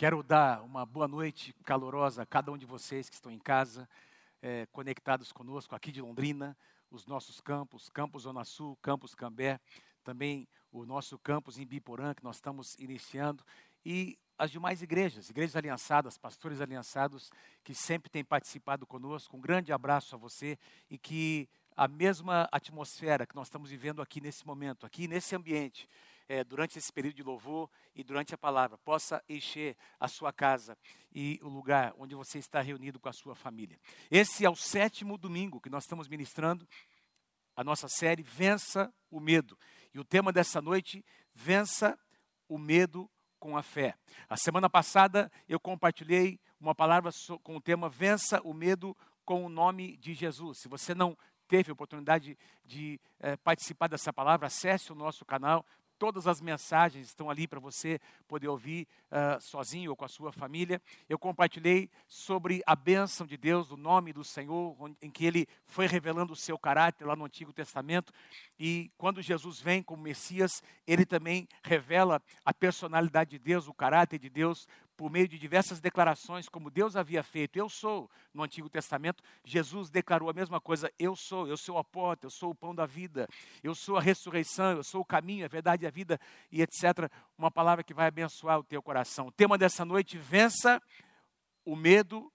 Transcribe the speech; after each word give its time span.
Quero 0.00 0.22
dar 0.22 0.62
uma 0.62 0.86
boa 0.86 1.06
noite 1.06 1.54
calorosa 1.62 2.22
a 2.22 2.26
cada 2.26 2.50
um 2.50 2.56
de 2.56 2.64
vocês 2.64 3.10
que 3.10 3.14
estão 3.14 3.30
em 3.30 3.38
casa, 3.38 3.86
é, 4.40 4.64
conectados 4.72 5.30
conosco 5.30 5.74
aqui 5.74 5.92
de 5.92 6.00
Londrina, 6.00 6.56
os 6.90 7.04
nossos 7.04 7.38
campos, 7.38 7.90
Campus 7.90 8.22
Zona 8.22 8.42
Sul, 8.42 8.78
Campus 8.80 9.14
Cambé, 9.14 9.60
também 10.02 10.48
o 10.72 10.86
nosso 10.86 11.18
campus 11.18 11.58
em 11.58 11.66
Biporã, 11.66 12.14
que 12.14 12.24
nós 12.24 12.36
estamos 12.36 12.76
iniciando, 12.78 13.44
e 13.84 14.18
as 14.38 14.50
demais 14.50 14.80
igrejas, 14.80 15.28
igrejas 15.28 15.54
aliançadas, 15.54 16.16
pastores 16.16 16.62
aliançados, 16.62 17.30
que 17.62 17.74
sempre 17.74 18.08
têm 18.08 18.24
participado 18.24 18.86
conosco. 18.86 19.36
Um 19.36 19.40
grande 19.42 19.70
abraço 19.70 20.14
a 20.14 20.18
você 20.18 20.58
e 20.88 20.96
que 20.96 21.46
a 21.76 21.86
mesma 21.86 22.48
atmosfera 22.50 23.26
que 23.26 23.36
nós 23.36 23.48
estamos 23.48 23.68
vivendo 23.68 24.00
aqui 24.00 24.18
nesse 24.18 24.46
momento, 24.46 24.86
aqui 24.86 25.06
nesse 25.06 25.36
ambiente, 25.36 25.86
é, 26.30 26.44
durante 26.44 26.78
esse 26.78 26.92
período 26.92 27.16
de 27.16 27.24
louvor 27.24 27.68
e 27.92 28.04
durante 28.04 28.32
a 28.32 28.38
palavra, 28.38 28.78
possa 28.78 29.20
encher 29.28 29.76
a 29.98 30.06
sua 30.06 30.32
casa 30.32 30.78
e 31.12 31.40
o 31.42 31.48
lugar 31.48 31.92
onde 31.98 32.14
você 32.14 32.38
está 32.38 32.60
reunido 32.60 33.00
com 33.00 33.08
a 33.08 33.12
sua 33.12 33.34
família. 33.34 33.76
Esse 34.08 34.44
é 34.44 34.48
o 34.48 34.54
sétimo 34.54 35.18
domingo 35.18 35.60
que 35.60 35.68
nós 35.68 35.82
estamos 35.82 36.06
ministrando 36.06 36.68
a 37.56 37.64
nossa 37.64 37.88
série 37.88 38.22
Vença 38.22 38.94
o 39.10 39.18
Medo. 39.18 39.58
E 39.92 39.98
o 39.98 40.04
tema 40.04 40.32
dessa 40.32 40.62
noite, 40.62 41.04
Vença 41.34 41.98
o 42.48 42.56
Medo 42.56 43.10
com 43.40 43.56
a 43.56 43.62
Fé. 43.62 43.96
A 44.28 44.36
semana 44.36 44.70
passada 44.70 45.32
eu 45.48 45.58
compartilhei 45.58 46.38
uma 46.60 46.76
palavra 46.76 47.10
com 47.42 47.56
o 47.56 47.60
tema 47.60 47.88
Vença 47.88 48.40
o 48.44 48.54
Medo 48.54 48.96
com 49.24 49.44
o 49.44 49.48
nome 49.48 49.96
de 49.96 50.14
Jesus. 50.14 50.60
Se 50.60 50.68
você 50.68 50.94
não 50.94 51.18
teve 51.50 51.68
a 51.68 51.72
oportunidade 51.72 52.38
de 52.64 53.00
é, 53.18 53.36
participar 53.36 53.88
dessa 53.88 54.12
palavra, 54.12 54.46
acesse 54.46 54.92
o 54.92 54.94
nosso 54.94 55.24
canal, 55.24 55.66
Todas 56.00 56.26
as 56.26 56.40
mensagens 56.40 57.08
estão 57.08 57.28
ali 57.28 57.46
para 57.46 57.60
você 57.60 58.00
poder 58.26 58.48
ouvir 58.48 58.88
uh, 59.10 59.38
sozinho 59.38 59.90
ou 59.90 59.96
com 59.96 60.06
a 60.06 60.08
sua 60.08 60.32
família. 60.32 60.80
Eu 61.06 61.18
compartilhei 61.18 61.90
sobre 62.08 62.62
a 62.66 62.74
bênção 62.74 63.26
de 63.26 63.36
Deus, 63.36 63.70
o 63.70 63.76
nome 63.76 64.10
do 64.10 64.24
Senhor, 64.24 64.74
em 65.02 65.10
que 65.10 65.26
Ele 65.26 65.46
foi 65.66 65.86
revelando 65.86 66.32
o 66.32 66.36
seu 66.36 66.58
caráter 66.58 67.04
lá 67.04 67.14
no 67.14 67.26
Antigo 67.26 67.52
Testamento. 67.52 68.14
E 68.58 68.90
quando 68.96 69.20
Jesus 69.20 69.60
vem 69.60 69.82
como 69.82 70.02
Messias, 70.02 70.62
Ele 70.86 71.04
também 71.04 71.46
revela 71.62 72.22
a 72.46 72.54
personalidade 72.54 73.32
de 73.32 73.38
Deus, 73.38 73.68
o 73.68 73.74
caráter 73.74 74.18
de 74.18 74.30
Deus 74.30 74.66
por 75.00 75.10
meio 75.10 75.26
de 75.26 75.38
diversas 75.38 75.80
declarações, 75.80 76.46
como 76.46 76.68
Deus 76.68 76.94
havia 76.94 77.22
feito, 77.22 77.56
eu 77.56 77.70
sou, 77.70 78.10
no 78.34 78.42
Antigo 78.42 78.68
Testamento, 78.68 79.24
Jesus 79.42 79.88
declarou 79.88 80.28
a 80.28 80.32
mesma 80.34 80.60
coisa, 80.60 80.92
eu 80.98 81.16
sou, 81.16 81.48
eu 81.48 81.56
sou 81.56 81.78
a 81.78 81.82
porta, 81.82 82.26
eu 82.26 82.30
sou 82.30 82.50
o 82.50 82.54
pão 82.54 82.74
da 82.74 82.84
vida, 82.84 83.26
eu 83.64 83.74
sou 83.74 83.96
a 83.96 84.00
ressurreição, 84.02 84.72
eu 84.72 84.84
sou 84.84 85.00
o 85.00 85.04
caminho, 85.04 85.46
a 85.46 85.48
verdade 85.48 85.84
e 85.84 85.86
a 85.86 85.90
vida, 85.90 86.20
e 86.52 86.60
etc. 86.60 87.10
Uma 87.38 87.50
palavra 87.50 87.82
que 87.82 87.94
vai 87.94 88.08
abençoar 88.08 88.58
o 88.58 88.62
teu 88.62 88.82
coração. 88.82 89.28
O 89.28 89.32
tema 89.32 89.56
dessa 89.56 89.86
noite, 89.86 90.18
vença 90.18 90.82
o 91.64 91.74
medo 91.74 92.30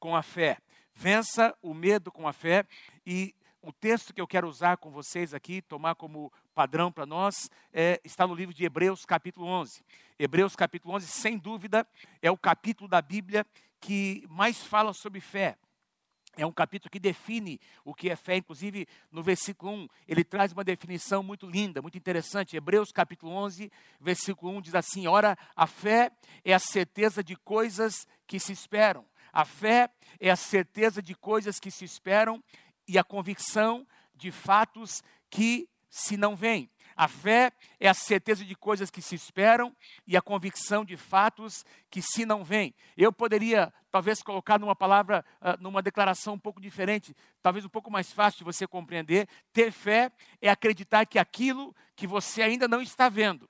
com 0.00 0.16
a 0.16 0.22
fé. 0.22 0.58
Vença 0.92 1.56
o 1.62 1.72
medo 1.72 2.10
com 2.10 2.26
a 2.26 2.32
fé. 2.32 2.66
E 3.06 3.32
o 3.62 3.72
texto 3.72 4.14
que 4.14 4.20
eu 4.20 4.26
quero 4.26 4.48
usar 4.48 4.76
com 4.76 4.90
vocês 4.90 5.34
aqui, 5.34 5.60
tomar 5.60 5.94
como 5.94 6.32
padrão 6.54 6.92
para 6.92 7.04
nós, 7.04 7.50
é, 7.72 8.00
está 8.04 8.26
no 8.26 8.34
livro 8.34 8.54
de 8.54 8.64
Hebreus, 8.64 9.04
capítulo 9.04 9.46
11. 9.46 9.82
Hebreus, 10.18 10.54
capítulo 10.54 10.94
11, 10.94 11.06
sem 11.06 11.36
dúvida, 11.36 11.86
é 12.22 12.30
o 12.30 12.36
capítulo 12.36 12.88
da 12.88 13.02
Bíblia 13.02 13.46
que 13.80 14.24
mais 14.28 14.58
fala 14.58 14.92
sobre 14.92 15.20
fé. 15.20 15.56
É 16.36 16.46
um 16.46 16.52
capítulo 16.52 16.90
que 16.90 17.00
define 17.00 17.60
o 17.84 17.92
que 17.92 18.08
é 18.08 18.14
fé, 18.14 18.36
inclusive 18.36 18.86
no 19.10 19.24
versículo 19.24 19.72
1, 19.72 19.88
ele 20.06 20.22
traz 20.22 20.52
uma 20.52 20.62
definição 20.62 21.20
muito 21.20 21.46
linda, 21.46 21.82
muito 21.82 21.98
interessante. 21.98 22.56
Hebreus 22.56 22.92
capítulo 22.92 23.32
11, 23.32 23.72
versículo 24.00 24.52
1 24.52 24.60
diz 24.60 24.74
assim: 24.76 25.08
Ora, 25.08 25.36
a 25.56 25.66
fé 25.66 26.12
é 26.44 26.54
a 26.54 26.60
certeza 26.60 27.24
de 27.24 27.34
coisas 27.34 28.06
que 28.24 28.38
se 28.38 28.52
esperam. 28.52 29.04
A 29.32 29.44
fé 29.44 29.90
é 30.20 30.30
a 30.30 30.36
certeza 30.36 31.02
de 31.02 31.14
coisas 31.14 31.58
que 31.58 31.70
se 31.70 31.84
esperam 31.84 32.42
e 32.88 32.98
a 32.98 33.04
convicção 33.04 33.86
de 34.14 34.32
fatos 34.32 35.02
que 35.30 35.68
se 35.90 36.16
não 36.16 36.34
veem. 36.34 36.70
A 36.96 37.06
fé 37.06 37.52
é 37.78 37.88
a 37.88 37.94
certeza 37.94 38.44
de 38.44 38.56
coisas 38.56 38.90
que 38.90 39.00
se 39.00 39.14
esperam 39.14 39.74
e 40.04 40.16
a 40.16 40.20
convicção 40.20 40.84
de 40.84 40.96
fatos 40.96 41.64
que 41.88 42.02
se 42.02 42.26
não 42.26 42.42
veem. 42.42 42.74
Eu 42.96 43.12
poderia, 43.12 43.72
talvez, 43.88 44.20
colocar 44.20 44.58
numa 44.58 44.74
palavra, 44.74 45.24
ah, 45.40 45.56
numa 45.60 45.80
declaração 45.80 46.34
um 46.34 46.38
pouco 46.38 46.60
diferente, 46.60 47.14
talvez 47.40 47.64
um 47.64 47.68
pouco 47.68 47.88
mais 47.88 48.12
fácil 48.12 48.38
de 48.38 48.44
você 48.44 48.66
compreender. 48.66 49.28
Ter 49.52 49.70
fé 49.70 50.10
é 50.40 50.50
acreditar 50.50 51.06
que 51.06 51.20
aquilo 51.20 51.72
que 51.94 52.04
você 52.04 52.42
ainda 52.42 52.66
não 52.66 52.82
está 52.82 53.08
vendo, 53.08 53.48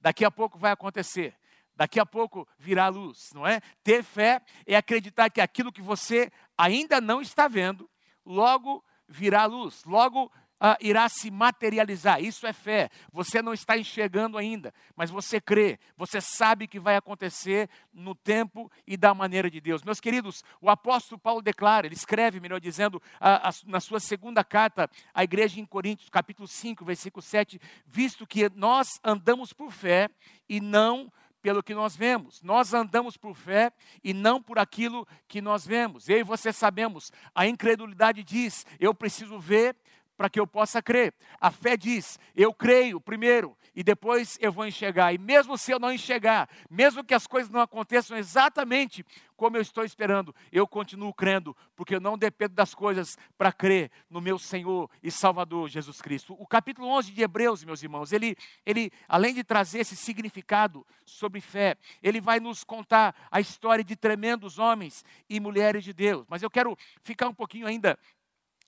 daqui 0.00 0.24
a 0.24 0.30
pouco 0.30 0.56
vai 0.56 0.70
acontecer. 0.70 1.34
Daqui 1.74 1.98
a 1.98 2.06
pouco 2.06 2.48
virá 2.56 2.88
luz, 2.88 3.30
não 3.34 3.46
é? 3.46 3.60
Ter 3.82 4.04
fé 4.04 4.40
é 4.64 4.76
acreditar 4.76 5.28
que 5.28 5.40
aquilo 5.40 5.72
que 5.72 5.82
você 5.82 6.30
ainda 6.56 7.00
não 7.00 7.20
está 7.20 7.48
vendo, 7.48 7.90
logo 8.26 8.84
virá 9.08 9.46
luz, 9.46 9.84
logo 9.84 10.30
Uh, 10.58 10.72
irá 10.80 11.06
se 11.06 11.30
materializar. 11.30 12.18
Isso 12.24 12.46
é 12.46 12.52
fé. 12.52 12.88
Você 13.12 13.42
não 13.42 13.52
está 13.52 13.76
enxergando 13.76 14.38
ainda, 14.38 14.72
mas 14.96 15.10
você 15.10 15.38
crê, 15.38 15.78
você 15.98 16.18
sabe 16.18 16.66
que 16.66 16.80
vai 16.80 16.96
acontecer 16.96 17.68
no 17.92 18.14
tempo 18.14 18.72
e 18.86 18.96
da 18.96 19.12
maneira 19.12 19.50
de 19.50 19.60
Deus. 19.60 19.82
Meus 19.82 20.00
queridos, 20.00 20.42
o 20.58 20.70
apóstolo 20.70 21.18
Paulo 21.18 21.42
declara, 21.42 21.86
ele 21.86 21.94
escreve, 21.94 22.40
melhor 22.40 22.58
dizendo, 22.58 22.94
uh, 22.94 23.50
uh, 23.50 23.70
na 23.70 23.80
sua 23.80 24.00
segunda 24.00 24.42
carta 24.42 24.88
à 25.12 25.22
igreja 25.22 25.60
em 25.60 25.66
Coríntios, 25.66 26.08
capítulo 26.08 26.48
5, 26.48 26.86
versículo 26.86 27.20
7, 27.20 27.60
visto 27.84 28.26
que 28.26 28.48
nós 28.54 28.98
andamos 29.04 29.52
por 29.52 29.70
fé 29.70 30.08
e 30.48 30.58
não 30.58 31.04
por 31.04 31.12
pelo 31.46 31.62
que 31.62 31.76
nós 31.76 31.94
vemos. 31.94 32.42
Nós 32.42 32.74
andamos 32.74 33.16
por 33.16 33.32
fé 33.32 33.70
e 34.02 34.12
não 34.12 34.42
por 34.42 34.58
aquilo 34.58 35.06
que 35.28 35.40
nós 35.40 35.64
vemos. 35.64 36.08
Eu 36.08 36.18
e 36.18 36.24
você 36.24 36.52
sabemos, 36.52 37.12
a 37.32 37.46
incredulidade 37.46 38.24
diz: 38.24 38.66
eu 38.80 38.92
preciso 38.92 39.38
ver 39.38 39.76
para 40.16 40.30
que 40.30 40.40
eu 40.40 40.46
possa 40.46 40.82
crer. 40.82 41.14
A 41.40 41.50
fé 41.50 41.76
diz: 41.76 42.18
eu 42.34 42.52
creio 42.52 43.00
primeiro 43.00 43.56
e 43.74 43.82
depois 43.82 44.38
eu 44.40 44.50
vou 44.50 44.66
enxergar. 44.66 45.12
E 45.12 45.18
mesmo 45.18 45.58
se 45.58 45.70
eu 45.70 45.78
não 45.78 45.92
enxergar, 45.92 46.48
mesmo 46.70 47.04
que 47.04 47.14
as 47.14 47.26
coisas 47.26 47.50
não 47.50 47.60
aconteçam 47.60 48.16
exatamente 48.16 49.04
como 49.36 49.56
eu 49.56 49.60
estou 49.60 49.84
esperando, 49.84 50.34
eu 50.50 50.66
continuo 50.66 51.12
crendo, 51.12 51.54
porque 51.76 51.94
eu 51.94 52.00
não 52.00 52.16
dependo 52.16 52.54
das 52.54 52.74
coisas 52.74 53.18
para 53.36 53.52
crer 53.52 53.90
no 54.08 54.20
meu 54.20 54.38
Senhor 54.38 54.90
e 55.02 55.10
Salvador 55.10 55.68
Jesus 55.68 56.00
Cristo. 56.00 56.34
O 56.38 56.46
capítulo 56.46 56.88
11 56.88 57.12
de 57.12 57.22
Hebreus, 57.22 57.62
meus 57.62 57.82
irmãos, 57.82 58.12
ele, 58.12 58.34
ele 58.64 58.90
além 59.06 59.34
de 59.34 59.44
trazer 59.44 59.80
esse 59.80 59.94
significado 59.94 60.86
sobre 61.04 61.40
fé, 61.40 61.76
ele 62.02 62.18
vai 62.18 62.40
nos 62.40 62.64
contar 62.64 63.14
a 63.30 63.38
história 63.38 63.84
de 63.84 63.94
tremendos 63.94 64.58
homens 64.58 65.04
e 65.28 65.38
mulheres 65.38 65.84
de 65.84 65.92
Deus. 65.92 66.24
Mas 66.28 66.42
eu 66.42 66.50
quero 66.50 66.76
ficar 67.02 67.28
um 67.28 67.34
pouquinho 67.34 67.66
ainda 67.66 67.98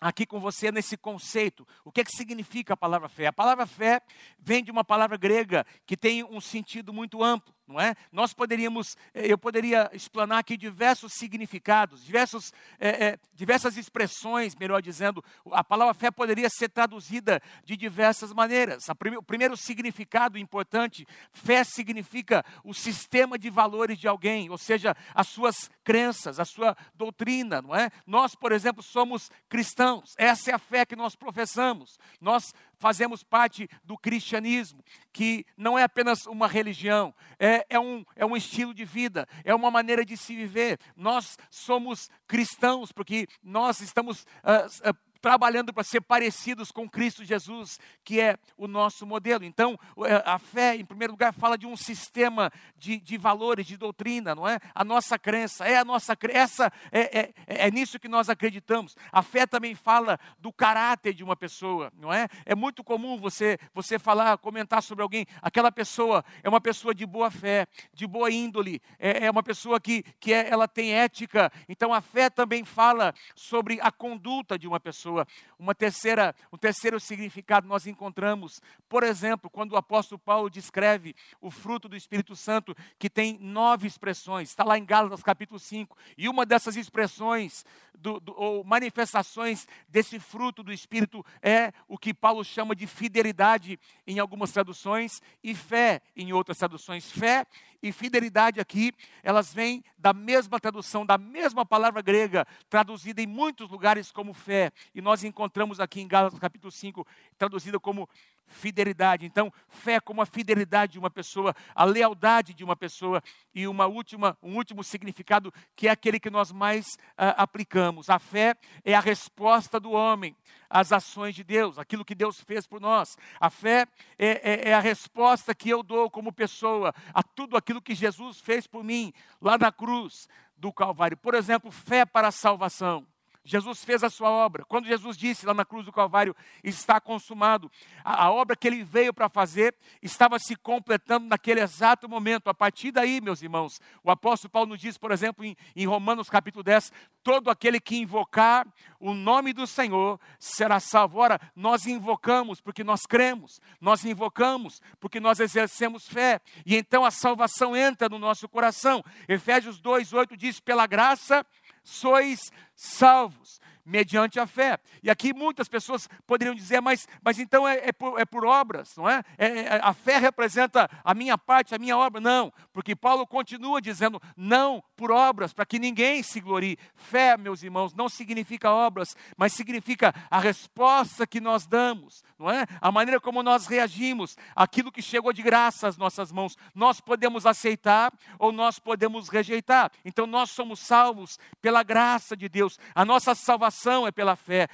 aqui 0.00 0.24
com 0.24 0.38
você 0.40 0.70
nesse 0.70 0.96
conceito. 0.96 1.66
O 1.84 1.90
que, 1.90 2.00
é 2.00 2.04
que 2.04 2.12
significa 2.12 2.74
a 2.74 2.76
palavra 2.76 3.08
fé? 3.08 3.26
A 3.26 3.32
palavra 3.32 3.66
fé 3.66 4.00
vem 4.38 4.62
de 4.62 4.70
uma 4.70 4.84
palavra 4.84 5.16
grega 5.16 5.66
que 5.86 5.96
tem 5.96 6.24
um 6.24 6.40
sentido 6.40 6.92
muito 6.92 7.22
amplo 7.22 7.57
não 7.68 7.78
é? 7.78 7.94
Nós 8.10 8.32
poderíamos, 8.32 8.96
eh, 9.12 9.30
eu 9.30 9.36
poderia 9.36 9.90
explanar 9.92 10.38
aqui 10.38 10.56
diversos 10.56 11.12
significados, 11.12 12.02
diversos, 12.02 12.52
é, 12.80 13.06
é, 13.06 13.18
diversas 13.34 13.76
expressões, 13.76 14.56
melhor 14.56 14.80
dizendo, 14.80 15.22
a 15.52 15.62
palavra 15.62 15.92
fé 15.92 16.10
poderia 16.10 16.48
ser 16.48 16.70
traduzida 16.70 17.40
de 17.64 17.76
diversas 17.76 18.32
maneiras. 18.32 18.86
Prime, 18.98 19.18
o 19.18 19.22
primeiro 19.22 19.56
significado 19.56 20.38
importante, 20.38 21.06
fé 21.30 21.62
significa 21.62 22.44
o 22.64 22.72
sistema 22.72 23.38
de 23.38 23.50
valores 23.50 23.98
de 23.98 24.08
alguém, 24.08 24.48
ou 24.48 24.56
seja, 24.56 24.96
as 25.14 25.28
suas 25.28 25.70
crenças, 25.84 26.40
a 26.40 26.44
sua 26.44 26.76
doutrina, 26.94 27.60
não 27.60 27.74
é? 27.74 27.90
Nós, 28.06 28.34
por 28.34 28.52
exemplo, 28.52 28.82
somos 28.82 29.30
cristãos, 29.48 30.14
essa 30.16 30.50
é 30.50 30.54
a 30.54 30.58
fé 30.58 30.86
que 30.86 30.96
nós 30.96 31.14
professamos. 31.14 31.98
Nós 32.20 32.54
fazemos 32.78 33.22
parte 33.22 33.68
do 33.84 33.96
cristianismo, 33.98 34.82
que 35.12 35.44
não 35.56 35.78
é 35.78 35.82
apenas 35.82 36.26
uma 36.26 36.46
religião, 36.46 37.14
é, 37.38 37.66
é, 37.68 37.78
um, 37.78 38.04
é 38.16 38.24
um 38.24 38.36
estilo 38.36 38.72
de 38.72 38.84
vida, 38.84 39.26
é 39.44 39.54
uma 39.54 39.70
maneira 39.70 40.04
de 40.04 40.16
se 40.16 40.34
viver. 40.34 40.78
Nós 40.96 41.36
somos 41.50 42.08
cristãos 42.26 42.92
porque 42.92 43.26
nós 43.42 43.80
estamos 43.80 44.22
uh, 44.22 44.90
uh, 44.90 45.07
trabalhando 45.20 45.72
para 45.72 45.82
ser 45.82 46.00
parecidos 46.00 46.70
com 46.70 46.88
Cristo 46.88 47.24
Jesus, 47.24 47.78
que 48.04 48.20
é 48.20 48.36
o 48.56 48.66
nosso 48.66 49.06
modelo. 49.06 49.44
Então, 49.44 49.78
é, 50.04 50.22
a 50.24 50.38
fé, 50.38 50.76
em 50.76 50.84
primeiro 50.84 51.12
lugar, 51.12 51.32
fala 51.32 51.58
de 51.58 51.66
um 51.66 51.76
sistema 51.76 52.50
de, 52.76 52.98
de 53.00 53.16
valores, 53.16 53.66
de 53.66 53.76
doutrina, 53.76 54.34
não 54.34 54.46
é? 54.46 54.58
A 54.74 54.84
nossa 54.84 55.18
crença, 55.18 55.66
é 55.66 55.76
a 55.76 55.84
nossa 55.84 56.14
crença, 56.14 56.72
é, 56.92 57.20
é, 57.20 57.32
é 57.46 57.70
nisso 57.70 57.98
que 57.98 58.08
nós 58.08 58.28
acreditamos. 58.28 58.96
A 59.12 59.22
fé 59.22 59.46
também 59.46 59.74
fala 59.74 60.18
do 60.38 60.52
caráter 60.52 61.12
de 61.12 61.24
uma 61.24 61.36
pessoa, 61.36 61.92
não 61.96 62.12
é? 62.12 62.28
É 62.46 62.54
muito 62.54 62.84
comum 62.84 63.18
você, 63.18 63.58
você 63.74 63.98
falar, 63.98 64.38
comentar 64.38 64.82
sobre 64.82 65.02
alguém, 65.02 65.26
aquela 65.42 65.72
pessoa 65.72 66.24
é 66.42 66.48
uma 66.48 66.60
pessoa 66.60 66.94
de 66.94 67.04
boa 67.04 67.30
fé, 67.30 67.66
de 67.92 68.06
boa 68.06 68.30
índole, 68.30 68.80
é, 68.98 69.26
é 69.26 69.30
uma 69.30 69.42
pessoa 69.42 69.80
que, 69.80 70.02
que 70.20 70.32
é, 70.32 70.48
ela 70.48 70.68
tem 70.68 70.92
ética. 70.92 71.50
Então, 71.68 71.92
a 71.92 72.00
fé 72.00 72.30
também 72.30 72.64
fala 72.64 73.12
sobre 73.34 73.80
a 73.80 73.90
conduta 73.90 74.58
de 74.58 74.66
uma 74.66 74.78
pessoa 74.78 75.07
pessoa. 75.08 75.26
Uma 75.58 75.74
terceira, 75.74 76.34
um 76.52 76.56
terceiro 76.56 77.00
significado 77.00 77.66
nós 77.66 77.86
encontramos, 77.86 78.60
por 78.88 79.02
exemplo, 79.02 79.50
quando 79.50 79.72
o 79.72 79.76
apóstolo 79.76 80.18
Paulo 80.18 80.50
descreve 80.50 81.16
o 81.40 81.50
fruto 81.50 81.88
do 81.88 81.96
Espírito 81.96 82.36
Santo, 82.36 82.76
que 82.98 83.10
tem 83.10 83.38
nove 83.40 83.86
expressões, 83.86 84.50
está 84.50 84.62
lá 84.62 84.78
em 84.78 84.84
Gálatas 84.84 85.22
capítulo 85.22 85.58
5, 85.58 85.96
e 86.16 86.28
uma 86.28 86.44
dessas 86.44 86.76
expressões, 86.76 87.64
do, 87.98 88.20
do, 88.20 88.34
ou 88.36 88.62
manifestações 88.62 89.66
desse 89.88 90.20
fruto 90.20 90.62
do 90.62 90.72
Espírito 90.72 91.24
é 91.42 91.72
o 91.88 91.98
que 91.98 92.14
Paulo 92.14 92.44
chama 92.44 92.76
de 92.76 92.86
fidelidade 92.86 93.78
em 94.06 94.18
algumas 94.18 94.52
traduções 94.52 95.20
e 95.42 95.54
fé 95.54 96.00
em 96.14 96.32
outras 96.32 96.58
traduções. 96.58 97.10
Fé 97.10 97.44
e 97.82 97.92
fidelidade 97.92 98.60
aqui, 98.60 98.92
elas 99.22 99.52
vêm 99.52 99.82
da 99.96 100.12
mesma 100.12 100.58
tradução, 100.58 101.06
da 101.06 101.16
mesma 101.16 101.64
palavra 101.64 102.02
grega, 102.02 102.46
traduzida 102.68 103.22
em 103.22 103.26
muitos 103.26 103.70
lugares 103.70 104.10
como 104.10 104.32
fé. 104.32 104.72
E 104.94 105.00
nós 105.00 105.24
encontramos 105.24 105.80
aqui 105.80 106.00
em 106.00 106.08
Gálatas 106.08 106.38
capítulo 106.38 106.70
5, 106.70 107.06
traduzida 107.36 107.78
como 107.78 108.08
fidelidade. 108.48 109.26
Então, 109.26 109.52
fé 109.68 110.00
como 110.00 110.20
a 110.20 110.26
fidelidade 110.26 110.92
de 110.92 110.98
uma 110.98 111.10
pessoa, 111.10 111.54
a 111.74 111.84
lealdade 111.84 112.54
de 112.54 112.64
uma 112.64 112.74
pessoa 112.74 113.22
e 113.54 113.68
uma 113.68 113.86
última, 113.86 114.36
um 114.42 114.56
último 114.56 114.82
significado 114.82 115.52
que 115.76 115.86
é 115.86 115.90
aquele 115.90 116.18
que 116.18 116.30
nós 116.30 116.50
mais 116.50 116.86
uh, 116.86 117.36
aplicamos. 117.36 118.10
A 118.10 118.18
fé 118.18 118.56
é 118.84 118.94
a 118.94 119.00
resposta 119.00 119.78
do 119.78 119.92
homem 119.92 120.34
às 120.68 120.92
ações 120.92 121.34
de 121.34 121.44
Deus, 121.44 121.78
aquilo 121.78 122.04
que 122.04 122.14
Deus 122.14 122.40
fez 122.40 122.66
por 122.66 122.80
nós. 122.80 123.16
A 123.38 123.50
fé 123.50 123.86
é, 124.18 124.68
é, 124.68 124.68
é 124.70 124.74
a 124.74 124.80
resposta 124.80 125.54
que 125.54 125.70
eu 125.70 125.82
dou 125.82 126.10
como 126.10 126.32
pessoa 126.32 126.94
a 127.12 127.22
tudo 127.22 127.56
aquilo 127.56 127.82
que 127.82 127.94
Jesus 127.94 128.40
fez 128.40 128.66
por 128.66 128.82
mim 128.82 129.12
lá 129.40 129.56
na 129.56 129.70
cruz 129.70 130.28
do 130.56 130.72
Calvário. 130.72 131.16
Por 131.16 131.34
exemplo, 131.34 131.70
fé 131.70 132.04
para 132.04 132.28
a 132.28 132.32
salvação. 132.32 133.06
Jesus 133.44 133.84
fez 133.84 134.04
a 134.04 134.10
sua 134.10 134.30
obra. 134.30 134.64
Quando 134.64 134.86
Jesus 134.86 135.16
disse 135.16 135.46
lá 135.46 135.54
na 135.54 135.64
cruz 135.64 135.86
do 135.86 135.92
Calvário, 135.92 136.36
está 136.62 137.00
consumado, 137.00 137.70
a, 138.04 138.24
a 138.24 138.30
obra 138.30 138.56
que 138.56 138.66
ele 138.66 138.84
veio 138.84 139.12
para 139.12 139.28
fazer 139.28 139.74
estava 140.02 140.38
se 140.38 140.54
completando 140.56 141.26
naquele 141.26 141.60
exato 141.60 142.08
momento. 142.08 142.48
A 142.48 142.54
partir 142.54 142.90
daí, 142.90 143.20
meus 143.20 143.42
irmãos, 143.42 143.80
o 144.02 144.10
apóstolo 144.10 144.50
Paulo 144.50 144.70
nos 144.70 144.80
diz, 144.80 144.98
por 144.98 145.10
exemplo, 145.10 145.44
em, 145.44 145.56
em 145.74 145.86
Romanos 145.86 146.28
capítulo 146.28 146.62
10, 146.62 146.92
todo 147.22 147.50
aquele 147.50 147.80
que 147.80 147.96
invocar 147.96 148.66
o 149.00 149.14
nome 149.14 149.52
do 149.52 149.66
Senhor 149.66 150.20
será 150.38 150.80
salvo. 150.80 151.18
Ora, 151.18 151.40
nós 151.54 151.86
invocamos 151.86 152.60
porque 152.60 152.84
nós 152.84 153.06
cremos, 153.06 153.60
nós 153.80 154.04
invocamos 154.04 154.80
porque 155.00 155.20
nós 155.20 155.40
exercemos 155.40 156.06
fé, 156.06 156.40
e 156.66 156.76
então 156.76 157.04
a 157.04 157.10
salvação 157.10 157.76
entra 157.76 158.08
no 158.08 158.18
nosso 158.18 158.48
coração. 158.48 159.04
Efésios 159.28 159.80
2,8 159.80 160.36
diz: 160.36 160.60
pela 160.60 160.86
graça 160.86 161.46
sois 161.88 162.38
salvos 162.76 163.60
mediante 163.88 164.38
a 164.38 164.46
fé. 164.46 164.78
E 165.02 165.10
aqui 165.10 165.32
muitas 165.32 165.66
pessoas 165.66 166.08
poderiam 166.26 166.54
dizer, 166.54 166.80
mas, 166.80 167.08
mas 167.24 167.38
então 167.38 167.66
é, 167.66 167.88
é, 167.88 167.92
por, 167.92 168.20
é 168.20 168.24
por, 168.24 168.44
obras, 168.44 168.94
não 168.96 169.08
é? 169.08 169.24
É, 169.38 169.46
é? 169.46 169.80
A 169.82 169.94
fé 169.94 170.18
representa 170.18 170.88
a 171.02 171.14
minha 171.14 171.38
parte, 171.38 171.74
a 171.74 171.78
minha 171.78 171.96
obra. 171.96 172.20
Não, 172.20 172.52
porque 172.72 172.94
Paulo 172.94 173.26
continua 173.26 173.80
dizendo, 173.80 174.20
não 174.36 174.82
por 174.94 175.10
obras, 175.10 175.52
para 175.54 175.64
que 175.64 175.78
ninguém 175.78 176.22
se 176.22 176.38
glorie. 176.40 176.78
Fé, 176.94 177.36
meus 177.36 177.62
irmãos, 177.62 177.94
não 177.94 178.08
significa 178.08 178.70
obras, 178.70 179.16
mas 179.36 179.54
significa 179.54 180.14
a 180.30 180.38
resposta 180.38 181.26
que 181.26 181.40
nós 181.40 181.66
damos, 181.66 182.22
não 182.38 182.50
é? 182.50 182.66
A 182.80 182.92
maneira 182.92 183.18
como 183.18 183.42
nós 183.42 183.66
reagimos, 183.66 184.36
aquilo 184.54 184.92
que 184.92 185.00
chegou 185.00 185.32
de 185.32 185.42
graça 185.42 185.88
às 185.88 185.96
nossas 185.96 186.30
mãos. 186.30 186.56
Nós 186.74 187.00
podemos 187.00 187.46
aceitar 187.46 188.12
ou 188.38 188.52
nós 188.52 188.78
podemos 188.78 189.30
rejeitar. 189.30 189.90
Então 190.04 190.26
nós 190.26 190.50
somos 190.50 190.80
salvos 190.80 191.38
pela 191.62 191.82
graça 191.82 192.36
de 192.36 192.48
Deus. 192.48 192.78
A 192.94 193.04
nossa 193.04 193.34
salvação 193.34 193.77
salvação 193.78 194.06
é 194.06 194.10
pela 194.10 194.34
fé, 194.34 194.68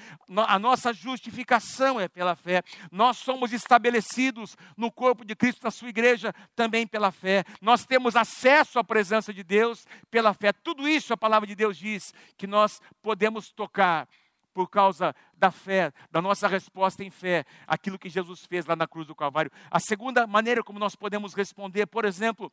a 0.48 0.58
nossa 0.58 0.92
justificação 0.92 2.00
é 2.00 2.08
pela 2.08 2.34
fé, 2.34 2.62
nós 2.90 3.18
somos 3.18 3.52
estabelecidos 3.52 4.56
no 4.76 4.90
corpo 4.90 5.24
de 5.24 5.36
Cristo, 5.36 5.62
na 5.62 5.70
sua 5.70 5.88
igreja, 5.88 6.32
também 6.56 6.86
pela 6.86 7.12
fé, 7.12 7.44
nós 7.60 7.84
temos 7.84 8.16
acesso 8.16 8.78
à 8.78 8.84
presença 8.84 9.32
de 9.32 9.42
Deus 9.42 9.86
pela 10.10 10.32
fé. 10.32 10.52
Tudo 10.52 10.88
isso 10.88 11.12
a 11.12 11.16
palavra 11.16 11.46
de 11.46 11.54
Deus 11.54 11.76
diz 11.76 12.12
que 12.36 12.46
nós 12.46 12.80
podemos 13.02 13.50
tocar 13.50 14.08
por 14.54 14.68
causa 14.70 15.14
da 15.36 15.50
fé, 15.50 15.92
da 16.10 16.22
nossa 16.22 16.46
resposta 16.46 17.02
em 17.02 17.10
fé, 17.10 17.44
aquilo 17.66 17.98
que 17.98 18.08
Jesus 18.08 18.46
fez 18.46 18.64
lá 18.64 18.76
na 18.76 18.86
cruz 18.86 19.06
do 19.06 19.14
Calvário. 19.14 19.50
A 19.68 19.80
segunda 19.80 20.26
maneira 20.26 20.62
como 20.62 20.78
nós 20.78 20.94
podemos 20.94 21.34
responder, 21.34 21.86
por 21.86 22.04
exemplo, 22.04 22.50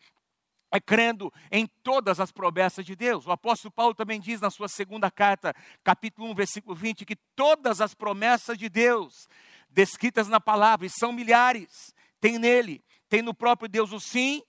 é 0.72 0.80
crendo 0.80 1.32
em 1.52 1.68
todas 1.84 2.20
as 2.20 2.32
promessas 2.32 2.86
de 2.86 2.96
Deus. 2.96 3.28
O 3.28 3.32
apóstolo 3.32 3.72
Paulo 3.72 3.94
também 3.94 4.20
diz 4.20 4.40
na 4.40 4.50
sua 4.50 4.70
segunda 4.70 5.12
carta, 5.12 5.54
capítulo 5.84 6.30
1, 6.32 6.36
versículo 6.36 6.76
20, 6.76 7.06
que 7.06 7.18
todas 7.36 7.82
as 7.82 7.94
promessas 7.94 8.58
de 8.58 8.70
Deus, 8.70 9.28
descritas 9.70 10.28
na 10.28 10.40
palavra, 10.40 10.86
e 10.86 10.90
são 10.90 11.12
milhares, 11.12 11.94
tem 12.20 12.40
nele, 12.40 12.84
tem 13.10 13.22
no 13.22 13.34
próprio 13.34 13.68
Deus 13.68 13.92
o 13.92 14.00
sim 14.00 14.42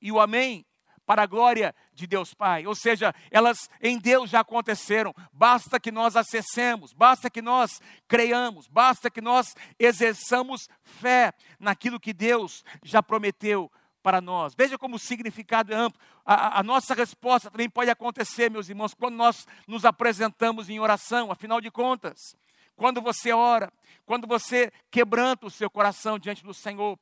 e 0.00 0.10
o 0.10 0.18
amém, 0.18 0.64
para 1.04 1.24
a 1.24 1.26
glória 1.26 1.74
de 1.92 2.06
Deus 2.06 2.32
Pai. 2.32 2.66
Ou 2.66 2.74
seja, 2.74 3.12
elas 3.30 3.68
em 3.82 3.98
Deus 3.98 4.30
já 4.30 4.40
aconteceram, 4.40 5.12
basta 5.32 5.78
que 5.80 5.90
nós 5.90 6.16
acessemos, 6.16 6.92
basta 6.92 7.28
que 7.28 7.42
nós 7.42 7.80
creiamos, 8.06 8.68
basta 8.68 9.10
que 9.10 9.20
nós 9.20 9.54
exerçamos 9.78 10.68
fé 10.82 11.34
naquilo 11.58 12.00
que 12.00 12.12
Deus 12.12 12.64
já 12.82 13.02
prometeu 13.02 13.70
para 14.02 14.20
nós. 14.20 14.54
Veja 14.56 14.78
como 14.78 14.96
o 14.96 14.98
significado 14.98 15.72
é 15.72 15.76
amplo. 15.76 16.00
A, 16.24 16.60
a, 16.60 16.62
nossa 16.62 16.94
resposta 16.94 17.50
também 17.50 17.68
pode 17.68 17.90
acontecer, 17.90 18.50
meus 18.50 18.68
irmãos, 18.68 18.94
quando 18.94 19.14
nós 19.14 19.46
nos 19.66 19.84
apresentamos 19.84 20.68
em 20.68 20.80
oração, 20.80 21.30
afinal 21.30 21.60
de 21.60 21.70
contas. 21.70 22.36
Quando 22.76 23.00
você 23.00 23.32
ora, 23.32 23.72
quando 24.04 24.26
você 24.26 24.72
quebranta 24.90 25.46
o 25.46 25.50
seu 25.50 25.70
coração 25.70 26.18
diante 26.18 26.42
do 26.42 26.52
Senhor, 26.52 26.98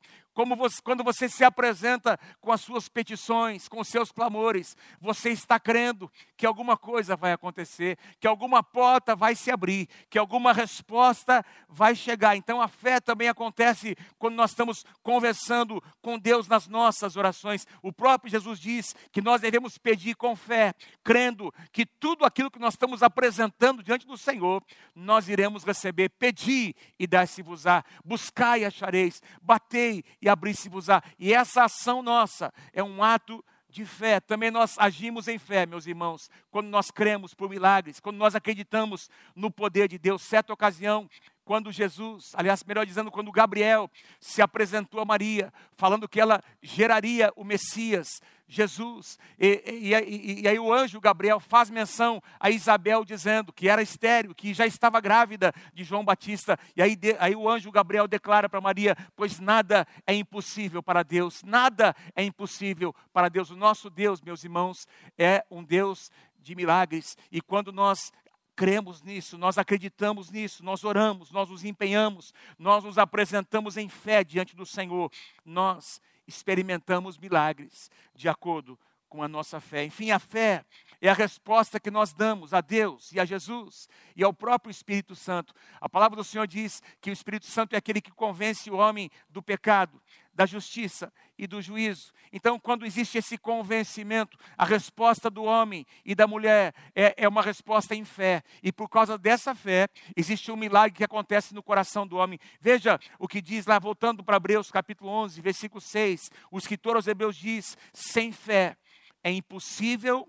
você, 0.56 0.80
quando 0.82 1.02
você 1.02 1.28
se 1.28 1.42
apresenta 1.44 2.18
com 2.40 2.52
as 2.52 2.60
suas 2.60 2.88
petições, 2.88 3.68
com 3.68 3.80
os 3.80 3.88
seus 3.88 4.12
clamores, 4.12 4.76
você 5.00 5.30
está 5.30 5.58
crendo 5.58 6.10
que 6.36 6.46
alguma 6.46 6.76
coisa 6.76 7.16
vai 7.16 7.32
acontecer, 7.32 7.98
que 8.20 8.26
alguma 8.26 8.62
porta 8.62 9.16
vai 9.16 9.34
se 9.34 9.50
abrir, 9.50 9.88
que 10.08 10.18
alguma 10.18 10.52
resposta 10.52 11.44
vai 11.68 11.94
chegar. 11.94 12.36
Então 12.36 12.60
a 12.60 12.68
fé 12.68 13.00
também 13.00 13.28
acontece 13.28 13.96
quando 14.18 14.34
nós 14.34 14.50
estamos 14.50 14.84
conversando 15.02 15.82
com 16.00 16.18
Deus 16.18 16.46
nas 16.46 16.68
nossas 16.68 17.16
orações. 17.16 17.66
O 17.82 17.92
próprio 17.92 18.30
Jesus 18.30 18.60
diz 18.60 18.94
que 19.10 19.20
nós 19.20 19.40
devemos 19.40 19.76
pedir 19.76 20.14
com 20.14 20.36
fé, 20.36 20.74
crendo 21.02 21.52
que 21.72 21.84
tudo 21.84 22.24
aquilo 22.24 22.50
que 22.50 22.60
nós 22.60 22.74
estamos 22.74 23.02
apresentando 23.02 23.82
diante 23.82 24.06
do 24.06 24.16
Senhor, 24.16 24.62
nós 24.94 25.28
iremos 25.28 25.64
receber. 25.64 26.10
Pedir 26.10 26.74
e 26.98 27.06
dar-se-vos-á, 27.06 27.84
buscai 28.04 28.60
e 28.60 28.64
achareis, 28.64 29.22
batei 29.40 30.04
e 30.20 30.28
abrir-se-vos-á. 30.28 31.02
E 31.18 31.32
essa 31.32 31.64
ação 31.64 32.02
nossa 32.02 32.52
é 32.72 32.82
um 32.82 33.02
ato 33.02 33.44
de 33.68 33.84
fé. 33.84 34.20
Também 34.20 34.50
nós 34.50 34.76
agimos 34.78 35.28
em 35.28 35.38
fé, 35.38 35.66
meus 35.66 35.86
irmãos, 35.86 36.30
quando 36.50 36.68
nós 36.68 36.90
cremos 36.90 37.34
por 37.34 37.50
milagres, 37.50 38.00
quando 38.00 38.16
nós 38.16 38.34
acreditamos 38.34 39.10
no 39.34 39.50
poder 39.50 39.88
de 39.88 39.98
Deus. 39.98 40.22
Certa 40.22 40.52
ocasião, 40.52 41.08
quando 41.48 41.72
Jesus, 41.72 42.32
aliás, 42.34 42.62
melhor 42.62 42.84
dizendo, 42.84 43.10
quando 43.10 43.32
Gabriel 43.32 43.90
se 44.20 44.42
apresentou 44.42 45.00
a 45.00 45.04
Maria, 45.06 45.50
falando 45.78 46.06
que 46.06 46.20
ela 46.20 46.42
geraria 46.60 47.32
o 47.34 47.42
Messias, 47.42 48.20
Jesus. 48.46 49.18
E, 49.40 49.62
e, 49.66 49.94
e, 49.94 50.42
e, 50.42 50.48
aí 50.48 50.58
o 50.58 50.70
anjo 50.70 51.00
Gabriel 51.00 51.40
faz 51.40 51.70
menção 51.70 52.22
a 52.38 52.50
Isabel 52.50 53.02
dizendo 53.02 53.50
que 53.50 53.66
era 53.66 53.80
estéreo, 53.80 54.34
que 54.34 54.52
já 54.52 54.66
estava 54.66 55.00
grávida 55.00 55.54
de 55.72 55.84
João 55.84 56.04
Batista. 56.04 56.58
E 56.76 56.82
aí, 56.82 56.94
de, 56.94 57.16
aí 57.18 57.34
o 57.34 57.48
anjo 57.48 57.72
Gabriel 57.72 58.06
declara 58.06 58.46
para 58.46 58.60
Maria: 58.60 58.94
Pois 59.16 59.40
nada 59.40 59.88
é 60.06 60.12
impossível 60.12 60.82
para 60.82 61.02
Deus, 61.02 61.42
nada 61.42 61.96
é 62.14 62.22
impossível 62.22 62.94
para 63.10 63.30
Deus. 63.30 63.50
O 63.50 63.56
nosso 63.56 63.88
Deus, 63.88 64.20
meus 64.20 64.44
irmãos, 64.44 64.86
é 65.16 65.42
um 65.50 65.64
Deus 65.64 66.10
de 66.42 66.54
milagres. 66.54 67.16
E 67.32 67.40
quando 67.40 67.72
nós 67.72 68.12
cremos 68.58 69.04
nisso, 69.04 69.38
nós 69.38 69.56
acreditamos 69.56 70.32
nisso, 70.32 70.64
nós 70.64 70.82
oramos, 70.82 71.30
nós 71.30 71.48
nos 71.48 71.64
empenhamos, 71.64 72.34
nós 72.58 72.82
nos 72.82 72.98
apresentamos 72.98 73.76
em 73.76 73.88
fé 73.88 74.24
diante 74.24 74.56
do 74.56 74.66
Senhor, 74.66 75.12
nós 75.44 76.02
experimentamos 76.26 77.16
milagres 77.16 77.88
de 78.16 78.28
acordo 78.28 78.76
com 79.08 79.22
a 79.22 79.28
nossa 79.28 79.60
fé. 79.60 79.84
Enfim, 79.84 80.10
a 80.10 80.18
fé 80.18 80.64
é 81.00 81.08
a 81.08 81.14
resposta 81.14 81.78
que 81.78 81.88
nós 81.88 82.12
damos 82.12 82.52
a 82.52 82.60
Deus 82.60 83.12
e 83.12 83.20
a 83.20 83.24
Jesus 83.24 83.88
e 84.16 84.24
ao 84.24 84.34
próprio 84.34 84.72
Espírito 84.72 85.14
Santo. 85.14 85.54
A 85.80 85.88
palavra 85.88 86.16
do 86.16 86.24
Senhor 86.24 86.48
diz 86.48 86.82
que 87.00 87.10
o 87.10 87.12
Espírito 87.12 87.46
Santo 87.46 87.74
é 87.74 87.76
aquele 87.76 88.00
que 88.00 88.10
convence 88.10 88.68
o 88.68 88.76
homem 88.76 89.08
do 89.30 89.40
pecado, 89.40 90.02
da 90.38 90.46
justiça 90.46 91.12
e 91.36 91.48
do 91.48 91.60
juízo. 91.60 92.12
Então, 92.32 92.60
quando 92.60 92.86
existe 92.86 93.18
esse 93.18 93.36
convencimento, 93.36 94.38
a 94.56 94.64
resposta 94.64 95.28
do 95.28 95.42
homem 95.42 95.84
e 96.04 96.14
da 96.14 96.28
mulher 96.28 96.72
é, 96.94 97.12
é 97.16 97.28
uma 97.28 97.42
resposta 97.42 97.92
em 97.92 98.04
fé. 98.04 98.44
E 98.62 98.70
por 98.70 98.88
causa 98.88 99.18
dessa 99.18 99.52
fé, 99.52 99.88
existe 100.16 100.52
um 100.52 100.56
milagre 100.56 100.96
que 100.96 101.02
acontece 101.02 101.52
no 101.52 101.60
coração 101.60 102.06
do 102.06 102.18
homem. 102.18 102.38
Veja 102.60 103.00
o 103.18 103.26
que 103.26 103.42
diz 103.42 103.66
lá, 103.66 103.80
voltando 103.80 104.22
para 104.22 104.36
Hebreus 104.36 104.70
capítulo 104.70 105.10
11, 105.10 105.40
versículo 105.40 105.80
6. 105.80 106.30
O 106.52 106.58
escritor 106.58 106.94
aos 106.94 107.08
Hebreus 107.08 107.34
diz: 107.34 107.76
sem 107.92 108.30
fé 108.30 108.76
é 109.24 109.32
impossível 109.32 110.24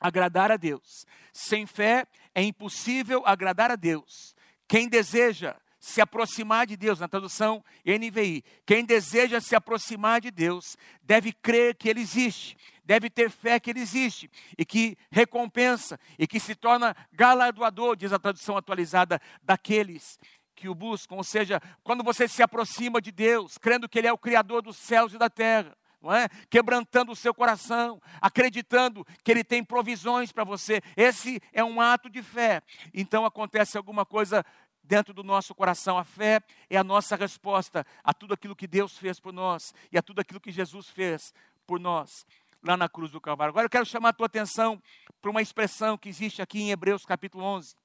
agradar 0.00 0.50
a 0.50 0.56
Deus. 0.56 1.06
Sem 1.32 1.66
fé 1.66 2.04
é 2.34 2.42
impossível 2.42 3.22
agradar 3.24 3.70
a 3.70 3.76
Deus. 3.76 4.34
Quem 4.66 4.88
deseja 4.88 5.54
se 5.80 6.02
aproximar 6.02 6.66
de 6.66 6.76
Deus, 6.76 7.00
na 7.00 7.08
tradução 7.08 7.64
NVI, 7.84 8.44
quem 8.66 8.84
deseja 8.84 9.40
se 9.40 9.56
aproximar 9.56 10.20
de 10.20 10.30
Deus 10.30 10.76
deve 11.02 11.32
crer 11.32 11.74
que 11.74 11.88
Ele 11.88 12.00
existe, 12.00 12.54
deve 12.84 13.08
ter 13.08 13.30
fé 13.30 13.58
que 13.58 13.70
Ele 13.70 13.80
existe 13.80 14.30
e 14.58 14.64
que 14.64 14.96
recompensa 15.10 15.98
e 16.18 16.26
que 16.26 16.38
se 16.38 16.54
torna 16.54 16.94
galardoador, 17.10 17.96
diz 17.96 18.12
a 18.12 18.18
tradução 18.18 18.58
atualizada, 18.58 19.20
daqueles 19.42 20.18
que 20.54 20.68
o 20.68 20.74
buscam. 20.74 21.16
Ou 21.16 21.24
seja, 21.24 21.60
quando 21.82 22.04
você 22.04 22.28
se 22.28 22.42
aproxima 22.42 23.00
de 23.00 23.10
Deus, 23.10 23.56
crendo 23.56 23.88
que 23.88 23.98
Ele 23.98 24.06
é 24.06 24.12
o 24.12 24.18
Criador 24.18 24.60
dos 24.60 24.76
céus 24.76 25.14
e 25.14 25.18
da 25.18 25.30
terra, 25.30 25.74
é? 26.08 26.28
Quebrantando 26.48 27.12
o 27.12 27.16
seu 27.16 27.34
coração, 27.34 28.00
acreditando 28.22 29.04
que 29.22 29.30
Ele 29.30 29.44
tem 29.44 29.62
provisões 29.62 30.32
para 30.32 30.44
você. 30.44 30.80
Esse 30.96 31.42
é 31.52 31.62
um 31.62 31.78
ato 31.78 32.08
de 32.08 32.22
fé. 32.22 32.62
Então 32.94 33.26
acontece 33.26 33.76
alguma 33.76 34.06
coisa 34.06 34.42
dentro 34.90 35.14
do 35.14 35.22
nosso 35.22 35.54
coração. 35.54 35.96
A 35.96 36.02
fé 36.02 36.42
é 36.68 36.76
a 36.76 36.82
nossa 36.82 37.14
resposta 37.14 37.86
a 38.02 38.12
tudo 38.12 38.34
aquilo 38.34 38.56
que 38.56 38.66
Deus 38.66 38.98
fez 38.98 39.20
por 39.20 39.32
nós 39.32 39.72
e 39.92 39.96
a 39.96 40.02
tudo 40.02 40.20
aquilo 40.20 40.40
que 40.40 40.50
Jesus 40.50 40.88
fez 40.88 41.32
por 41.64 41.78
nós 41.78 42.26
lá 42.60 42.76
na 42.76 42.88
cruz 42.88 43.12
do 43.12 43.20
Calvário. 43.20 43.50
Agora 43.50 43.66
eu 43.66 43.70
quero 43.70 43.86
chamar 43.86 44.08
a 44.08 44.12
tua 44.12 44.26
atenção 44.26 44.82
para 45.22 45.30
uma 45.30 45.40
expressão 45.40 45.96
que 45.96 46.08
existe 46.08 46.42
aqui 46.42 46.60
em 46.60 46.70
Hebreus 46.72 47.06
capítulo 47.06 47.44
11. 47.44 47.76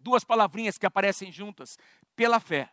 Duas 0.00 0.24
palavrinhas 0.24 0.76
que 0.76 0.84
aparecem 0.84 1.30
juntas, 1.30 1.78
pela 2.16 2.40
fé. 2.40 2.70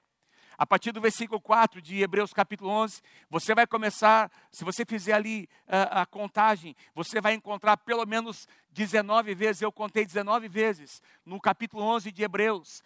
A 0.58 0.66
partir 0.66 0.92
do 0.92 1.02
versículo 1.02 1.42
4 1.42 1.82
de 1.82 2.02
Hebreus 2.02 2.32
capítulo 2.32 2.70
11, 2.70 3.02
você 3.30 3.56
vai 3.56 3.66
começar, 3.66 4.32
se 4.52 4.64
você 4.64 4.86
fizer 4.86 5.14
ali 5.14 5.50
uh, 5.68 6.02
a 6.02 6.06
contagem, 6.06 6.76
você 6.94 7.20
vai 7.20 7.34
encontrar 7.34 7.78
pelo 7.78 8.06
menos 8.06 8.48
19 8.72 9.34
vezes, 9.34 9.62
eu 9.62 9.72
contei 9.72 10.06
19 10.06 10.48
vezes, 10.48 11.02
no 11.26 11.40
capítulo 11.40 11.84
11 11.84 12.12
de 12.12 12.24
Hebreus, 12.24 12.84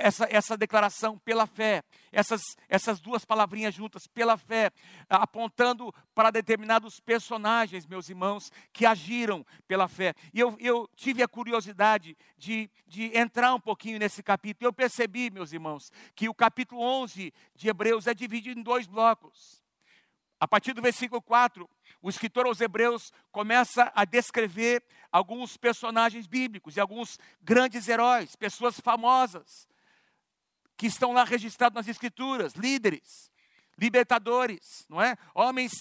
essa, 0.00 0.26
essa 0.30 0.56
declaração 0.56 1.18
pela 1.18 1.46
fé, 1.46 1.82
essas, 2.10 2.40
essas 2.68 3.00
duas 3.00 3.24
palavrinhas 3.24 3.74
juntas, 3.74 4.06
pela 4.06 4.36
fé, 4.36 4.70
apontando 5.08 5.94
para 6.14 6.30
determinados 6.30 7.00
personagens, 7.00 7.86
meus 7.86 8.08
irmãos, 8.08 8.50
que 8.72 8.86
agiram 8.86 9.44
pela 9.68 9.88
fé. 9.88 10.14
E 10.32 10.40
eu, 10.40 10.56
eu 10.58 10.88
tive 10.96 11.22
a 11.22 11.28
curiosidade 11.28 12.16
de, 12.36 12.70
de 12.86 13.16
entrar 13.16 13.54
um 13.54 13.60
pouquinho 13.60 13.98
nesse 13.98 14.22
capítulo. 14.22 14.68
Eu 14.68 14.72
percebi, 14.72 15.30
meus 15.30 15.52
irmãos, 15.52 15.90
que 16.14 16.28
o 16.28 16.34
capítulo 16.34 16.80
11 16.80 17.32
de 17.54 17.68
Hebreus 17.68 18.06
é 18.06 18.14
dividido 18.14 18.58
em 18.58 18.62
dois 18.62 18.86
blocos. 18.86 19.62
A 20.38 20.48
partir 20.48 20.72
do 20.72 20.82
versículo 20.82 21.20
4, 21.20 21.68
o 22.02 22.08
escritor 22.08 22.46
aos 22.46 22.60
Hebreus 22.60 23.12
começa 23.32 23.90
a 23.94 24.04
descrever 24.04 24.84
alguns 25.10 25.56
personagens 25.56 26.26
bíblicos 26.26 26.76
e 26.76 26.80
alguns 26.80 27.18
grandes 27.42 27.88
heróis, 27.88 28.36
pessoas 28.36 28.78
famosas, 28.80 29.66
que 30.76 30.86
estão 30.86 31.12
lá 31.12 31.24
registrados 31.24 31.74
nas 31.74 31.88
Escrituras, 31.88 32.54
líderes, 32.54 33.30
libertadores, 33.78 34.86
não 34.88 35.00
é? 35.00 35.16
Homens 35.34 35.72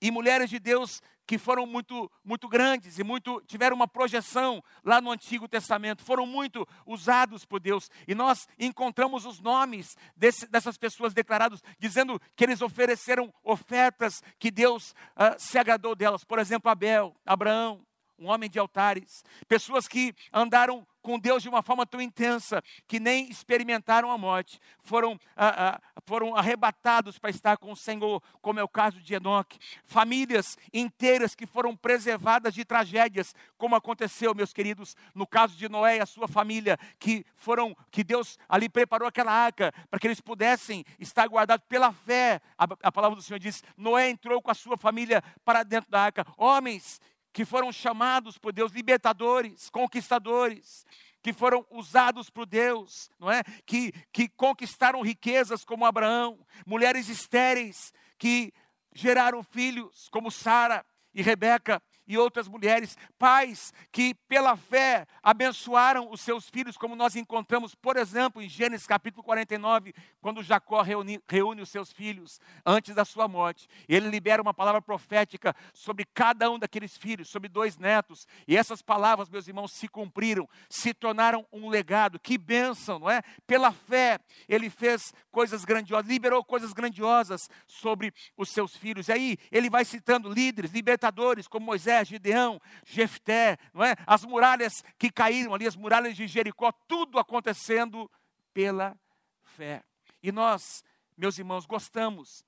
e 0.00 0.10
mulheres 0.10 0.50
de 0.50 0.58
Deus 0.58 1.00
que 1.26 1.38
foram 1.38 1.66
muito, 1.66 2.10
muito 2.24 2.48
grandes 2.48 2.98
e 2.98 3.04
muito 3.04 3.42
tiveram 3.46 3.76
uma 3.76 3.88
projeção 3.88 4.62
lá 4.84 5.00
no 5.00 5.10
Antigo 5.10 5.48
Testamento, 5.48 6.04
foram 6.04 6.26
muito 6.26 6.66
usados 6.86 7.44
por 7.44 7.60
Deus. 7.60 7.90
E 8.06 8.14
nós 8.14 8.46
encontramos 8.58 9.24
os 9.24 9.40
nomes 9.40 9.96
desse, 10.16 10.46
dessas 10.46 10.76
pessoas 10.76 11.14
declarados, 11.14 11.62
dizendo 11.78 12.20
que 12.36 12.44
eles 12.44 12.60
ofereceram 12.60 13.32
ofertas 13.42 14.22
que 14.38 14.50
Deus 14.50 14.90
uh, 15.16 15.34
se 15.38 15.58
agradou 15.58 15.94
delas. 15.94 16.24
Por 16.24 16.38
exemplo, 16.38 16.70
Abel, 16.70 17.14
Abraão, 17.24 17.84
um 18.18 18.28
homem 18.28 18.48
de 18.48 18.58
altares, 18.58 19.24
pessoas 19.48 19.88
que 19.88 20.14
andaram 20.32 20.86
com 21.04 21.18
Deus 21.18 21.42
de 21.42 21.50
uma 21.50 21.62
forma 21.62 21.84
tão 21.84 22.00
intensa 22.00 22.64
que 22.88 22.98
nem 22.98 23.28
experimentaram 23.30 24.10
a 24.10 24.16
morte, 24.16 24.58
foram, 24.82 25.20
ah, 25.36 25.76
ah, 25.76 26.00
foram 26.06 26.34
arrebatados 26.34 27.18
para 27.18 27.28
estar 27.28 27.58
com 27.58 27.70
o 27.70 27.76
Senhor, 27.76 28.22
como 28.40 28.58
é 28.58 28.62
o 28.62 28.68
caso 28.68 28.98
de 29.02 29.12
Enoque. 29.12 29.58
Famílias 29.84 30.56
inteiras 30.72 31.34
que 31.34 31.44
foram 31.46 31.76
preservadas 31.76 32.54
de 32.54 32.64
tragédias, 32.64 33.34
como 33.58 33.76
aconteceu, 33.76 34.34
meus 34.34 34.54
queridos, 34.54 34.96
no 35.14 35.26
caso 35.26 35.54
de 35.54 35.68
Noé 35.68 35.98
e 35.98 36.00
a 36.00 36.06
sua 36.06 36.26
família, 36.26 36.78
que 36.98 37.26
foram, 37.36 37.76
que 37.90 38.02
Deus 38.02 38.38
ali 38.48 38.70
preparou 38.70 39.06
aquela 39.06 39.30
arca 39.30 39.74
para 39.90 40.00
que 40.00 40.06
eles 40.06 40.22
pudessem 40.22 40.86
estar 40.98 41.28
guardados 41.28 41.66
pela 41.68 41.92
fé. 41.92 42.40
A, 42.56 42.64
a 42.82 42.90
palavra 42.90 43.16
do 43.16 43.22
Senhor 43.22 43.38
diz: 43.38 43.62
Noé 43.76 44.08
entrou 44.08 44.40
com 44.40 44.50
a 44.50 44.54
sua 44.54 44.78
família 44.78 45.22
para 45.44 45.64
dentro 45.64 45.90
da 45.90 46.00
arca. 46.00 46.26
Homens 46.38 46.98
que 47.34 47.44
foram 47.44 47.72
chamados 47.72 48.38
por 48.38 48.52
Deus, 48.52 48.70
libertadores, 48.70 49.68
conquistadores, 49.68 50.86
que 51.20 51.32
foram 51.32 51.66
usados 51.68 52.30
por 52.30 52.46
Deus, 52.46 53.10
não 53.18 53.28
é? 53.28 53.42
Que, 53.66 53.90
que 54.12 54.28
conquistaram 54.28 55.02
riquezas 55.02 55.64
como 55.64 55.84
Abraão, 55.84 56.38
mulheres 56.64 57.08
estéreis 57.08 57.92
que 58.16 58.52
geraram 58.94 59.42
filhos 59.42 60.08
como 60.10 60.30
Sara 60.30 60.86
e 61.12 61.22
Rebeca, 61.22 61.82
e 62.06 62.18
outras 62.18 62.48
mulheres, 62.48 62.96
pais 63.18 63.72
que 63.90 64.14
pela 64.28 64.56
fé 64.56 65.06
abençoaram 65.22 66.10
os 66.10 66.20
seus 66.20 66.48
filhos, 66.48 66.76
como 66.76 66.94
nós 66.94 67.16
encontramos, 67.16 67.74
por 67.74 67.96
exemplo, 67.96 68.42
em 68.42 68.48
Gênesis 68.48 68.86
capítulo 68.86 69.22
49, 69.22 69.94
quando 70.20 70.42
Jacó 70.42 70.82
reúne, 70.82 71.20
reúne 71.28 71.62
os 71.62 71.70
seus 71.70 71.92
filhos 71.92 72.40
antes 72.64 72.94
da 72.94 73.04
sua 73.04 73.26
morte. 73.26 73.66
Ele 73.88 74.08
libera 74.08 74.42
uma 74.42 74.52
palavra 74.52 74.82
profética 74.82 75.54
sobre 75.72 76.04
cada 76.04 76.50
um 76.50 76.58
daqueles 76.58 76.96
filhos, 76.96 77.28
sobre 77.28 77.48
dois 77.48 77.78
netos, 77.78 78.26
e 78.46 78.56
essas 78.56 78.82
palavras, 78.82 79.28
meus 79.28 79.48
irmãos, 79.48 79.72
se 79.72 79.88
cumpriram, 79.88 80.48
se 80.68 80.92
tornaram 80.92 81.46
um 81.52 81.68
legado. 81.68 82.18
Que 82.18 82.36
bênção, 82.36 82.98
não 82.98 83.10
é? 83.10 83.22
Pela 83.46 83.72
fé, 83.72 84.18
ele 84.48 84.68
fez 84.68 85.12
coisas 85.30 85.64
grandiosas, 85.64 86.10
liberou 86.10 86.44
coisas 86.44 86.72
grandiosas 86.72 87.48
sobre 87.66 88.12
os 88.36 88.50
seus 88.50 88.76
filhos. 88.76 89.08
E 89.08 89.12
aí 89.12 89.38
ele 89.50 89.70
vai 89.70 89.84
citando 89.84 90.28
líderes, 90.28 90.72
libertadores, 90.72 91.48
como 91.48 91.66
Moisés 91.66 91.93
Moisés, 91.94 92.08
Gideão, 92.08 92.60
Jefté, 92.84 93.56
não 93.72 93.84
é? 93.84 93.94
as 94.06 94.24
muralhas 94.24 94.82
que 94.98 95.10
caíram 95.10 95.54
ali, 95.54 95.66
as 95.66 95.76
muralhas 95.76 96.16
de 96.16 96.26
Jericó, 96.26 96.72
tudo 96.72 97.18
acontecendo 97.18 98.10
pela 98.52 98.96
fé. 99.44 99.82
E 100.22 100.32
nós, 100.32 100.82
meus 101.16 101.38
irmãos, 101.38 101.66
gostamos 101.66 102.44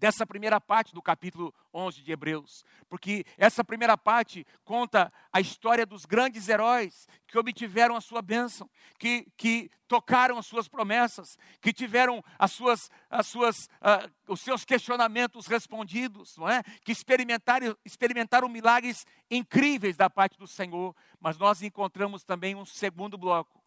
dessa 0.00 0.26
primeira 0.26 0.58
parte 0.58 0.94
do 0.94 1.02
capítulo 1.02 1.54
11 1.74 2.02
de 2.02 2.10
Hebreus, 2.10 2.64
porque 2.88 3.22
essa 3.36 3.62
primeira 3.62 3.98
parte 3.98 4.46
conta 4.64 5.12
a 5.30 5.42
história 5.42 5.84
dos 5.84 6.06
grandes 6.06 6.48
heróis 6.48 7.06
que 7.28 7.38
obtiveram 7.38 7.94
a 7.94 8.00
sua 8.00 8.22
bênção, 8.22 8.68
que, 8.98 9.30
que 9.36 9.70
tocaram 9.86 10.38
as 10.38 10.46
suas 10.46 10.66
promessas, 10.68 11.36
que 11.60 11.70
tiveram 11.70 12.24
as 12.38 12.50
suas, 12.50 12.90
as 13.10 13.26
suas, 13.26 13.66
uh, 13.82 14.10
os 14.26 14.40
seus 14.40 14.64
questionamentos 14.64 15.46
respondidos, 15.46 16.34
não 16.38 16.48
é? 16.48 16.62
que 16.82 16.92
experimentaram, 16.92 17.76
experimentaram 17.84 18.48
milagres 18.48 19.04
incríveis 19.30 19.98
da 19.98 20.08
parte 20.08 20.38
do 20.38 20.46
Senhor, 20.46 20.96
mas 21.20 21.36
nós 21.36 21.60
encontramos 21.62 22.24
também 22.24 22.54
um 22.54 22.64
segundo 22.64 23.18
bloco 23.18 23.62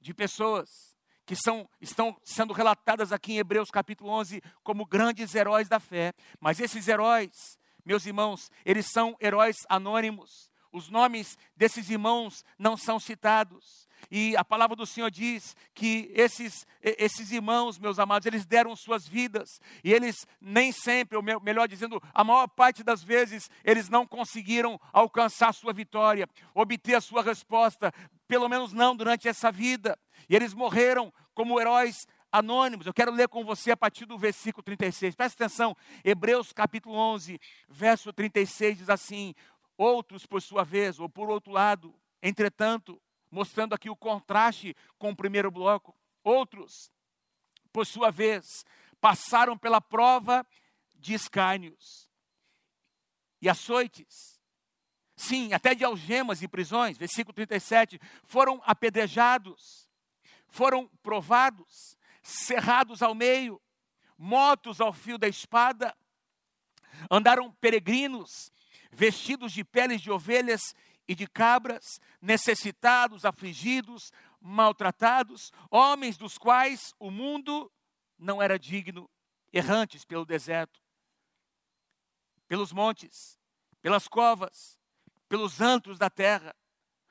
de 0.00 0.14
pessoas 0.14 0.95
que 1.26 1.34
são, 1.34 1.68
estão 1.80 2.16
sendo 2.22 2.54
relatadas 2.54 3.12
aqui 3.12 3.32
em 3.32 3.38
Hebreus 3.38 3.68
capítulo 3.68 4.10
11 4.10 4.40
como 4.62 4.86
grandes 4.86 5.34
heróis 5.34 5.68
da 5.68 5.80
fé. 5.80 6.14
Mas 6.40 6.60
esses 6.60 6.86
heróis, 6.86 7.58
meus 7.84 8.06
irmãos, 8.06 8.50
eles 8.64 8.86
são 8.92 9.16
heróis 9.20 9.56
anônimos. 9.68 10.48
Os 10.72 10.88
nomes 10.88 11.36
desses 11.56 11.90
irmãos 11.90 12.44
não 12.56 12.76
são 12.76 13.00
citados. 13.00 13.86
E 14.10 14.36
a 14.36 14.44
palavra 14.44 14.76
do 14.76 14.86
Senhor 14.86 15.10
diz 15.10 15.56
que 15.74 16.12
esses, 16.14 16.64
esses 16.80 17.32
irmãos, 17.32 17.78
meus 17.78 17.98
amados, 17.98 18.26
eles 18.26 18.44
deram 18.44 18.76
suas 18.76 19.06
vidas. 19.06 19.60
E 19.82 19.92
eles 19.92 20.14
nem 20.40 20.70
sempre, 20.70 21.16
ou 21.16 21.22
melhor 21.42 21.66
dizendo, 21.66 22.00
a 22.14 22.22
maior 22.22 22.46
parte 22.46 22.84
das 22.84 23.02
vezes, 23.02 23.50
eles 23.64 23.88
não 23.88 24.06
conseguiram 24.06 24.80
alcançar 24.92 25.52
sua 25.52 25.72
vitória, 25.72 26.28
obter 26.54 26.94
a 26.94 27.00
sua 27.00 27.22
resposta, 27.22 27.92
pelo 28.28 28.48
menos 28.48 28.72
não 28.72 28.94
durante 28.94 29.26
essa 29.26 29.50
vida. 29.50 29.98
E 30.28 30.34
eles 30.34 30.54
morreram 30.54 31.12
como 31.34 31.60
heróis 31.60 32.06
anônimos. 32.30 32.86
Eu 32.86 32.94
quero 32.94 33.12
ler 33.12 33.28
com 33.28 33.44
você 33.44 33.70
a 33.70 33.76
partir 33.76 34.04
do 34.04 34.18
versículo 34.18 34.62
36. 34.62 35.14
Presta 35.14 35.44
atenção, 35.44 35.76
Hebreus 36.04 36.52
capítulo 36.52 36.94
11, 36.94 37.40
verso 37.68 38.12
36 38.12 38.78
diz 38.78 38.90
assim: 38.90 39.34
Outros, 39.76 40.26
por 40.26 40.42
sua 40.42 40.64
vez, 40.64 40.98
ou 40.98 41.08
por 41.08 41.28
outro 41.30 41.52
lado, 41.52 41.94
entretanto, 42.22 43.00
mostrando 43.30 43.74
aqui 43.74 43.90
o 43.90 43.96
contraste 43.96 44.76
com 44.98 45.10
o 45.10 45.16
primeiro 45.16 45.50
bloco, 45.50 45.96
outros, 46.22 46.90
por 47.72 47.86
sua 47.86 48.10
vez, 48.10 48.64
passaram 49.00 49.56
pela 49.56 49.80
prova 49.80 50.46
de 50.94 51.14
escárnios 51.14 52.10
e 53.40 53.48
açoites 53.48 54.36
sim, 55.16 55.52
até 55.54 55.74
de 55.74 55.82
algemas 55.84 56.42
e 56.42 56.48
prisões, 56.48 56.98
versículo 56.98 57.32
37, 57.32 57.98
foram 58.22 58.60
apedrejados, 58.64 59.85
foram 60.56 60.88
provados, 61.02 61.98
cerrados 62.22 63.02
ao 63.02 63.14
meio, 63.14 63.60
mortos 64.16 64.80
ao 64.80 64.90
fio 64.90 65.18
da 65.18 65.28
espada, 65.28 65.94
andaram 67.10 67.52
peregrinos, 67.60 68.50
vestidos 68.90 69.52
de 69.52 69.62
peles 69.62 70.00
de 70.00 70.10
ovelhas 70.10 70.74
e 71.06 71.14
de 71.14 71.26
cabras, 71.26 72.00
necessitados, 72.22 73.26
afligidos, 73.26 74.10
maltratados, 74.40 75.52
homens 75.70 76.16
dos 76.16 76.38
quais 76.38 76.94
o 76.98 77.10
mundo 77.10 77.70
não 78.18 78.40
era 78.40 78.58
digno, 78.58 79.10
errantes 79.52 80.06
pelo 80.06 80.24
deserto, 80.24 80.80
pelos 82.48 82.72
montes, 82.72 83.38
pelas 83.82 84.08
covas, 84.08 84.80
pelos 85.28 85.60
antros 85.60 85.98
da 85.98 86.08
terra. 86.08 86.56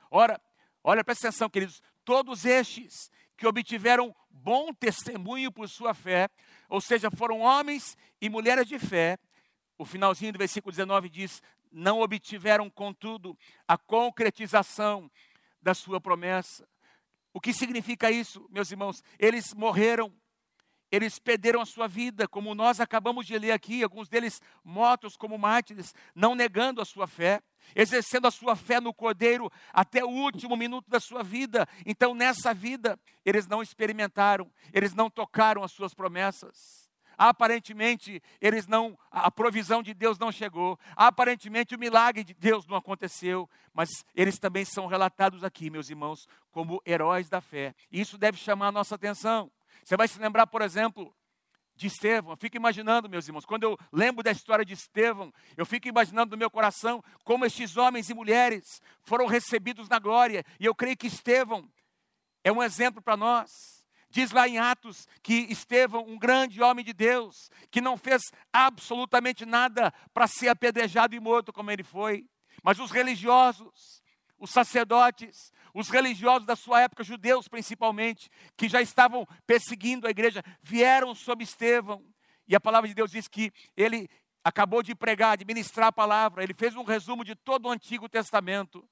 Ora, 0.10 0.42
olha, 0.84 1.04
presta 1.04 1.28
atenção, 1.28 1.48
queridos, 1.48 1.80
todos 2.04 2.44
estes 2.44 3.12
que 3.38 3.48
obtiveram 3.48 4.16
bom 4.30 4.74
testemunho 4.74 5.52
por 5.52 5.68
sua 5.70 5.94
fé, 5.94 6.30
ou 6.70 6.80
seja, 6.80 7.10
foram 7.12 7.40
homens 7.40 7.98
e 8.22 8.30
mulheres 8.30 8.68
de 8.68 8.80
fé. 8.80 9.18
O 9.78 9.86
finalzinho 9.86 10.34
do 10.34 10.40
versículo 10.40 10.72
19 10.72 11.10
diz: 11.10 11.42
Não 11.72 12.02
obtiveram, 12.02 12.70
contudo, 12.70 13.38
a 13.68 13.78
concretização 13.78 15.12
da 15.62 15.74
sua 15.74 16.00
promessa. 16.00 16.68
O 17.34 17.42
que 17.42 17.54
significa 17.54 18.10
isso, 18.10 18.48
meus 18.50 18.72
irmãos? 18.72 19.04
Eles 19.20 19.54
morreram, 19.54 20.14
eles 20.92 21.20
perderam 21.20 21.62
a 21.62 21.66
sua 21.66 21.88
vida, 21.88 22.28
como 22.28 22.56
nós 22.56 22.80
acabamos 22.80 23.26
de 23.26 23.38
ler 23.38 23.52
aqui, 23.52 23.84
alguns 23.84 24.08
deles 24.08 24.42
mortos 24.64 25.18
como 25.18 25.38
mártires, 25.38 25.94
não 26.14 26.36
negando 26.36 26.82
a 26.82 26.86
sua 26.86 27.08
fé, 27.08 27.42
exercendo 27.76 28.28
a 28.28 28.32
sua 28.32 28.56
fé 28.56 28.80
no 28.80 28.94
Cordeiro 28.94 29.52
até 29.74 30.04
o 30.04 30.10
último 30.10 30.56
minuto 30.56 30.90
da 30.90 31.00
sua 31.00 31.24
vida. 31.24 31.68
Então, 31.86 32.14
nessa 32.14 32.54
vida, 32.54 33.00
eles 33.26 33.48
não 33.48 33.62
experimentaram, 33.62 34.52
eles 34.74 34.94
não 34.94 35.10
tocaram 35.10 35.64
as 35.64 35.72
suas 35.72 35.94
promessas. 35.94 36.86
Aparentemente, 37.18 38.22
eles 38.42 38.68
não, 38.68 38.98
a 39.10 39.32
provisão 39.32 39.82
de 39.82 39.94
Deus 39.94 40.20
não 40.20 40.32
chegou. 40.32 40.78
Aparentemente, 40.96 41.76
o 41.76 41.80
milagre 41.80 42.24
de 42.24 42.34
Deus 42.34 42.68
não 42.68 42.76
aconteceu. 42.76 43.50
Mas 43.74 43.90
eles 44.14 44.38
também 44.38 44.66
são 44.66 44.86
relatados 44.86 45.44
aqui, 45.44 45.70
meus 45.70 45.90
irmãos, 45.90 46.28
como 46.52 46.82
heróis 46.86 47.30
da 47.30 47.42
fé. 47.42 47.74
Isso 47.92 48.18
deve 48.18 48.38
chamar 48.38 48.68
a 48.68 48.72
nossa 48.72 48.96
atenção. 48.96 49.50
Você 49.86 49.96
vai 49.96 50.08
se 50.08 50.18
lembrar, 50.18 50.48
por 50.48 50.64
exemplo, 50.64 51.16
de 51.76 51.86
Estevão. 51.86 52.32
Eu 52.32 52.38
fico 52.38 52.58
imaginando, 52.58 53.08
meus 53.08 53.28
irmãos, 53.28 53.46
quando 53.46 53.64
eu 53.64 53.78
lembro 53.92 54.24
da 54.24 54.32
história 54.32 54.66
de 54.66 54.74
Estevão, 54.74 55.32
eu 55.56 55.64
fico 55.64 55.88
imaginando 55.88 56.32
no 56.32 56.40
meu 56.40 56.50
coração 56.50 57.04
como 57.24 57.46
estes 57.46 57.78
homens 57.78 58.10
e 58.10 58.14
mulheres 58.16 58.82
foram 59.04 59.28
recebidos 59.28 59.88
na 59.88 60.00
glória. 60.00 60.44
E 60.60 60.66
eu 60.66 60.74
creio 60.74 60.98
que 60.98 61.06
Estevão 61.06 61.72
é 62.44 62.52
um 62.52 62.64
exemplo 62.64 63.00
para 63.00 63.16
nós. 63.16 63.52
Diz 64.10 64.32
lá 64.32 64.48
em 64.48 64.58
Atos 64.58 65.08
que 65.22 65.46
Estevão, 65.52 66.04
um 66.08 66.18
grande 66.18 66.64
homem 66.64 66.84
de 66.84 66.94
Deus, 66.94 67.52
que 67.70 67.80
não 67.80 67.96
fez 67.96 68.24
absolutamente 68.52 69.46
nada 69.46 69.94
para 70.16 70.26
ser 70.26 70.48
apedrejado 70.48 71.14
e 71.14 71.20
morto 71.20 71.54
como 71.54 71.70
ele 71.70 71.84
foi, 71.84 72.28
mas 72.64 72.80
os 72.80 72.90
religiosos, 72.90 74.02
os 74.38 74.52
sacerdotes, 74.52 75.52
os 75.74 75.90
religiosos 75.90 76.46
da 76.46 76.56
sua 76.56 76.82
época, 76.82 77.04
judeus 77.04 77.48
principalmente, 77.48 78.30
que 78.58 78.68
já 78.68 78.82
estavam 78.82 79.28
perseguindo 79.46 80.08
a 80.08 80.10
igreja, 80.10 80.44
vieram 80.62 81.16
sobre 81.16 81.44
Estevão. 81.44 82.06
E 82.48 82.56
a 82.56 82.60
palavra 82.60 82.88
de 82.88 82.94
Deus 82.94 83.12
diz 83.12 83.28
que 83.28 83.52
ele 83.76 84.10
acabou 84.44 84.84
de 84.84 84.94
pregar, 84.94 85.38
de 85.38 85.46
ministrar 85.46 85.88
a 85.88 85.92
palavra, 85.92 86.44
ele 86.44 86.54
fez 86.54 86.76
um 86.76 86.84
resumo 86.84 87.24
de 87.24 87.36
todo 87.36 87.66
o 87.66 87.72
Antigo 87.72 88.08
Testamento. 88.08 88.88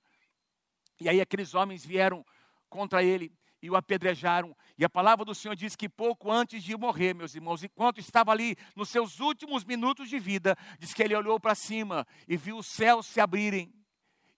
E 0.99 1.07
aí 1.07 1.21
aqueles 1.21 1.53
homens 1.53 1.85
vieram 1.85 2.25
contra 2.69 3.03
ele 3.03 3.31
e 3.61 3.69
o 3.69 3.75
apedrejaram. 3.75 4.55
E 4.77 4.83
a 4.83 4.89
palavra 4.89 5.23
do 5.23 5.35
Senhor 5.35 5.55
diz 5.55 5.75
que 5.75 5.87
pouco 5.87 6.31
antes 6.31 6.63
de 6.63 6.75
morrer, 6.75 7.13
meus 7.13 7.35
irmãos, 7.35 7.63
enquanto 7.63 7.99
estava 7.99 8.31
ali 8.31 8.57
nos 8.75 8.89
seus 8.89 9.19
últimos 9.19 9.63
minutos 9.63 10.09
de 10.09 10.17
vida, 10.17 10.57
diz 10.79 10.93
que 10.93 11.03
ele 11.03 11.15
olhou 11.15 11.39
para 11.39 11.55
cima 11.55 12.05
e 12.27 12.35
viu 12.35 12.57
os 12.57 12.67
céus 12.67 13.05
se 13.05 13.21
abrirem. 13.21 13.71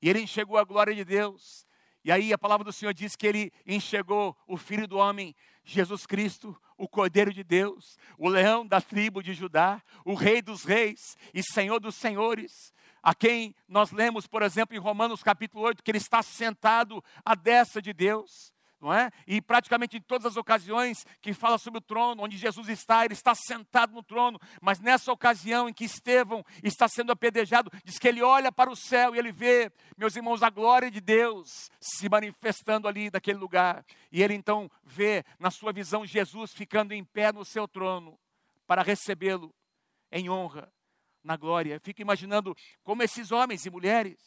E 0.02 0.10
ele 0.10 0.22
enxergou 0.22 0.58
a 0.58 0.64
glória 0.64 0.94
de 0.94 1.04
Deus. 1.04 1.66
E 2.04 2.12
aí 2.12 2.32
a 2.32 2.38
palavra 2.38 2.64
do 2.64 2.72
Senhor 2.72 2.94
diz 2.94 3.16
que 3.16 3.26
ele 3.26 3.52
enxergou 3.66 4.38
o 4.48 4.58
Filho 4.58 4.88
do 4.88 4.98
Homem, 4.98 5.36
Jesus 5.64 6.06
Cristo, 6.06 6.56
o 6.78 6.88
Cordeiro 6.88 7.34
de 7.34 7.44
Deus, 7.44 7.98
o 8.18 8.30
leão 8.30 8.66
da 8.66 8.80
tribo 8.80 9.24
de 9.24 9.34
Judá, 9.34 9.82
o 10.04 10.14
Rei 10.14 10.42
dos 10.42 10.64
Reis 10.64 11.18
e 11.34 11.42
Senhor 11.42 11.80
dos 11.80 11.96
Senhores, 11.96 12.74
a 13.02 13.16
quem 13.16 13.56
nós 13.68 13.92
lemos, 13.92 14.28
por 14.28 14.42
exemplo, 14.42 14.76
em 14.76 14.80
Romanos 14.80 15.24
capítulo 15.24 15.64
8, 15.64 15.84
que 15.84 15.92
ele 15.92 15.98
está 15.98 16.22
sentado 16.22 17.04
à 17.24 17.34
destra 17.34 17.82
de 17.82 17.94
Deus 17.94 18.55
não 18.86 18.94
é? 18.94 19.10
E 19.26 19.42
praticamente 19.42 19.98
em 19.98 20.02
todas 20.02 20.28
as 20.28 20.38
ocasiões 20.38 21.08
que 21.20 21.34
fala 21.34 21.58
sobre 21.58 21.80
o 21.80 21.82
trono, 21.82 22.22
onde 22.22 22.38
Jesus 22.38 22.70
está, 22.70 23.04
ele 23.04 23.16
está 23.16 23.34
sentado 23.34 23.92
no 23.92 24.04
trono, 24.04 24.40
mas 24.62 24.80
nessa 24.80 25.12
ocasião 25.12 25.68
em 25.68 25.74
que 25.74 25.86
Estevão 25.86 26.46
está 26.64 26.88
sendo 26.88 27.12
apedrejado, 27.12 27.72
diz 27.84 27.98
que 27.98 28.08
ele 28.08 28.22
olha 28.22 28.52
para 28.52 28.70
o 28.70 28.76
céu 28.76 29.16
e 29.16 29.18
ele 29.18 29.32
vê, 29.32 29.72
meus 29.98 30.16
irmãos, 30.16 30.44
a 30.44 30.52
glória 30.52 30.92
de 30.92 31.02
Deus 31.02 31.50
se 31.82 32.08
manifestando 32.08 32.88
ali 32.88 33.10
naquele 33.12 33.40
lugar. 33.40 33.84
E 34.12 34.22
ele 34.22 34.36
então 34.36 34.70
vê 34.84 35.26
na 35.40 35.50
sua 35.50 35.74
visão 35.74 36.06
Jesus 36.06 36.52
ficando 36.54 36.94
em 36.94 37.04
pé 37.04 37.34
no 37.34 37.44
seu 37.44 37.68
trono 37.68 38.20
para 38.68 38.84
recebê-lo 38.84 39.52
em 40.12 40.30
honra, 40.30 40.72
na 41.24 41.36
glória. 41.36 41.80
Fica 41.80 42.04
imaginando 42.04 42.56
como 42.84 43.02
esses 43.02 43.32
homens 43.32 43.66
e 43.66 43.72
mulheres, 43.72 44.20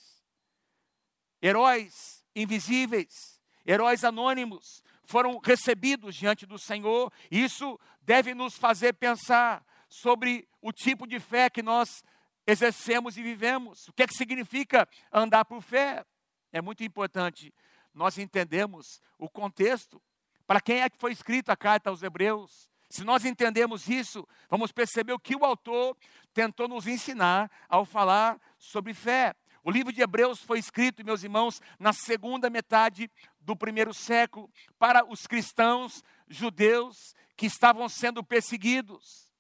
heróis 1.41 2.25
invisíveis, 2.35 3.38
heróis 3.67 4.05
anônimos 4.05 4.83
foram 5.05 5.39
recebidos 5.39 6.15
diante 6.15 6.47
do 6.47 6.59
Senhor. 6.59 7.13
Isso 7.31 7.79
deve 8.03 8.35
nos 8.35 8.57
fazer 8.57 8.93
pensar 8.95 9.65
sobre 9.89 10.47
o 10.61 10.73
tipo 10.73 11.07
de 11.07 11.19
fé 11.19 11.49
que 11.49 11.63
nós 11.63 12.03
exercemos 12.47 13.17
e 13.17 13.23
vivemos. 13.23 13.89
O 13.89 13.93
que 13.93 14.03
é 14.03 14.07
que 14.07 14.15
significa 14.15 14.89
andar 15.13 15.45
por 15.45 15.63
fé? 15.63 16.05
É 16.53 16.61
muito 16.61 16.83
importante 16.85 17.53
nós 17.99 18.17
entendemos 18.17 19.03
o 19.19 19.29
contexto. 19.29 20.01
Para 20.47 20.61
quem 20.61 20.81
é 20.81 20.89
que 20.89 20.97
foi 20.97 21.13
escrita 21.13 21.53
a 21.53 21.57
carta 21.57 21.91
aos 21.91 22.03
Hebreus? 22.03 22.71
Se 22.89 23.05
nós 23.05 23.25
entendemos 23.25 23.89
isso, 23.89 24.27
vamos 24.49 24.73
perceber 24.73 25.13
o 25.13 25.19
que 25.19 25.37
o 25.37 25.45
autor 25.45 25.97
tentou 26.33 26.69
nos 26.69 26.87
ensinar 26.87 27.51
ao 27.69 27.85
falar 27.85 28.41
sobre 28.57 28.95
fé. 28.95 29.35
O 29.63 29.71
livro 29.71 29.93
de 29.93 30.01
Hebreus 30.01 30.41
foi 30.41 30.59
escrito, 30.59 31.05
meus 31.05 31.23
irmãos, 31.23 31.61
na 31.79 31.93
segunda 31.93 32.49
metade 32.49 33.11
do 33.49 33.57
primeiro 33.57 33.95
século, 33.95 34.51
para 34.79 35.11
os 35.11 35.27
cristãos 35.27 36.05
judeus 36.29 37.15
que 37.35 37.47
estavam 37.47 37.89
sendo 37.89 38.23
perseguidos. 38.23 39.33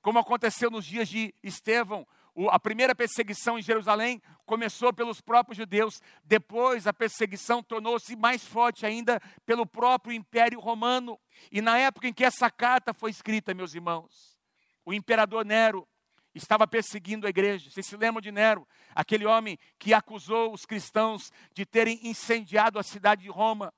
Como 0.00 0.20
aconteceu 0.20 0.70
nos 0.70 0.86
dias 0.86 1.08
de 1.08 1.34
Estevão, 1.42 2.06
a 2.50 2.60
primeira 2.60 2.94
perseguição 2.94 3.58
em 3.58 3.62
Jerusalém 3.62 4.22
começou 4.46 4.92
pelos 4.92 5.20
próprios 5.20 5.56
judeus, 5.56 6.00
depois 6.22 6.86
a 6.86 6.92
perseguição 6.92 7.64
tornou-se 7.64 8.14
mais 8.14 8.46
forte 8.46 8.86
ainda 8.86 9.20
pelo 9.44 9.66
próprio 9.66 10.14
Império 10.14 10.60
Romano. 10.60 11.18
E 11.50 11.60
na 11.60 11.76
época 11.76 12.06
em 12.06 12.12
que 12.12 12.24
essa 12.24 12.48
carta 12.48 12.94
foi 12.94 13.10
escrita, 13.10 13.52
meus 13.52 13.74
irmãos, 13.74 14.38
o 14.84 14.94
imperador 14.94 15.44
Nero 15.44 15.84
estava 16.34 16.66
perseguindo 16.66 17.26
a 17.26 17.30
igreja. 17.30 17.70
Vocês 17.70 17.86
se 17.86 17.96
lembram 17.96 18.20
de 18.20 18.32
Nero? 18.32 18.66
Aquele 18.94 19.26
homem 19.26 19.58
que 19.78 19.92
acusou 19.92 20.52
os 20.52 20.64
cristãos 20.64 21.30
de 21.54 21.66
terem 21.66 22.00
incendiado 22.02 22.78
a 22.78 22.82
cidade 22.82 23.22
de 23.22 23.30
Roma. 23.30 23.72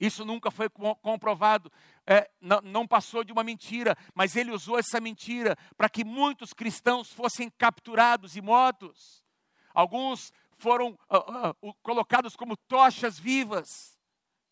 Isso 0.00 0.24
nunca 0.24 0.50
foi 0.50 0.68
comprovado, 1.00 1.70
é, 2.04 2.28
não, 2.40 2.60
não, 2.60 2.88
passou 2.88 3.22
de 3.22 3.32
uma 3.32 3.44
mentira, 3.44 3.96
mas 4.12 4.34
ele 4.34 4.50
usou 4.50 4.76
essa 4.76 5.00
mentira 5.00 5.56
para 5.76 5.88
que 5.88 6.04
muitos 6.04 6.52
cristãos 6.52 7.12
fossem 7.12 7.48
capturados 7.48 8.34
e 8.34 8.40
mortos. 8.40 9.24
Alguns 9.72 10.32
foram 10.58 10.98
uh, 11.08 11.50
uh, 11.68 11.74
colocados 11.82 12.34
como 12.34 12.56
tochas 12.56 13.16
vivas, 13.16 13.68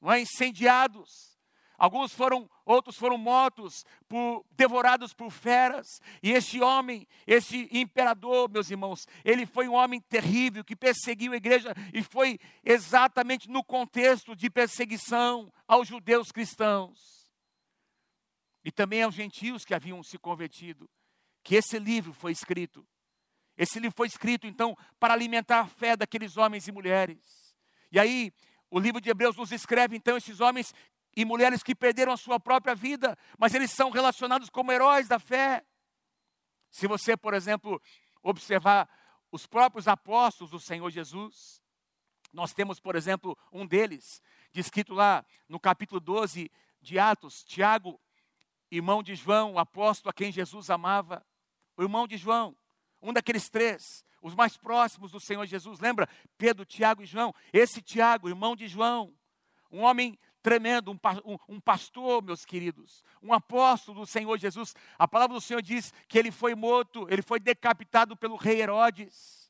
não 0.00 0.12
é? 0.12 0.20
incendiados. 0.20 1.36
Alguns 1.80 2.12
foram, 2.12 2.46
outros 2.66 2.98
foram 2.98 3.16
mortos, 3.16 3.86
por, 4.06 4.44
devorados 4.50 5.14
por 5.14 5.30
feras. 5.30 5.98
E 6.22 6.30
este 6.30 6.60
homem, 6.60 7.08
este 7.26 7.70
imperador, 7.72 8.50
meus 8.50 8.70
irmãos, 8.70 9.08
ele 9.24 9.46
foi 9.46 9.66
um 9.66 9.72
homem 9.72 9.98
terrível 9.98 10.62
que 10.62 10.76
perseguiu 10.76 11.32
a 11.32 11.36
igreja 11.36 11.74
e 11.94 12.02
foi 12.02 12.38
exatamente 12.62 13.48
no 13.48 13.64
contexto 13.64 14.36
de 14.36 14.50
perseguição 14.50 15.50
aos 15.66 15.88
judeus 15.88 16.30
cristãos. 16.30 17.26
E 18.62 18.70
também 18.70 19.02
aos 19.02 19.14
gentios 19.14 19.64
que 19.64 19.72
haviam 19.72 20.02
se 20.02 20.18
convertido. 20.18 20.86
Que 21.42 21.54
esse 21.54 21.78
livro 21.78 22.12
foi 22.12 22.32
escrito. 22.32 22.86
Esse 23.56 23.80
livro 23.80 23.96
foi 23.96 24.06
escrito, 24.06 24.46
então, 24.46 24.76
para 24.98 25.14
alimentar 25.14 25.60
a 25.60 25.66
fé 25.66 25.96
daqueles 25.96 26.36
homens 26.36 26.68
e 26.68 26.72
mulheres. 26.72 27.56
E 27.90 27.98
aí, 27.98 28.30
o 28.70 28.78
livro 28.78 29.00
de 29.00 29.08
Hebreus 29.08 29.34
nos 29.34 29.50
escreve, 29.50 29.96
então, 29.96 30.18
esses 30.18 30.40
homens 30.40 30.74
e 31.16 31.24
mulheres 31.24 31.62
que 31.62 31.74
perderam 31.74 32.12
a 32.12 32.16
sua 32.16 32.38
própria 32.38 32.74
vida, 32.74 33.16
mas 33.38 33.54
eles 33.54 33.70
são 33.70 33.90
relacionados 33.90 34.48
como 34.48 34.72
heróis 34.72 35.08
da 35.08 35.18
fé. 35.18 35.64
Se 36.70 36.86
você, 36.86 37.16
por 37.16 37.34
exemplo, 37.34 37.80
observar 38.22 38.88
os 39.32 39.46
próprios 39.46 39.88
apóstolos 39.88 40.50
do 40.50 40.60
Senhor 40.60 40.90
Jesus, 40.90 41.62
nós 42.32 42.52
temos, 42.52 42.78
por 42.78 42.94
exemplo, 42.94 43.36
um 43.52 43.66
deles, 43.66 44.22
descrito 44.52 44.94
lá 44.94 45.24
no 45.48 45.58
capítulo 45.58 46.00
12 46.00 46.50
de 46.80 46.98
Atos, 46.98 47.42
Tiago, 47.44 48.00
irmão 48.70 49.02
de 49.02 49.14
João, 49.14 49.54
o 49.54 49.58
apóstolo 49.58 50.10
a 50.10 50.12
quem 50.12 50.30
Jesus 50.30 50.70
amava, 50.70 51.24
o 51.76 51.82
irmão 51.82 52.06
de 52.06 52.16
João, 52.16 52.56
um 53.02 53.12
daqueles 53.12 53.48
três, 53.48 54.04
os 54.22 54.34
mais 54.34 54.56
próximos 54.56 55.12
do 55.12 55.20
Senhor 55.20 55.44
Jesus, 55.46 55.80
lembra? 55.80 56.08
Pedro, 56.36 56.64
Tiago 56.64 57.02
e 57.02 57.06
João. 57.06 57.34
Esse 57.52 57.80
Tiago, 57.80 58.28
irmão 58.28 58.54
de 58.54 58.68
João, 58.68 59.14
um 59.70 59.80
homem 59.80 60.18
tremendo, 60.42 60.92
um, 60.92 61.38
um, 61.48 61.60
pastor, 61.60 62.22
meus 62.22 62.44
queridos, 62.44 63.04
um 63.22 63.32
apóstolo 63.32 64.00
do 64.00 64.06
Senhor 64.06 64.38
Jesus. 64.38 64.74
A 64.98 65.06
palavra 65.06 65.34
do 65.34 65.40
Senhor 65.40 65.62
diz 65.62 65.92
que 66.08 66.18
ele 66.18 66.30
foi 66.30 66.54
morto, 66.54 67.06
ele 67.10 67.22
foi 67.22 67.38
decapitado 67.38 68.16
pelo 68.16 68.36
rei 68.36 68.60
Herodes. 68.60 69.40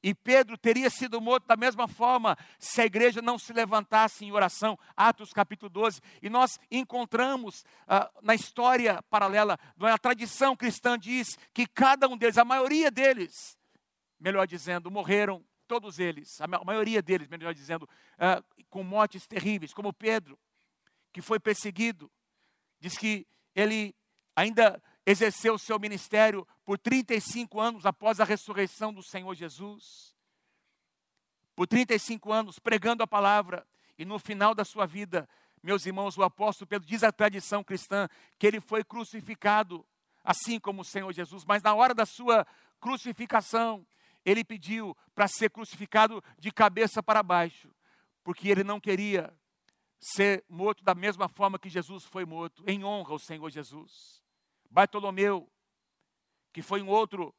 E 0.00 0.14
Pedro 0.14 0.56
teria 0.56 0.88
sido 0.90 1.20
morto 1.20 1.46
da 1.46 1.56
mesma 1.56 1.88
forma 1.88 2.36
se 2.58 2.80
a 2.80 2.86
igreja 2.86 3.20
não 3.20 3.36
se 3.36 3.52
levantasse 3.52 4.24
em 4.24 4.30
oração. 4.30 4.78
Atos 4.96 5.32
capítulo 5.32 5.68
12. 5.68 6.00
E 6.22 6.30
nós 6.30 6.58
encontramos 6.70 7.64
ah, 7.86 8.08
na 8.22 8.34
história 8.34 9.02
paralela, 9.10 9.58
a 9.80 9.98
tradição 9.98 10.56
cristã 10.56 10.96
diz 10.96 11.36
que 11.52 11.66
cada 11.66 12.08
um 12.08 12.16
deles, 12.16 12.38
a 12.38 12.44
maioria 12.44 12.92
deles, 12.92 13.58
melhor 14.20 14.46
dizendo, 14.46 14.88
morreram, 14.88 15.44
todos 15.68 15.98
eles, 15.98 16.40
a 16.40 16.46
maioria 16.64 17.02
deles, 17.02 17.28
melhor 17.28 17.52
dizendo, 17.54 17.88
ah, 18.18 18.42
com 18.70 18.82
mortes 18.82 19.26
terríveis, 19.26 19.74
como 19.74 19.92
Pedro, 19.92 20.38
que 21.12 21.20
foi 21.20 21.38
perseguido. 21.38 22.10
Diz 22.80 22.96
que 22.96 23.26
ele 23.54 23.94
ainda 24.34 24.82
exerceu 25.04 25.54
o 25.54 25.58
seu 25.58 25.78
ministério 25.78 26.46
por 26.64 26.78
35 26.78 27.60
anos 27.60 27.84
após 27.84 28.18
a 28.18 28.24
ressurreição 28.24 28.92
do 28.92 29.02
Senhor 29.02 29.34
Jesus. 29.34 30.16
Por 31.54 31.66
35 31.66 32.32
anos 32.32 32.58
pregando 32.58 33.02
a 33.02 33.06
palavra 33.06 33.66
e 33.98 34.04
no 34.04 34.18
final 34.18 34.54
da 34.54 34.64
sua 34.64 34.86
vida, 34.86 35.28
meus 35.62 35.84
irmãos, 35.84 36.16
o 36.16 36.22
apóstolo 36.22 36.68
Pedro 36.68 36.88
diz 36.88 37.02
a 37.02 37.12
tradição 37.12 37.62
cristã 37.62 38.08
que 38.38 38.46
ele 38.46 38.60
foi 38.60 38.84
crucificado 38.84 39.84
assim 40.24 40.58
como 40.60 40.82
o 40.82 40.84
Senhor 40.84 41.12
Jesus, 41.12 41.44
mas 41.44 41.62
na 41.62 41.74
hora 41.74 41.94
da 41.94 42.06
sua 42.06 42.46
crucificação, 42.80 43.86
ele 44.28 44.44
pediu 44.44 44.96
para 45.14 45.26
ser 45.26 45.50
crucificado 45.50 46.22
de 46.38 46.50
cabeça 46.50 47.02
para 47.02 47.22
baixo, 47.22 47.70
porque 48.22 48.48
ele 48.48 48.62
não 48.62 48.78
queria 48.78 49.32
ser 49.98 50.44
morto 50.48 50.84
da 50.84 50.94
mesma 50.94 51.28
forma 51.28 51.58
que 51.58 51.68
Jesus 51.68 52.04
foi 52.04 52.24
morto, 52.24 52.62
em 52.66 52.84
honra 52.84 53.12
ao 53.12 53.18
Senhor 53.18 53.50
Jesus. 53.50 54.22
Bartolomeu, 54.70 55.50
que 56.52 56.60
foi 56.60 56.82
um 56.82 56.88
outro 56.88 57.34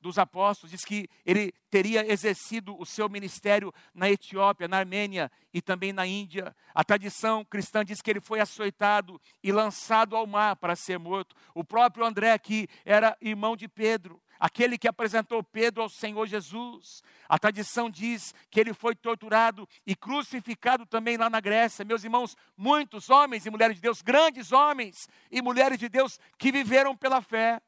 dos 0.00 0.18
apóstolos, 0.18 0.70
diz 0.70 0.84
que 0.84 1.08
ele 1.24 1.52
teria 1.70 2.06
exercido 2.10 2.78
o 2.78 2.86
seu 2.86 3.08
ministério 3.08 3.72
na 3.92 4.08
Etiópia, 4.08 4.68
na 4.68 4.78
Armênia 4.78 5.30
e 5.52 5.60
também 5.60 5.92
na 5.92 6.06
Índia. 6.06 6.54
A 6.74 6.84
tradição 6.84 7.44
cristã 7.44 7.84
diz 7.84 8.00
que 8.00 8.10
ele 8.10 8.20
foi 8.20 8.38
açoitado 8.38 9.20
e 9.42 9.50
lançado 9.50 10.14
ao 10.14 10.26
mar 10.26 10.56
para 10.56 10.76
ser 10.76 10.98
morto. 10.98 11.34
O 11.54 11.64
próprio 11.64 12.04
André, 12.04 12.38
que 12.38 12.68
era 12.84 13.16
irmão 13.20 13.56
de 13.56 13.66
Pedro, 13.66 14.22
aquele 14.38 14.78
que 14.78 14.88
apresentou 14.88 15.42
Pedro 15.42 15.82
ao 15.82 15.88
Senhor 15.88 16.26
Jesus. 16.26 17.02
A 17.28 17.38
tradição 17.38 17.90
diz 17.90 18.34
que 18.50 18.60
ele 18.60 18.72
foi 18.72 18.94
torturado 18.94 19.68
e 19.86 19.96
crucificado 19.96 20.86
também 20.86 21.16
lá 21.16 21.28
na 21.28 21.40
Grécia. 21.40 21.84
Meus 21.84 22.04
irmãos, 22.04 22.36
muitos 22.56 23.10
homens 23.10 23.46
e 23.46 23.50
mulheres 23.50 23.76
de 23.76 23.82
Deus, 23.82 24.02
grandes 24.02 24.52
homens 24.52 25.08
e 25.30 25.42
mulheres 25.42 25.78
de 25.78 25.88
Deus 25.88 26.18
que 26.38 26.52
viveram 26.52 26.96
pela 26.96 27.20
fé. 27.20 27.60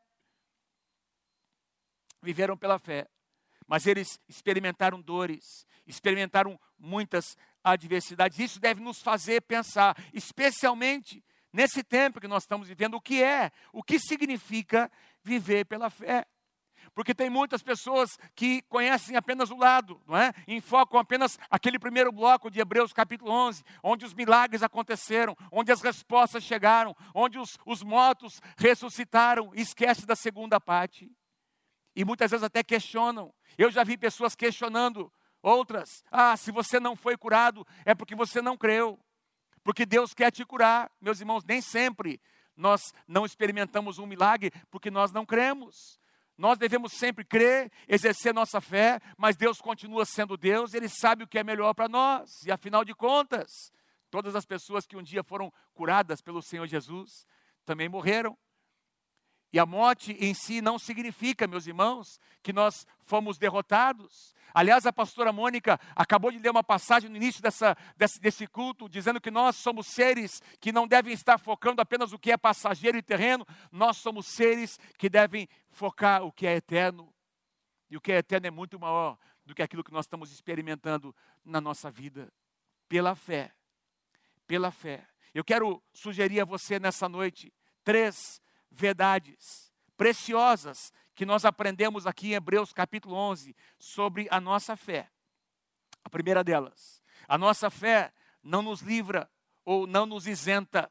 Viveram 2.23 2.57
pela 2.57 2.79
fé. 2.79 3.09
Mas 3.67 3.87
eles 3.87 4.19
experimentaram 4.29 5.01
dores, 5.01 5.67
experimentaram 5.87 6.59
muitas 6.79 7.37
adversidades. 7.63 8.39
Isso 8.39 8.61
deve 8.61 8.81
nos 8.81 9.01
fazer 9.01 9.43
pensar, 9.43 9.97
especialmente 10.13 11.25
nesse 11.53 11.83
tempo 11.83 12.21
que 12.21 12.29
nós 12.29 12.43
estamos 12.43 12.69
vivendo, 12.69 12.95
o 12.95 13.01
que 13.01 13.23
é, 13.23 13.51
o 13.73 13.83
que 13.83 13.99
significa 13.99 14.91
viver 15.23 15.67
pela 15.67 15.91
fé. 15.91 16.27
Porque 16.94 17.14
tem 17.14 17.31
muitas 17.31 17.62
pessoas 17.62 18.18
que 18.35 18.62
conhecem 18.62 19.16
apenas 19.16 19.50
o 19.50 19.57
lado, 19.57 20.00
não 20.07 20.16
é? 20.16 20.33
Enfocam 20.46 20.98
apenas 20.98 21.38
aquele 21.48 21.79
primeiro 21.79 22.11
bloco 22.11 22.50
de 22.50 22.61
Hebreus 22.61 22.92
capítulo 22.92 23.31
11, 23.31 23.62
onde 23.83 24.05
os 24.05 24.14
milagres 24.14 24.62
aconteceram, 24.62 25.37
onde 25.53 25.70
as 25.70 25.81
respostas 25.81 26.42
chegaram, 26.42 26.94
onde 27.14 27.38
os, 27.38 27.59
os 27.64 27.83
mortos 27.83 28.40
ressuscitaram, 28.57 29.50
esquece 29.55 30.05
da 30.05 30.16
segunda 30.16 30.61
parte. 30.61 31.11
E 31.94 32.05
muitas 32.05 32.31
vezes 32.31 32.44
até 32.44 32.62
questionam. 32.62 33.33
Eu 33.57 33.70
já 33.70 33.85
vi 33.85 33.96
pessoas 33.96 34.35
questionando 34.35 35.12
outras. 35.42 36.03
Ah, 36.11 36.37
se 36.37 36.50
você 36.50 36.79
não 36.81 36.96
foi 36.96 37.16
curado, 37.16 37.66
é 37.85 37.94
porque 37.94 38.14
você 38.14 38.40
não 38.40 38.57
creu. 38.57 38.98
Porque 39.62 39.85
Deus 39.85 40.14
quer 40.14 40.31
te 40.31 40.44
curar. 40.44 40.90
Meus 41.00 41.20
irmãos, 41.20 41.44
nem 41.44 41.61
sempre 41.61 42.20
nós 42.57 42.92
não 43.07 43.24
experimentamos 43.24 43.98
um 43.98 44.07
milagre 44.07 44.50
porque 44.70 44.90
nós 44.90 45.12
não 45.12 45.26
cremos. 45.26 46.00
Nós 46.40 46.57
devemos 46.57 46.94
sempre 46.94 47.22
crer, 47.22 47.70
exercer 47.87 48.33
nossa 48.33 48.62
fé, 48.62 48.98
mas 49.18 49.37
Deus 49.37 49.61
continua 49.61 50.07
sendo 50.07 50.38
Deus, 50.38 50.72
Ele 50.72 50.88
sabe 50.88 51.22
o 51.22 51.29
que 51.29 51.38
é 51.38 51.44
melhor 51.44 51.74
para 51.74 51.87
nós. 51.87 52.31
E 52.46 52.50
afinal 52.50 52.83
de 52.83 52.94
contas, 52.94 53.70
todas 54.11 54.35
as 54.35 54.46
pessoas 54.46 54.87
que 54.87 54.96
um 54.96 55.03
dia 55.03 55.22
foram 55.22 55.53
curadas 55.74 56.22
pelo 56.22 56.40
Senhor 56.40 56.66
Jesus 56.66 57.26
também 57.66 57.90
morreram. 57.90 58.38
E 59.53 59.59
a 59.59 59.67
morte 59.67 60.13
em 60.21 60.33
si 60.33 60.61
não 60.61 60.79
significa, 60.79 61.47
meus 61.47 61.67
irmãos, 61.67 62.21
que 62.43 62.53
nós 62.53 62.87
fomos 63.03 63.37
derrotados. 63.37 64.35
Aliás, 64.55 64.87
a 64.87 64.93
pastora 64.93 65.33
Mônica 65.33 65.79
acabou 65.95 66.31
de 66.31 66.39
ler 66.39 66.51
uma 66.51 66.63
passagem 66.63 67.11
no 67.11 67.17
início 67.17 67.43
dessa, 67.43 67.77
desse, 67.97 68.21
desse, 68.21 68.47
culto, 68.47 68.89
dizendo 68.89 69.21
que 69.21 69.31
nós 69.31 69.57
somos 69.57 69.89
seres 69.89 70.41
que 70.61 70.73
não 70.73 70.87
devem 70.87 71.13
estar 71.13 71.39
focando 71.39 71.81
apenas 71.81 72.13
o 72.13 72.19
que 72.19 72.33
é 72.33 72.37
passageiro 72.37 72.97
e 72.97 73.03
terreno, 73.03 73.47
nós 73.71 73.97
somos 73.97 74.27
seres 74.27 74.79
que 74.99 75.09
devem 75.09 75.49
focar 75.71 76.23
o 76.23 76.33
que 76.33 76.47
é 76.47 76.57
eterno. 76.57 77.13
E 77.91 77.97
o 77.97 78.01
que 78.01 78.13
é 78.13 78.19
eterno 78.19 78.47
é 78.47 78.51
muito 78.51 78.79
maior 78.79 79.19
do 79.45 79.55
que 79.55 79.63
aquilo 79.63 79.83
que 79.83 79.93
nós 79.93 80.05
estamos 80.05 80.33
experimentando 80.33 81.15
na 81.45 81.61
nossa 81.61 81.91
vida. 81.91 82.33
Pela 82.89 83.17
fé. 83.17 83.53
Pela 84.47 84.71
fé. 84.71 85.07
Eu 85.35 85.45
quero 85.45 85.83
sugerir 85.93 86.41
a 86.41 86.45
você 86.45 86.79
nessa 86.79 87.09
noite 87.09 87.53
três 87.85 88.41
verdades 88.71 89.73
preciosas 89.97 90.93
que 91.15 91.27
nós 91.27 91.45
aprendemos 91.45 92.07
aqui 92.07 92.29
em 92.29 92.35
Hebreus 92.35 92.73
capítulo 92.73 93.15
11 93.15 93.55
sobre 93.79 94.27
a 94.31 94.41
nossa 94.41 94.77
fé. 94.77 95.11
A 96.03 96.09
primeira 96.09 96.43
delas, 96.43 97.03
a 97.29 97.37
nossa 97.37 97.69
fé 97.69 98.13
não 98.43 98.63
nos 98.63 98.81
livra 98.81 99.31
ou 99.65 99.87
não 99.87 100.07
nos 100.07 100.27
isenta 100.27 100.91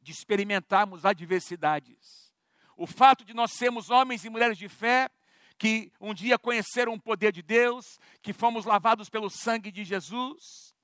de 0.00 0.12
experimentarmos 0.12 1.04
adversidades. 1.04 2.32
O 2.76 2.86
fato 2.86 3.24
de 3.24 3.34
nós 3.34 3.52
sermos 3.52 3.90
homens 3.90 4.24
e 4.24 4.30
mulheres 4.30 4.56
de 4.56 4.68
fé, 4.68 5.10
que 5.58 5.92
um 6.00 6.14
dia 6.14 6.38
conheceram 6.38 6.94
o 6.94 7.00
poder 7.00 7.32
de 7.32 7.42
Deus, 7.42 7.98
que 8.22 8.32
fomos 8.32 8.64
lavados 8.64 9.10
pelo 9.10 9.28
sangue 9.28 9.70
de 9.70 9.84
Jesus, 9.84 10.74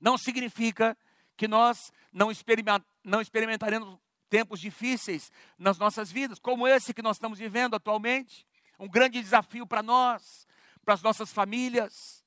não 0.00 0.16
significa 0.16 0.96
que 1.36 1.46
nós 1.46 1.92
não, 2.12 2.30
experimentaremos 2.32 3.98
tempos 4.30 4.60
difíceis 4.60 5.30
nas 5.58 5.76
nossas 5.76 6.10
vidas, 6.10 6.38
como 6.38 6.66
esse 6.66 6.94
que 6.94 7.02
nós 7.02 7.16
estamos 7.16 7.38
vivendo 7.38 7.74
atualmente. 7.74 8.46
Um 8.78 8.88
grande 8.88 9.20
desafio 9.20 9.66
para 9.66 9.82
nós, 9.82 10.46
para 10.82 10.94
as 10.94 11.02
nossas 11.02 11.30
famílias, 11.30 12.24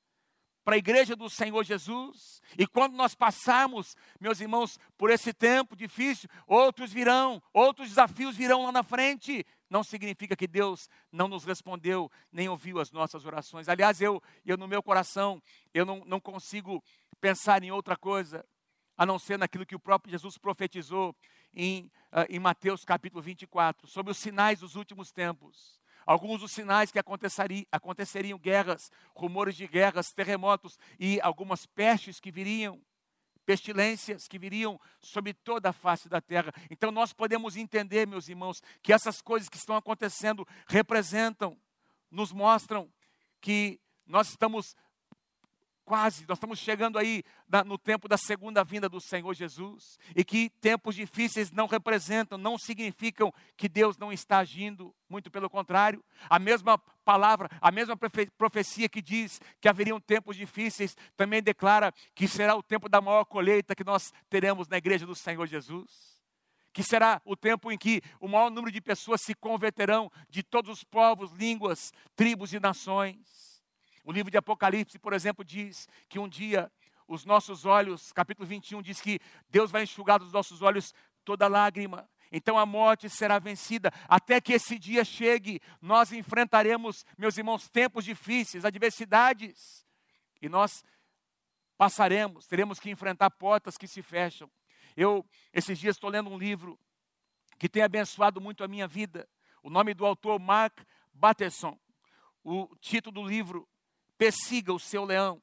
para 0.63 0.76
a 0.76 0.78
igreja 0.78 1.16
do 1.16 1.30
Senhor 1.30 1.63
Jesus. 1.63 2.42
E 2.58 2.68
quando 2.68 2.96
nós 2.96 3.16
passarmos, 3.16 3.96
meus 4.20 4.39
irmãos, 4.39 4.78
por 4.98 5.10
esse 5.10 5.34
tempo 5.34 5.76
difícil, 5.76 6.30
outros 6.46 6.92
virão, 6.92 7.42
outros 7.52 7.89
desafios 7.89 8.36
virão 8.36 8.63
lá 8.63 8.72
na 8.72 8.84
frente. 8.84 9.46
Não 9.70 9.84
significa 9.84 10.36
que 10.36 10.48
Deus 10.48 10.88
não 11.12 11.28
nos 11.28 11.44
respondeu, 11.44 12.12
nem 12.32 12.48
ouviu 12.48 12.80
as 12.80 12.92
nossas 12.92 13.26
orações. 13.26 13.68
Aliás, 13.68 14.00
eu, 14.00 14.22
eu 14.46 14.56
no 14.56 14.68
meu 14.68 14.84
coração, 14.84 15.42
eu 15.74 15.86
não, 15.86 16.04
não 16.06 16.20
consigo 16.20 16.84
pensar 17.20 17.63
em 17.63 17.72
outra 17.72 17.98
coisa, 17.98 18.46
a 18.96 19.06
não 19.06 19.18
ser 19.18 19.39
naquilo 19.39 19.66
que 19.66 19.76
o 19.76 19.80
próprio 19.80 20.12
Jesus 20.12 20.38
profetizou 20.38 21.16
em, 21.54 21.92
uh, 22.12 22.26
em 22.30 22.39
Mateus 22.39 22.84
capítulo 22.84 23.22
24, 23.22 23.88
sobre 23.88 24.12
os 24.12 24.18
sinais 24.18 24.60
dos 24.60 24.76
últimos 24.76 25.12
tempos. 25.12 25.80
Alguns 26.06 26.42
dos 26.42 26.52
sinais 26.52 26.92
que 26.92 27.00
aconteceriam, 27.00 27.66
aconteceriam 27.72 28.38
guerras, 28.38 28.92
rumores 29.16 29.56
de 29.56 29.68
guerras, 29.68 30.12
terremotos 30.12 30.78
e 31.00 31.20
algumas 31.22 31.66
pestes 31.66 32.20
que 32.20 32.32
viriam, 32.32 32.82
pestilências 33.46 34.28
que 34.28 34.38
viriam 34.38 34.80
sobre 35.00 35.34
toda 35.34 35.70
a 35.70 35.74
face 35.74 36.10
da 36.10 36.20
terra. 36.20 36.54
Então 36.70 36.92
nós 36.92 37.13
podemos 37.13 37.56
entender, 37.56 38.06
meus 38.06 38.28
irmãos, 38.28 38.62
que 38.82 38.92
essas 38.92 39.22
coisas 39.22 39.48
que 39.48 39.58
estão 39.58 39.76
acontecendo 39.76 40.48
representam, 40.68 41.58
nos 42.12 42.32
mostram 42.32 42.92
que 43.39 43.80
nós 44.06 44.30
estamos 44.30 44.76
quase, 45.84 46.26
nós 46.28 46.38
estamos 46.38 46.60
chegando 46.60 46.98
aí 46.98 47.24
no 47.65 47.78
tempo 47.78 48.08
da 48.08 48.17
segunda 48.17 48.63
vinda 48.63 48.88
do 48.89 49.00
Senhor 49.00 49.34
Jesus, 49.34 49.98
e 50.15 50.24
que 50.24 50.50
tempos 50.62 50.96
difíceis 50.96 51.52
não 51.52 51.67
representam, 51.67 52.38
não 52.38 52.58
significam 52.58 53.34
que 53.56 53.69
Deus 53.69 53.98
não 53.98 54.12
está 54.12 54.39
agindo, 54.39 54.93
muito 55.10 55.30
pelo 55.30 55.50
contrário, 55.50 56.04
a 56.30 56.39
mesma 56.39 56.78
palavra, 57.06 57.50
a 57.62 57.72
mesma 57.72 57.98
profecia 58.38 58.89
que 58.89 59.02
diz 59.02 59.39
que 59.60 59.67
haveriam 59.67 60.00
tempos 60.00 60.36
difíceis, 60.36 60.96
também 61.15 61.41
declara 61.41 61.93
que 62.15 62.28
será 62.28 62.56
o 62.56 62.63
tempo 62.63 62.88
da 62.89 63.02
maior 63.02 63.26
colheita 63.26 63.76
que 63.76 63.84
nós 63.84 64.12
teremos 64.30 64.67
na 64.67 64.78
igreja 64.78 65.06
do 65.06 65.15
Senhor 65.15 65.46
Jesus 65.48 66.13
que 66.74 66.82
será 66.82 67.22
o 67.24 67.36
tempo 67.36 67.72
em 67.72 67.78
que 67.78 68.02
o 68.19 68.28
maior 68.28 68.50
número 68.50 68.72
de 68.72 68.82
pessoas 68.82 69.22
se 69.22 69.36
converterão 69.36 70.12
de 70.28 70.41
todos 70.41 70.72
os 70.72 70.84
povos, 70.84 71.32
línguas, 71.34 71.93
tribos 72.15 72.52
e 72.52 72.60
nações. 72.60 73.53
O 74.04 74.12
livro 74.12 74.30
de 74.30 74.38
Apocalipse, 74.38 75.00
por 75.00 75.13
exemplo, 75.13 75.46
diz 75.46 75.88
que 76.10 76.20
um 76.20 76.28
dia 76.28 76.72
os 77.08 77.26
nossos 77.26 77.66
olhos, 77.66 78.12
capítulo 78.12 78.48
21 78.48 78.82
diz 78.82 79.00
que 79.02 79.20
Deus 79.50 79.72
vai 79.72 79.84
enxugar 79.84 80.20
dos 80.20 80.32
nossos 80.32 80.62
olhos 80.62 80.94
toda 81.24 81.48
lágrima. 81.48 82.10
Então 82.32 82.58
a 82.58 82.66
morte 82.66 83.10
será 83.10 83.39
vencida. 83.39 83.92
Até 84.08 84.42
que 84.42 84.54
esse 84.54 84.80
dia 84.80 85.06
chegue, 85.06 85.62
nós 85.82 86.12
enfrentaremos, 86.12 87.06
meus 87.18 87.38
irmãos, 87.38 87.70
tempos 87.70 88.04
difíceis, 88.04 88.66
adversidades. 88.66 89.86
E 90.42 90.50
nós 90.50 90.84
passaremos, 91.78 92.48
teremos 92.48 92.80
que 92.80 92.89
enfrentar 92.89 93.30
portas 93.30 93.78
que 93.78 93.88
se 93.88 94.02
fecham. 94.02 94.50
Eu, 94.96 95.26
esses 95.54 95.78
dias, 95.78 95.96
estou 95.96 96.10
lendo 96.10 96.30
um 96.30 96.38
livro 96.38 96.80
que 97.60 97.70
tem 97.70 97.84
abençoado 97.84 98.42
muito 98.42 98.63
a 98.63 98.68
minha 98.68 98.88
vida. 98.88 99.30
O 99.62 99.70
nome 99.70 99.94
do 99.94 100.06
autor, 100.06 100.39
Mark 100.39 100.82
Batterson. 101.13 101.80
O 102.44 102.76
título 102.78 103.22
do 103.22 103.28
livro, 103.28 103.68
Persiga 104.17 104.73
o 104.73 104.80
Seu 104.80 105.04
Leão 105.04 105.41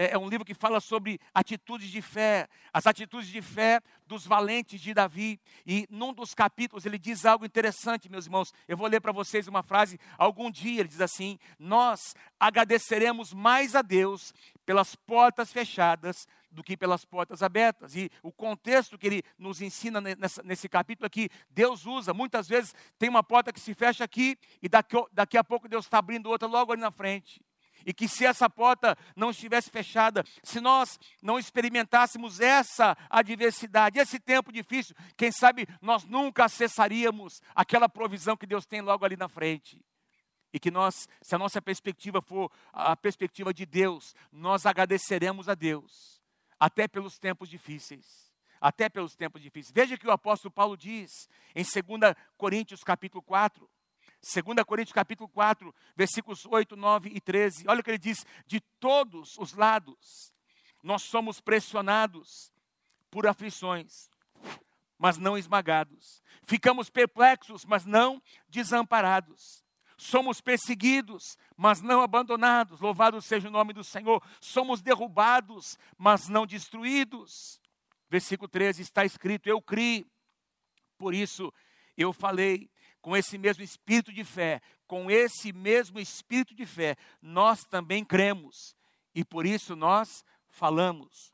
é, 0.00 0.12
é 0.12 0.18
um 0.18 0.28
livro 0.28 0.46
que 0.46 0.54
fala 0.54 0.80
sobre 0.80 1.20
atitudes 1.34 1.90
de 1.90 2.00
fé, 2.00 2.48
as 2.72 2.86
atitudes 2.86 3.28
de 3.28 3.42
fé 3.42 3.82
dos 4.06 4.26
valentes 4.26 4.80
de 4.80 4.94
Davi. 4.94 5.38
E 5.66 5.86
num 5.90 6.14
dos 6.14 6.32
capítulos 6.32 6.86
ele 6.86 6.98
diz 6.98 7.26
algo 7.26 7.44
interessante, 7.44 8.08
meus 8.08 8.24
irmãos. 8.24 8.50
Eu 8.66 8.78
vou 8.78 8.86
ler 8.86 9.00
para 9.00 9.12
vocês 9.12 9.46
uma 9.46 9.62
frase. 9.62 9.98
Algum 10.16 10.50
dia 10.50 10.80
ele 10.80 10.88
diz 10.88 11.02
assim: 11.02 11.38
Nós 11.58 12.14
agradeceremos 12.38 13.34
mais 13.34 13.74
a 13.74 13.82
Deus 13.82 14.32
pelas 14.64 14.94
portas 14.94 15.52
fechadas 15.52 16.26
do 16.50 16.62
que 16.62 16.78
pelas 16.78 17.04
portas 17.04 17.42
abertas. 17.42 17.94
E 17.94 18.10
o 18.22 18.32
contexto 18.32 18.96
que 18.96 19.06
ele 19.06 19.22
nos 19.38 19.60
ensina 19.60 20.00
nessa, 20.00 20.42
nesse 20.42 20.66
capítulo 20.66 21.06
é 21.06 21.10
que 21.10 21.28
Deus 21.50 21.84
usa, 21.84 22.14
muitas 22.14 22.48
vezes 22.48 22.74
tem 22.98 23.10
uma 23.10 23.22
porta 23.22 23.52
que 23.52 23.60
se 23.60 23.74
fecha 23.74 24.02
aqui 24.02 24.38
e 24.62 24.68
daqui, 24.68 24.96
daqui 25.12 25.36
a 25.36 25.44
pouco 25.44 25.68
Deus 25.68 25.84
está 25.84 25.98
abrindo 25.98 26.30
outra 26.30 26.48
logo 26.48 26.72
ali 26.72 26.80
na 26.80 26.90
frente. 26.90 27.40
E 27.84 27.92
que 27.92 28.08
se 28.08 28.24
essa 28.24 28.48
porta 28.48 28.96
não 29.16 29.30
estivesse 29.30 29.70
fechada, 29.70 30.24
se 30.42 30.60
nós 30.60 30.98
não 31.22 31.38
experimentássemos 31.38 32.40
essa 32.40 32.96
adversidade, 33.08 33.98
esse 33.98 34.18
tempo 34.18 34.52
difícil, 34.52 34.94
quem 35.16 35.32
sabe 35.32 35.66
nós 35.80 36.04
nunca 36.04 36.44
acessaríamos 36.44 37.40
aquela 37.54 37.88
provisão 37.88 38.36
que 38.36 38.46
Deus 38.46 38.66
tem 38.66 38.80
logo 38.80 39.04
ali 39.04 39.16
na 39.16 39.28
frente. 39.28 39.84
E 40.52 40.58
que 40.58 40.70
nós, 40.70 41.08
se 41.22 41.34
a 41.34 41.38
nossa 41.38 41.62
perspectiva 41.62 42.20
for 42.20 42.50
a 42.72 42.96
perspectiva 42.96 43.54
de 43.54 43.64
Deus, 43.64 44.14
nós 44.32 44.66
agradeceremos 44.66 45.48
a 45.48 45.54
Deus, 45.54 46.20
até 46.58 46.88
pelos 46.88 47.18
tempos 47.18 47.48
difíceis. 47.48 48.30
Até 48.60 48.90
pelos 48.90 49.16
tempos 49.16 49.40
difíceis. 49.40 49.72
Veja 49.74 49.96
que 49.96 50.06
o 50.06 50.10
apóstolo 50.10 50.52
Paulo 50.52 50.76
diz 50.76 51.30
em 51.54 51.62
2 51.62 52.14
Coríntios 52.36 52.80
capítulo 52.84 53.22
4, 53.22 53.66
2 54.22 54.64
Coríntios 54.66 54.92
capítulo 54.92 55.28
4, 55.28 55.74
versículos 55.96 56.44
8, 56.44 56.76
9 56.76 57.10
e 57.14 57.20
13. 57.20 57.64
Olha 57.66 57.80
o 57.80 57.82
que 57.82 57.90
ele 57.90 57.98
diz: 57.98 58.24
de 58.46 58.60
todos 58.78 59.36
os 59.38 59.54
lados 59.54 60.32
nós 60.82 61.02
somos 61.02 61.40
pressionados 61.40 62.52
por 63.10 63.26
aflições, 63.26 64.10
mas 64.98 65.18
não 65.18 65.36
esmagados. 65.36 66.22
Ficamos 66.42 66.90
perplexos, 66.90 67.64
mas 67.64 67.84
não 67.84 68.22
desamparados. 68.48 69.64
Somos 69.96 70.40
perseguidos, 70.40 71.36
mas 71.56 71.82
não 71.82 72.00
abandonados. 72.00 72.80
Louvado 72.80 73.20
seja 73.20 73.48
o 73.48 73.50
nome 73.50 73.72
do 73.72 73.84
Senhor. 73.84 74.22
Somos 74.40 74.80
derrubados, 74.80 75.78
mas 75.98 76.28
não 76.28 76.46
destruídos. 76.46 77.60
Versículo 78.08 78.48
13 78.48 78.82
está 78.82 79.04
escrito: 79.04 79.46
Eu 79.48 79.60
criei, 79.60 80.06
por 80.96 81.14
isso 81.14 81.52
eu 81.96 82.12
falei 82.12 82.70
com 83.00 83.16
esse 83.16 83.38
mesmo 83.38 83.62
espírito 83.62 84.12
de 84.12 84.24
fé, 84.24 84.60
com 84.86 85.10
esse 85.10 85.52
mesmo 85.52 85.98
espírito 85.98 86.54
de 86.54 86.66
fé, 86.66 86.96
nós 87.20 87.64
também 87.64 88.04
cremos 88.04 88.76
e 89.14 89.24
por 89.24 89.46
isso 89.46 89.74
nós 89.74 90.24
falamos. 90.48 91.32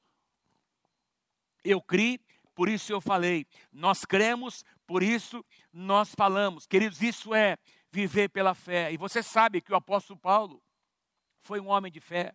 Eu 1.64 1.80
criei, 1.80 2.20
por 2.54 2.68
isso 2.68 2.92
eu 2.92 3.00
falei. 3.00 3.46
Nós 3.72 4.04
cremos, 4.04 4.64
por 4.86 5.02
isso 5.02 5.44
nós 5.72 6.14
falamos. 6.14 6.66
Queridos, 6.66 7.02
isso 7.02 7.34
é 7.34 7.58
viver 7.90 8.28
pela 8.28 8.54
fé. 8.54 8.92
E 8.92 8.96
você 8.96 9.22
sabe 9.22 9.60
que 9.60 9.72
o 9.72 9.76
apóstolo 9.76 10.18
Paulo 10.18 10.62
foi 11.40 11.60
um 11.60 11.68
homem 11.68 11.90
de 11.90 12.00
fé. 12.00 12.32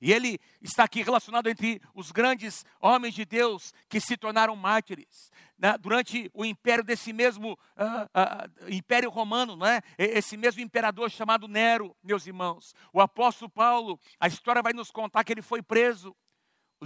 E 0.00 0.12
ele 0.12 0.38
está 0.60 0.84
aqui 0.84 1.02
relacionado 1.02 1.48
entre 1.48 1.80
os 1.94 2.12
grandes 2.12 2.64
homens 2.80 3.14
de 3.14 3.24
Deus 3.24 3.72
que 3.88 4.00
se 4.00 4.16
tornaram 4.16 4.54
mártires. 4.56 5.30
Né? 5.58 5.76
Durante 5.78 6.30
o 6.34 6.44
império 6.44 6.84
desse 6.84 7.12
mesmo 7.12 7.52
uh, 7.52 7.54
uh, 7.54 8.68
império 8.68 9.10
romano, 9.10 9.56
não 9.56 9.66
é? 9.66 9.80
esse 9.98 10.36
mesmo 10.36 10.60
imperador 10.60 11.10
chamado 11.10 11.48
Nero, 11.48 11.96
meus 12.02 12.26
irmãos. 12.26 12.74
O 12.92 13.00
apóstolo 13.00 13.50
Paulo, 13.50 13.98
a 14.20 14.26
história 14.26 14.62
vai 14.62 14.72
nos 14.72 14.90
contar 14.90 15.24
que 15.24 15.32
ele 15.32 15.42
foi 15.42 15.62
preso. 15.62 16.14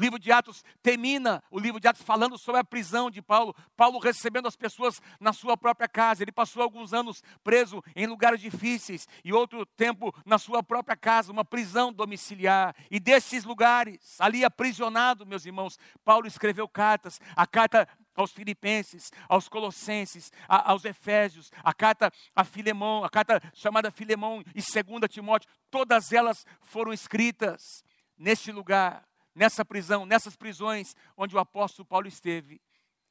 O 0.00 0.02
livro 0.02 0.18
de 0.18 0.32
Atos 0.32 0.64
termina 0.82 1.42
o 1.50 1.58
livro 1.60 1.78
de 1.78 1.86
Atos 1.86 2.00
falando 2.00 2.38
sobre 2.38 2.58
a 2.58 2.64
prisão 2.64 3.10
de 3.10 3.20
Paulo. 3.20 3.54
Paulo 3.76 3.98
recebendo 3.98 4.48
as 4.48 4.56
pessoas 4.56 4.98
na 5.20 5.30
sua 5.30 5.58
própria 5.58 5.86
casa. 5.86 6.24
Ele 6.24 6.32
passou 6.32 6.62
alguns 6.62 6.94
anos 6.94 7.22
preso 7.44 7.84
em 7.94 8.06
lugares 8.06 8.40
difíceis 8.40 9.06
e 9.22 9.30
outro 9.30 9.66
tempo 9.66 10.10
na 10.24 10.38
sua 10.38 10.62
própria 10.62 10.96
casa, 10.96 11.30
uma 11.30 11.44
prisão 11.44 11.92
domiciliar. 11.92 12.74
E 12.90 12.98
desses 12.98 13.44
lugares, 13.44 14.18
ali 14.18 14.42
aprisionado, 14.42 15.26
meus 15.26 15.44
irmãos, 15.44 15.78
Paulo 16.02 16.26
escreveu 16.26 16.66
cartas. 16.66 17.20
A 17.36 17.46
carta 17.46 17.86
aos 18.16 18.32
Filipenses, 18.32 19.12
aos 19.28 19.50
Colossenses, 19.50 20.32
a, 20.48 20.70
aos 20.70 20.86
Efésios, 20.86 21.52
a 21.62 21.74
carta 21.74 22.10
a 22.34 22.42
Filemão, 22.42 23.04
a 23.04 23.10
carta 23.10 23.38
chamada 23.52 23.90
Filemão 23.90 24.42
e 24.54 24.62
2 24.62 25.10
Timóteo, 25.10 25.50
todas 25.70 26.10
elas 26.10 26.46
foram 26.62 26.90
escritas 26.90 27.84
neste 28.16 28.50
lugar 28.50 29.09
nessa 29.40 29.64
prisão, 29.64 30.04
nessas 30.04 30.36
prisões 30.36 30.94
onde 31.16 31.34
o 31.34 31.38
apóstolo 31.38 31.86
Paulo 31.86 32.06
esteve. 32.06 32.60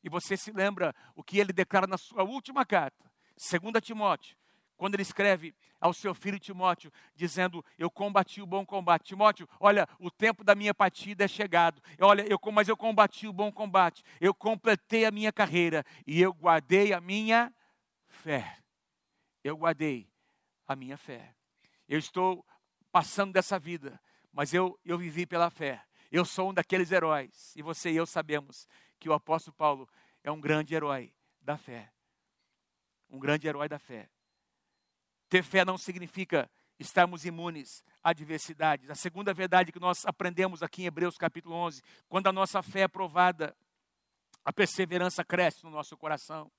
E 0.03 0.09
você 0.09 0.37
se 0.37 0.51
lembra 0.51 0.93
o 1.15 1.23
que 1.23 1.39
ele 1.39 1.51
declara 1.51 1.87
na 1.87 1.97
sua 1.97 2.23
última 2.23 2.63
carta, 2.63 3.11
2 3.35 3.83
Timóteo, 3.83 4.37
quando 4.77 4.93
ele 4.93 5.01
escreve 5.01 5.55
ao 5.81 5.91
seu 5.91 6.13
filho 6.13 6.39
Timóteo, 6.39 6.91
dizendo: 7.15 7.65
Eu 7.79 7.89
combati 7.89 8.43
o 8.43 8.45
bom 8.45 8.63
combate. 8.63 9.07
Timóteo, 9.07 9.49
olha, 9.59 9.89
o 9.99 10.11
tempo 10.11 10.43
da 10.43 10.53
minha 10.53 10.73
partida 10.73 11.25
é 11.25 11.27
chegado. 11.27 11.81
Olha, 11.99 12.21
eu, 12.29 12.39
mas 12.53 12.69
eu 12.69 12.77
combati 12.77 13.27
o 13.27 13.33
bom 13.33 13.51
combate. 13.51 14.03
Eu 14.21 14.33
completei 14.33 15.05
a 15.05 15.11
minha 15.11 15.33
carreira 15.33 15.83
e 16.05 16.21
eu 16.21 16.31
guardei 16.31 16.93
a 16.93 17.01
minha 17.01 17.51
fé. 18.07 18.59
Eu 19.43 19.57
guardei 19.57 20.07
a 20.67 20.75
minha 20.75 20.95
fé. 20.95 21.33
Eu 21.87 21.97
estou 21.97 22.45
passando 22.91 23.33
dessa 23.33 23.57
vida, 23.57 23.99
mas 24.31 24.53
eu, 24.53 24.79
eu 24.85 24.97
vivi 24.97 25.25
pela 25.25 25.49
fé. 25.49 25.88
Eu 26.11 26.25
sou 26.25 26.49
um 26.49 26.53
daqueles 26.53 26.91
heróis, 26.91 27.55
e 27.55 27.61
você 27.61 27.91
e 27.91 27.95
eu 27.95 28.05
sabemos 28.05 28.67
que 28.99 29.07
o 29.07 29.13
apóstolo 29.13 29.55
Paulo 29.55 29.87
é 30.23 30.31
um 30.31 30.41
grande 30.41 30.73
herói 30.73 31.13
da 31.41 31.57
fé. 31.57 31.91
Um 33.09 33.19
grande 33.19 33.47
herói 33.47 33.69
da 33.69 33.77
fé. 33.77 34.09
Ter 35.29 35.43
fé 35.43 35.63
não 35.63 35.77
significa 35.77 36.49
estarmos 36.79 37.25
imunes 37.25 37.83
a 38.03 38.09
adversidades. 38.09 38.89
A 38.89 38.95
segunda 38.95 39.33
verdade 39.33 39.71
que 39.71 39.79
nós 39.79 40.05
aprendemos 40.05 40.63
aqui 40.63 40.83
em 40.83 40.85
Hebreus 40.85 41.17
capítulo 41.17 41.53
11, 41.55 41.83
quando 42.07 42.27
a 42.27 42.31
nossa 42.31 42.63
fé 42.63 42.81
é 42.81 42.87
provada, 42.87 43.55
a 44.43 44.51
perseverança 44.51 45.23
cresce 45.23 45.63
no 45.63 45.69
nosso 45.69 45.95
coração. 45.95 46.51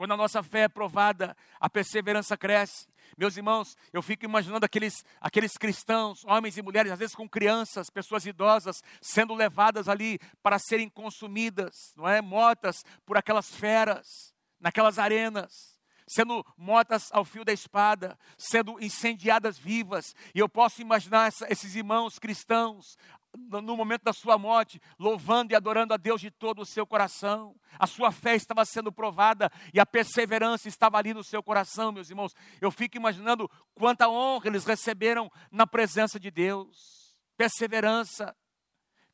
Quando 0.00 0.12
a 0.12 0.16
nossa 0.16 0.42
fé 0.42 0.60
é 0.60 0.68
provada, 0.68 1.36
a 1.60 1.68
perseverança 1.68 2.34
cresce. 2.34 2.88
Meus 3.18 3.36
irmãos, 3.36 3.76
eu 3.92 4.00
fico 4.00 4.24
imaginando 4.24 4.64
aqueles, 4.64 5.04
aqueles 5.20 5.58
cristãos, 5.58 6.24
homens 6.24 6.56
e 6.56 6.62
mulheres, 6.62 6.90
às 6.90 6.98
vezes 6.98 7.14
com 7.14 7.28
crianças, 7.28 7.90
pessoas 7.90 8.24
idosas, 8.24 8.82
sendo 9.02 9.34
levadas 9.34 9.90
ali 9.90 10.18
para 10.42 10.58
serem 10.58 10.88
consumidas, 10.88 11.92
não 11.94 12.08
é? 12.08 12.22
Mortas 12.22 12.82
por 13.04 13.18
aquelas 13.18 13.54
feras, 13.54 14.32
naquelas 14.58 14.98
arenas 14.98 15.78
sendo 16.12 16.44
mortas 16.56 17.08
ao 17.12 17.24
fio 17.24 17.44
da 17.44 17.52
espada, 17.52 18.18
sendo 18.36 18.82
incendiadas 18.82 19.56
vivas. 19.56 20.12
E 20.34 20.40
eu 20.40 20.48
posso 20.48 20.82
imaginar 20.82 21.28
essa, 21.28 21.46
esses 21.48 21.76
irmãos 21.76 22.18
cristãos 22.18 22.98
no 23.36 23.76
momento 23.76 24.02
da 24.02 24.12
sua 24.12 24.36
morte, 24.36 24.80
louvando 24.98 25.52
e 25.52 25.56
adorando 25.56 25.94
a 25.94 25.96
Deus 25.96 26.20
de 26.20 26.30
todo 26.30 26.62
o 26.62 26.66
seu 26.66 26.86
coração. 26.86 27.54
A 27.78 27.86
sua 27.86 28.10
fé 28.10 28.34
estava 28.34 28.64
sendo 28.64 28.92
provada 28.92 29.50
e 29.72 29.80
a 29.80 29.86
perseverança 29.86 30.68
estava 30.68 30.98
ali 30.98 31.14
no 31.14 31.22
seu 31.22 31.42
coração, 31.42 31.92
meus 31.92 32.10
irmãos. 32.10 32.34
Eu 32.60 32.70
fico 32.70 32.96
imaginando 32.96 33.50
quanta 33.74 34.08
honra 34.08 34.48
eles 34.48 34.64
receberam 34.64 35.30
na 35.50 35.66
presença 35.66 36.18
de 36.18 36.30
Deus. 36.30 37.16
Perseverança, 37.36 38.36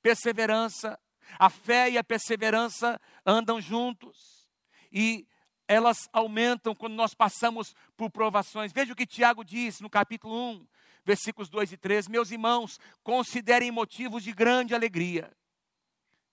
perseverança. 0.03 0.99
A 1.39 1.51
fé 1.51 1.91
e 1.91 1.99
a 1.99 2.05
perseverança 2.05 3.01
andam 3.25 3.61
juntos. 3.61 4.49
E 4.93 5.27
elas 5.69 6.09
aumentam 6.13 6.75
quando 6.75 6.95
nós 6.95 7.15
passamos 7.15 7.75
por 7.97 8.11
provações. 8.11 8.73
Veja 8.73 8.93
o 8.93 8.97
que 8.97 9.07
Tiago 9.07 9.45
diz 9.45 9.81
no 9.81 9.91
capítulo 9.91 10.35
1, 10.53 10.67
versículos 11.07 11.49
2 11.49 11.73
e 11.73 11.77
3. 11.77 12.09
Meus 12.09 12.33
irmãos, 12.33 12.81
considerem 13.05 13.71
motivos 13.71 14.25
de 14.25 14.33
grande 14.33 14.75
alegria, 14.75 15.33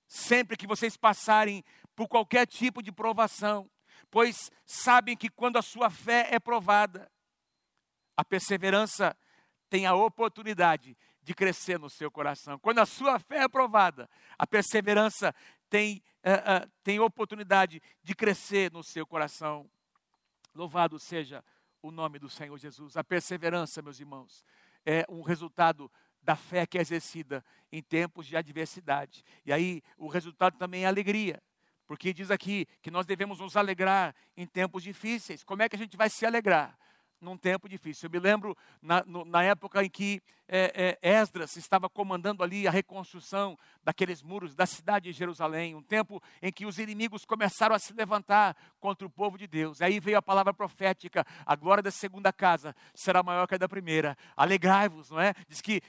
sempre 0.08 0.58
que 0.58 0.66
vocês 0.66 0.98
passarem 0.98 1.64
por 1.96 2.08
qualquer 2.08 2.48
tipo 2.48 2.82
de 2.82 2.92
provação, 2.92 3.70
pois 4.10 4.52
sabem 4.66 5.16
que 5.16 5.30
quando 5.30 5.58
a 5.58 5.62
sua 5.62 5.92
fé 5.92 6.28
é 6.32 6.40
provada, 6.40 7.10
a 8.18 8.26
perseverança 8.26 9.16
tem 9.70 9.86
a 9.86 9.94
oportunidade 9.94 10.98
de 11.22 11.34
crescer 11.36 11.80
no 11.80 11.90
seu 11.90 12.10
coração. 12.10 12.58
Quando 12.58 12.80
a 12.80 12.86
sua 12.86 13.20
fé 13.20 13.38
é 13.38 13.44
aprovada, 13.44 14.10
a 14.38 14.46
perseverança 14.46 15.34
tem, 15.70 16.04
uh, 16.26 16.66
uh, 16.66 16.72
tem 16.84 17.00
oportunidade 17.00 17.82
de 18.02 18.16
crescer 18.16 18.72
no 18.72 18.84
seu 18.84 19.06
coração. 19.06 19.70
Louvado 20.54 21.00
seja 21.00 21.44
o 21.82 21.92
nome 21.92 22.18
do 22.18 22.30
Senhor 22.30 22.58
Jesus. 22.58 22.96
A 22.96 23.04
perseverança, 23.04 23.82
meus 23.82 24.00
irmãos, 24.00 24.44
é 24.86 25.06
um 25.10 25.22
resultado 25.22 25.92
da 26.22 26.36
fé 26.36 26.66
que 26.66 26.78
é 26.78 26.82
exercida 26.82 27.44
em 27.72 27.82
tempos 27.82 28.26
de 28.26 28.38
adversidade. 28.38 29.24
E 29.46 29.52
aí 29.52 29.82
o 29.98 30.08
resultado 30.08 30.58
também 30.58 30.84
é 30.84 30.88
alegria. 30.88 31.42
Porque 31.86 32.14
diz 32.14 32.32
aqui 32.32 32.66
que 32.82 32.90
nós 32.90 33.06
devemos 33.06 33.40
nos 33.40 33.58
alegrar 33.58 34.16
em 34.38 34.48
tempos 34.48 34.84
difíceis. 34.84 35.44
Como 35.44 35.62
é 35.62 35.70
que 35.70 35.76
a 35.76 35.80
gente 35.80 35.98
vai 35.98 36.10
se 36.10 36.26
alegrar? 36.26 36.78
Num 37.24 37.38
tempo 37.38 37.68
difícil. 37.70 38.08
Eu 38.08 38.12
me 38.12 38.20
lembro 38.20 38.56
na, 38.82 39.04
no, 39.06 39.26
na 39.26 39.44
época 39.44 39.84
em 39.84 39.90
que 39.90 40.22
é, 40.48 40.98
é, 41.02 41.20
Esdras 41.22 41.56
estava 41.56 41.90
comandando 41.90 42.44
ali 42.44 42.68
a 42.68 42.72
reconstrução 42.72 43.58
daqueles 43.84 44.22
muros 44.22 44.54
da 44.54 44.66
cidade 44.66 45.12
de 45.12 45.18
Jerusalém, 45.18 45.74
um 45.74 45.82
tempo 45.82 46.22
em 46.42 46.52
que 46.52 46.66
os 46.66 46.78
inimigos 46.78 47.26
começaram 47.26 47.74
a 47.74 47.80
se 47.80 47.94
levantar 47.94 48.56
contra 48.80 49.08
o 49.08 49.10
povo 49.10 49.38
de 49.38 49.48
Deus. 49.48 49.82
Aí 49.82 50.00
veio 50.00 50.18
a 50.18 50.22
palavra 50.22 50.54
profética: 50.54 51.26
a 51.46 51.56
glória 51.56 51.82
da 51.82 51.92
segunda 51.92 52.32
casa 52.32 52.76
será 52.94 53.24
maior 53.24 53.48
que 53.48 53.56
a 53.56 53.58
da 53.58 53.70
primeira. 53.70 54.18
Alegrai-vos, 54.36 55.10
não 55.10 55.20
é? 55.20 55.34
Diz 55.48 55.62
que 55.62 55.82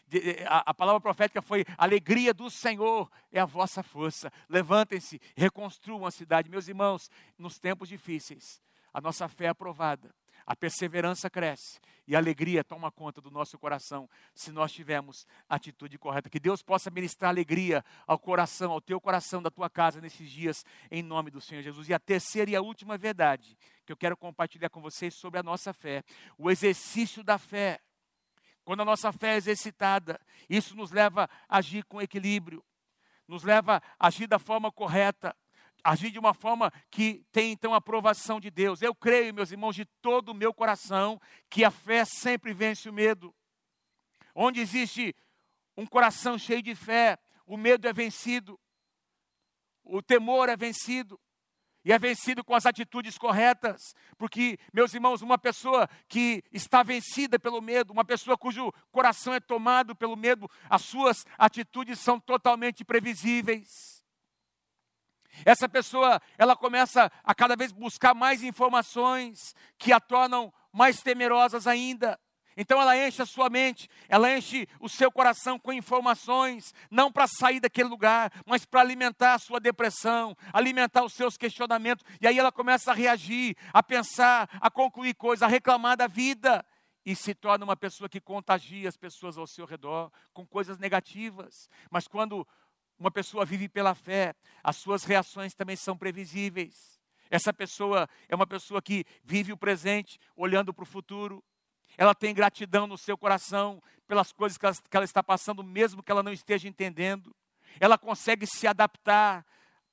a, 0.46 0.70
a 0.70 0.74
palavra 0.74 1.00
profética 1.00 1.42
foi: 1.42 1.64
alegria 1.76 2.32
do 2.32 2.48
Senhor 2.48 3.10
é 3.32 3.40
a 3.40 3.46
vossa 3.46 3.82
força. 3.82 4.32
Levantem-se, 4.48 5.20
reconstruam 5.36 6.06
a 6.06 6.10
cidade. 6.10 6.48
Meus 6.48 6.68
irmãos, 6.68 7.10
nos 7.36 7.58
tempos 7.58 7.88
difíceis, 7.88 8.62
a 8.92 9.00
nossa 9.00 9.28
fé 9.28 9.46
é 9.46 9.48
aprovada 9.48 10.14
a 10.46 10.54
perseverança 10.54 11.30
cresce 11.30 11.80
e 12.06 12.14
a 12.14 12.18
alegria 12.18 12.62
toma 12.62 12.90
conta 12.90 13.20
do 13.20 13.30
nosso 13.30 13.58
coração 13.58 14.08
se 14.34 14.52
nós 14.52 14.72
tivermos 14.72 15.26
a 15.48 15.56
atitude 15.56 15.98
correta. 15.98 16.28
Que 16.28 16.38
Deus 16.38 16.62
possa 16.62 16.90
ministrar 16.90 17.30
alegria 17.30 17.84
ao 18.06 18.18
coração, 18.18 18.72
ao 18.72 18.80
teu 18.80 19.00
coração, 19.00 19.42
da 19.42 19.50
tua 19.50 19.70
casa 19.70 20.00
nesses 20.00 20.30
dias, 20.30 20.64
em 20.90 21.02
nome 21.02 21.30
do 21.30 21.40
Senhor 21.40 21.62
Jesus. 21.62 21.88
E 21.88 21.94
a 21.94 21.98
terceira 21.98 22.50
e 22.50 22.56
a 22.56 22.60
última 22.60 22.98
verdade 22.98 23.56
que 23.86 23.92
eu 23.92 23.96
quero 23.96 24.16
compartilhar 24.16 24.68
com 24.68 24.80
vocês 24.80 25.14
sobre 25.14 25.40
a 25.40 25.42
nossa 25.42 25.72
fé: 25.72 26.02
o 26.36 26.50
exercício 26.50 27.22
da 27.22 27.38
fé. 27.38 27.80
Quando 28.64 28.80
a 28.80 28.84
nossa 28.84 29.12
fé 29.12 29.34
é 29.34 29.36
exercitada, 29.36 30.18
isso 30.48 30.74
nos 30.74 30.90
leva 30.90 31.28
a 31.48 31.58
agir 31.58 31.84
com 31.84 32.00
equilíbrio, 32.00 32.64
nos 33.28 33.42
leva 33.42 33.82
a 33.98 34.06
agir 34.06 34.26
da 34.26 34.38
forma 34.38 34.72
correta, 34.72 35.36
agir 35.84 36.10
de 36.10 36.18
uma 36.18 36.32
forma 36.32 36.72
que 36.90 37.22
tem 37.30 37.52
então 37.52 37.74
a 37.74 37.76
aprovação 37.76 38.40
de 38.40 38.50
Deus. 38.50 38.80
Eu 38.80 38.94
creio, 38.94 39.34
meus 39.34 39.52
irmãos, 39.52 39.76
de 39.76 39.84
todo 40.00 40.30
o 40.30 40.34
meu 40.34 40.52
coração, 40.54 41.20
que 41.50 41.62
a 41.62 41.70
fé 41.70 42.04
sempre 42.06 42.54
vence 42.54 42.88
o 42.88 42.92
medo. 42.92 43.34
Onde 44.34 44.60
existe 44.60 45.14
um 45.76 45.86
coração 45.86 46.38
cheio 46.38 46.62
de 46.62 46.74
fé, 46.74 47.18
o 47.46 47.58
medo 47.58 47.86
é 47.86 47.92
vencido, 47.92 48.58
o 49.84 50.02
temor 50.02 50.48
é 50.48 50.56
vencido. 50.56 51.20
E 51.84 51.92
é 51.92 51.98
vencido 51.98 52.42
com 52.42 52.54
as 52.54 52.64
atitudes 52.64 53.18
corretas, 53.18 53.94
porque, 54.16 54.58
meus 54.72 54.94
irmãos, 54.94 55.20
uma 55.20 55.36
pessoa 55.36 55.86
que 56.08 56.42
está 56.50 56.82
vencida 56.82 57.38
pelo 57.38 57.60
medo, 57.60 57.92
uma 57.92 58.06
pessoa 58.06 58.38
cujo 58.38 58.72
coração 58.90 59.34
é 59.34 59.40
tomado 59.40 59.94
pelo 59.94 60.16
medo, 60.16 60.50
as 60.70 60.80
suas 60.80 61.26
atitudes 61.36 62.00
são 62.00 62.18
totalmente 62.18 62.82
previsíveis. 62.86 64.02
Essa 65.44 65.68
pessoa, 65.68 66.20
ela 66.38 66.56
começa 66.56 67.10
a 67.22 67.34
cada 67.34 67.56
vez 67.56 67.72
buscar 67.72 68.14
mais 68.14 68.42
informações 68.42 69.54
que 69.78 69.92
a 69.92 70.00
tornam 70.00 70.52
mais 70.72 71.00
temerosas 71.00 71.66
ainda. 71.66 72.18
Então 72.56 72.80
ela 72.80 72.96
enche 72.96 73.20
a 73.20 73.26
sua 73.26 73.50
mente, 73.50 73.88
ela 74.08 74.32
enche 74.32 74.68
o 74.80 74.88
seu 74.88 75.10
coração 75.10 75.58
com 75.58 75.72
informações, 75.72 76.72
não 76.90 77.10
para 77.10 77.26
sair 77.26 77.60
daquele 77.60 77.88
lugar, 77.88 78.30
mas 78.46 78.64
para 78.64 78.80
alimentar 78.80 79.34
a 79.34 79.38
sua 79.38 79.58
depressão, 79.58 80.36
alimentar 80.52 81.04
os 81.04 81.14
seus 81.14 81.36
questionamentos. 81.36 82.04
E 82.20 82.26
aí 82.26 82.38
ela 82.38 82.52
começa 82.52 82.92
a 82.92 82.94
reagir, 82.94 83.56
a 83.72 83.82
pensar, 83.82 84.48
a 84.60 84.70
concluir 84.70 85.14
coisas, 85.14 85.42
a 85.42 85.48
reclamar 85.48 85.96
da 85.96 86.06
vida. 86.06 86.64
E 87.06 87.14
se 87.14 87.34
torna 87.34 87.66
uma 87.66 87.76
pessoa 87.76 88.08
que 88.08 88.18
contagia 88.18 88.88
as 88.88 88.96
pessoas 88.96 89.36
ao 89.36 89.46
seu 89.46 89.66
redor 89.66 90.10
com 90.32 90.46
coisas 90.46 90.78
negativas. 90.78 91.68
Mas 91.90 92.08
quando 92.08 92.46
uma 93.04 93.10
pessoa 93.10 93.44
vive 93.44 93.68
pela 93.68 93.94
fé, 93.94 94.34
as 94.62 94.76
suas 94.76 95.04
reações 95.04 95.52
também 95.52 95.76
são 95.76 95.94
previsíveis. 95.94 96.98
Essa 97.30 97.52
pessoa 97.52 98.08
é 98.30 98.34
uma 98.34 98.46
pessoa 98.46 98.80
que 98.80 99.04
vive 99.22 99.52
o 99.52 99.58
presente, 99.58 100.18
olhando 100.34 100.72
para 100.72 100.84
o 100.84 100.86
futuro. 100.86 101.44
Ela 101.98 102.14
tem 102.14 102.32
gratidão 102.34 102.86
no 102.86 102.96
seu 102.96 103.18
coração 103.18 103.82
pelas 104.06 104.32
coisas 104.32 104.56
que 104.56 104.64
ela, 104.64 104.74
que 104.74 104.96
ela 104.96 105.04
está 105.04 105.22
passando, 105.22 105.62
mesmo 105.62 106.02
que 106.02 106.10
ela 106.10 106.22
não 106.22 106.32
esteja 106.32 106.66
entendendo. 106.66 107.36
Ela 107.78 107.98
consegue 107.98 108.46
se 108.46 108.66
adaptar 108.66 109.44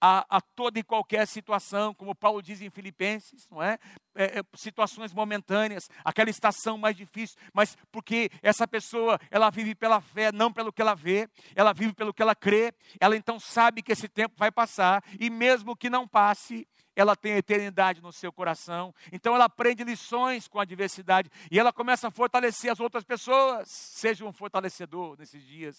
a, 0.02 0.26
a, 0.38 0.42
toda 0.42 0.80
e 0.80 0.84
qualquer 0.84 1.28
situação, 1.28 1.94
como 1.94 2.16
Paulo 2.16 2.42
diz 2.42 2.60
em 2.60 2.72
Filipenses, 2.72 3.48
não 3.50 3.62
é? 3.62 3.78
É, 4.16 4.40
é? 4.40 4.44
Situações 4.56 5.14
momentâneas, 5.14 5.88
aquela 6.04 6.32
estação 6.32 6.76
mais 6.76 6.98
difícil, 6.98 7.38
mas 7.54 7.78
porque 7.92 8.32
essa 8.42 8.68
pessoa, 8.68 9.20
ela 9.30 9.52
vive 9.52 9.76
pela 9.76 10.02
fé, 10.02 10.32
não 10.32 10.52
pelo 10.52 10.74
que 10.74 10.82
ela 10.82 10.96
vê, 10.96 11.30
ela 11.56 11.72
vive 11.72 11.94
pelo 11.94 12.12
que 12.12 12.22
ela 12.22 12.34
crê, 12.34 12.74
ela 13.00 13.16
então 13.16 13.40
sabe 13.40 13.84
que 13.84 13.92
esse 13.92 14.10
tempo 14.10 14.34
vai 14.36 14.52
passar, 14.52 15.04
e 15.20 15.30
mesmo 15.30 15.76
que 15.76 15.90
não 15.90 16.08
passe, 16.08 16.68
ela 16.96 17.16
tem 17.16 17.34
a 17.34 17.38
eternidade 17.38 18.02
no 18.02 18.12
seu 18.12 18.34
coração, 18.34 18.94
então 19.12 19.36
ela 19.36 19.46
aprende 19.46 19.84
lições 19.84 20.48
com 20.48 20.60
a 20.60 20.64
adversidade, 20.64 21.30
e 21.52 21.60
ela 21.60 21.72
começa 21.72 22.08
a 22.08 22.12
fortalecer 22.12 22.72
as 22.72 22.80
outras 22.80 23.04
pessoas, 23.04 23.70
seja 23.70 24.26
um 24.26 24.34
fortalecedor 24.34 25.16
nesses 25.18 25.46
dias, 25.46 25.78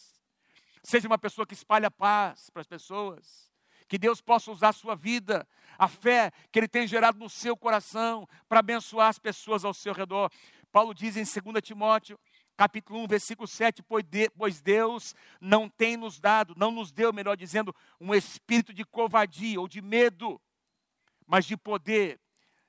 seja 0.83 1.09
uma 1.09 1.19
pessoa 1.19 1.45
que 1.45 1.55
espalha 1.55 1.91
paz 1.91 2.49
para 2.51 2.63
as 2.63 2.69
pessoas, 2.69 3.52
que 3.92 3.98
Deus 3.98 4.22
possa 4.22 4.50
usar 4.50 4.70
a 4.70 4.72
sua 4.72 4.96
vida, 4.96 5.46
a 5.76 5.87
fé 5.87 6.33
que 6.50 6.59
Ele 6.59 6.66
tem 6.66 6.87
gerado 6.87 7.18
no 7.18 7.28
seu 7.28 7.55
coração, 7.55 8.26
para 8.48 8.61
abençoar 8.61 9.09
as 9.09 9.18
pessoas 9.18 9.66
ao 9.66 9.74
seu 9.74 9.92
redor. 9.92 10.33
Paulo 10.72 10.94
diz 10.94 11.14
em 11.14 11.24
2 11.24 11.62
Timóteo, 11.62 12.18
capítulo 12.57 13.00
1, 13.00 13.07
versículo 13.07 13.46
7, 13.46 13.83
pois 13.83 14.62
Deus 14.62 15.14
não 15.38 15.68
tem 15.68 15.98
nos 15.98 16.18
dado, 16.18 16.55
não 16.57 16.70
nos 16.70 16.90
deu, 16.90 17.12
melhor 17.12 17.37
dizendo, 17.37 17.76
um 18.00 18.14
espírito 18.14 18.72
de 18.72 18.83
covardia 18.83 19.61
ou 19.61 19.68
de 19.68 19.83
medo, 19.83 20.40
mas 21.26 21.44
de 21.44 21.55
poder, 21.55 22.18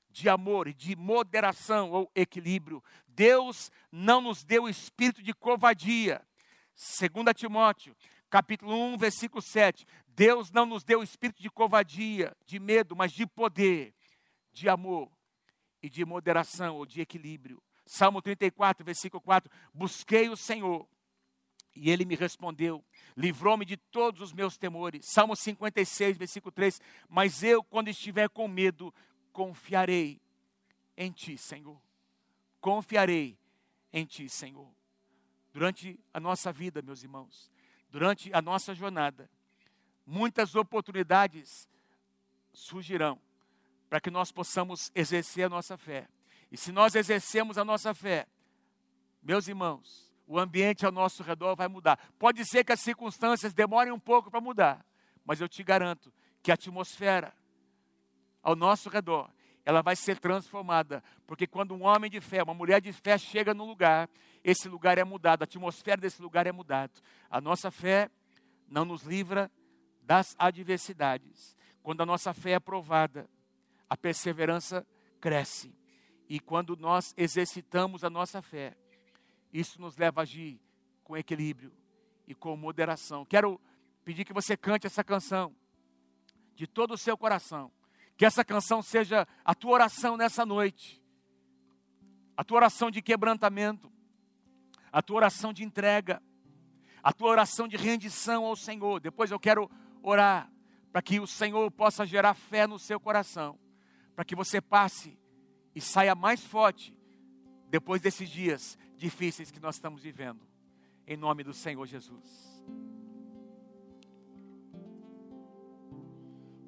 de 0.10 0.28
amor 0.28 0.68
e 0.68 0.74
de 0.74 0.94
moderação 0.94 1.90
ou 1.90 2.12
equilíbrio. 2.14 2.84
Deus 3.08 3.72
não 3.90 4.20
nos 4.20 4.44
deu 4.44 4.68
espírito 4.68 5.24
de 5.24 5.34
covardia. 5.34 6.22
2 6.76 7.34
Timóteo, 7.34 7.96
capítulo 8.34 8.76
1, 8.94 8.98
versículo 8.98 9.44
7. 9.44 9.86
Deus 10.08 10.50
não 10.50 10.66
nos 10.66 10.84
deu 10.84 11.04
espírito 11.04 11.40
de 11.40 11.52
covardia, 11.52 12.36
de 12.48 12.60
medo, 12.60 12.96
mas 12.96 13.12
de 13.12 13.28
poder, 13.28 13.94
de 14.52 14.68
amor 14.68 15.08
e 15.84 15.88
de 15.88 16.04
moderação 16.04 16.78
ou 16.78 16.84
de 16.84 17.00
equilíbrio. 17.00 17.62
Salmo 17.86 18.24
34, 18.24 18.84
versículo 18.84 19.22
4: 19.22 19.52
Busquei 19.72 20.30
o 20.30 20.36
Senhor 20.36 20.88
e 21.76 21.92
ele 21.92 22.06
me 22.06 22.16
respondeu, 22.16 22.84
livrou-me 23.16 23.66
de 23.66 23.78
todos 23.78 24.20
os 24.20 24.34
meus 24.34 24.58
temores. 24.58 25.06
Salmo 25.06 25.36
56, 25.36 26.18
versículo 26.18 26.52
3: 26.52 26.82
Mas 27.08 27.44
eu, 27.44 27.64
quando 27.64 27.90
estiver 27.90 28.30
com 28.30 28.48
medo, 28.48 28.92
confiarei 29.32 30.20
em 30.98 31.12
ti, 31.12 31.38
Senhor. 31.38 31.80
Confiarei 32.60 33.38
em 33.92 34.08
ti, 34.08 34.28
Senhor. 34.28 34.74
Durante 35.54 36.00
a 36.12 36.20
nossa 36.20 36.52
vida, 36.52 36.82
meus 36.82 37.04
irmãos, 37.04 37.53
durante 37.94 38.34
a 38.34 38.42
nossa 38.42 38.74
jornada, 38.74 39.30
muitas 40.04 40.56
oportunidades 40.56 41.70
surgirão 42.52 43.22
para 43.88 44.02
que 44.02 44.10
nós 44.10 44.32
possamos 44.32 44.92
exercer 44.96 45.46
a 45.46 45.50
nossa 45.50 45.78
fé. 45.78 46.08
E 46.52 46.58
se 46.58 46.72
nós 46.72 46.96
exercemos 46.96 47.56
a 47.56 47.64
nossa 47.64 47.94
fé, 47.94 48.26
meus 49.22 49.48
irmãos, 49.48 50.12
o 50.26 50.40
ambiente 50.40 50.84
ao 50.88 50.92
nosso 50.92 51.22
redor 51.22 51.56
vai 51.56 51.68
mudar. 51.68 52.00
Pode 52.18 52.44
ser 52.46 52.64
que 52.64 52.72
as 52.72 52.80
circunstâncias 52.80 53.54
demorem 53.54 53.94
um 53.94 54.00
pouco 54.00 54.32
para 54.32 54.42
mudar, 54.42 54.84
mas 55.24 55.40
eu 55.40 55.48
te 55.48 55.64
garanto 55.64 56.12
que 56.42 56.50
a 56.50 56.56
atmosfera 56.56 57.32
ao 58.42 58.56
nosso 58.56 58.90
redor, 58.90 59.30
ela 59.64 59.84
vai 59.84 59.96
ser 59.96 60.18
transformada, 60.18 61.04
porque 61.28 61.46
quando 61.46 61.76
um 61.76 61.84
homem 61.84 62.10
de 62.10 62.20
fé, 62.20 62.42
uma 62.42 62.56
mulher 62.56 62.82
de 62.82 62.92
fé 62.92 63.20
chega 63.20 63.54
no 63.54 63.66
lugar, 63.66 64.10
esse 64.44 64.68
lugar 64.68 64.98
é 64.98 65.04
mudado, 65.04 65.44
a 65.44 65.46
atmosfera 65.46 66.02
desse 66.02 66.22
lugar 66.22 66.46
é 66.46 66.52
mudada. 66.52 66.92
A 67.30 67.40
nossa 67.40 67.72
fé 67.72 68.10
não 68.68 68.84
nos 68.84 69.04
livra 69.04 69.50
das 70.02 70.36
adversidades. 70.38 71.56
Quando 71.82 72.02
a 72.02 72.06
nossa 72.06 72.34
fé 72.34 72.52
é 72.52 72.60
provada, 72.60 73.30
a 73.90 73.96
perseverança 73.96 74.86
cresce. 75.22 75.74
E 76.28 76.40
quando 76.40 76.76
nós 76.76 77.14
exercitamos 77.16 78.04
a 78.04 78.10
nossa 78.10 78.42
fé, 78.42 78.76
isso 79.52 79.80
nos 79.80 79.96
leva 79.98 80.22
a 80.22 80.24
agir 80.24 80.60
com 81.04 81.16
equilíbrio 81.16 81.72
e 82.28 82.34
com 82.34 82.58
moderação. 82.58 83.24
Quero 83.26 83.62
pedir 84.04 84.26
que 84.26 84.34
você 84.34 84.58
cante 84.58 84.88
essa 84.88 85.04
canção 85.04 85.56
de 86.56 86.66
todo 86.68 86.96
o 86.96 86.98
seu 86.98 87.18
coração. 87.18 87.72
Que 88.18 88.26
essa 88.26 88.44
canção 88.44 88.82
seja 88.82 89.28
a 89.46 89.54
tua 89.54 89.74
oração 89.74 90.18
nessa 90.18 90.46
noite. 90.46 91.02
A 92.36 92.44
tua 92.44 92.58
oração 92.58 92.90
de 92.90 93.02
quebrantamento, 93.02 93.93
a 94.94 95.02
tua 95.02 95.18
oração 95.18 95.52
de 95.52 95.64
entrega, 95.64 96.22
a 97.02 97.12
tua 97.12 97.32
oração 97.32 97.68
de 97.68 97.76
rendição 97.76 98.46
ao 98.46 98.56
Senhor. 98.56 99.00
Depois 99.00 99.32
eu 99.32 99.40
quero 99.40 99.70
orar 100.04 100.50
para 100.92 101.02
que 101.02 101.20
o 101.20 101.26
Senhor 101.26 101.72
possa 101.72 102.06
gerar 102.06 102.36
fé 102.36 102.68
no 102.68 102.78
seu 102.78 103.00
coração, 103.00 103.60
para 104.16 104.24
que 104.24 104.36
você 104.36 104.62
passe 104.62 105.18
e 105.74 105.82
saia 105.82 106.14
mais 106.14 106.46
forte 106.46 106.96
depois 107.70 108.00
desses 108.00 108.30
dias 108.30 108.78
difíceis 108.96 109.50
que 109.50 109.60
nós 109.60 109.76
estamos 109.76 110.04
vivendo. 110.04 110.48
Em 111.08 111.18
nome 111.18 111.44
do 111.44 111.54
Senhor 111.54 111.86
Jesus. 111.88 112.64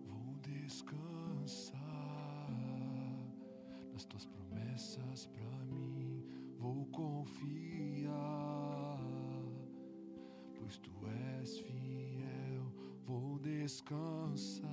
Vou 0.08 0.36
descansar 0.42 1.80
nas 3.94 4.04
tuas 4.04 4.26
promessas 4.26 5.28
para 5.28 5.66
mim, 5.68 6.26
vou 6.58 6.88
confiar, 6.88 7.75
pois 10.66 10.80
tu 10.80 10.90
és 11.42 11.60
fiel, 11.60 12.64
vou 13.06 13.38
descansar. 13.38 14.66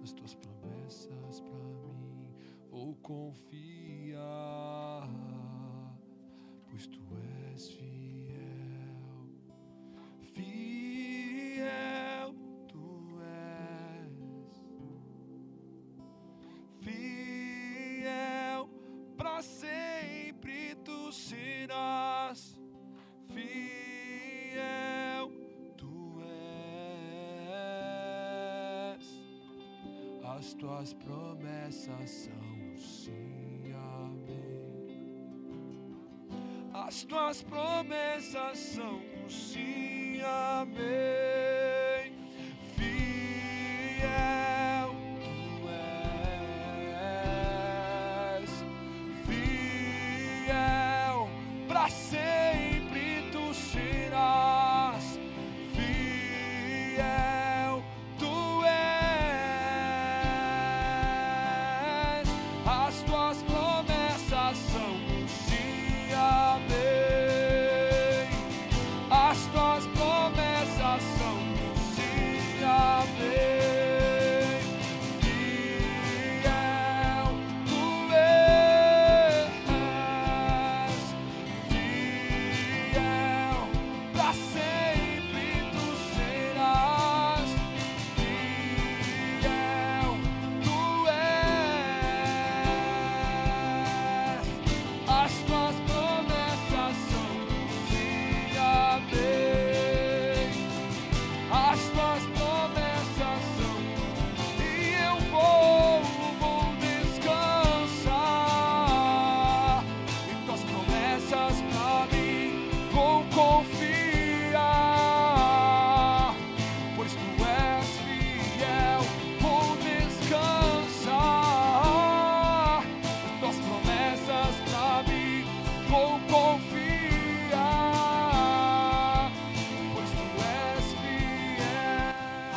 Nas 0.00 0.12
tuas 0.12 0.34
promessas 0.34 1.40
para 1.40 1.92
mim, 2.02 2.34
vou 2.70 2.96
confiar, 2.96 4.18
pois 6.68 6.88
tu 6.88 7.00
és 7.54 7.70
fiel, 7.70 7.97
As 30.48 30.54
tuas 30.54 30.94
promessas 30.94 32.10
são 32.10 32.74
sim, 32.74 33.70
amém. 34.00 34.88
As 36.72 37.04
tuas 37.04 37.42
promessas 37.42 38.58
são 38.58 38.98
sim, 39.28 40.22
amém. 40.22 41.27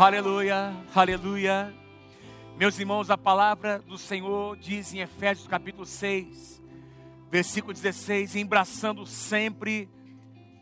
Aleluia, 0.01 0.73
aleluia. 0.95 1.71
Meus 2.57 2.79
irmãos, 2.79 3.11
a 3.11 3.17
palavra 3.19 3.77
do 3.83 3.99
Senhor 3.99 4.57
diz 4.57 4.91
em 4.95 4.99
Efésios 4.99 5.47
capítulo 5.47 5.85
6, 5.85 6.59
versículo 7.29 7.71
16: 7.71 8.35
embraçando 8.35 9.05
sempre 9.05 9.87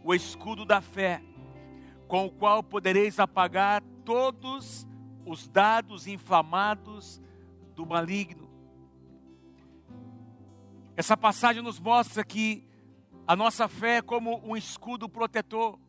o 0.04 0.14
escudo 0.14 0.66
da 0.66 0.82
fé, 0.82 1.24
com 2.06 2.26
o 2.26 2.30
qual 2.30 2.62
podereis 2.62 3.18
apagar 3.18 3.82
todos 4.04 4.86
os 5.26 5.48
dados 5.48 6.06
inflamados 6.06 7.22
do 7.78 7.86
maligno. 7.86 8.50
Essa 10.98 11.16
passagem 11.16 11.64
nos 11.64 11.80
mostra 11.80 12.26
que 12.26 12.68
a 13.26 13.38
nossa 13.38 13.70
fé 13.70 14.00
é 14.00 14.02
como 14.02 14.46
um 14.46 14.58
escudo 14.58 15.08
protetor. 15.08 15.80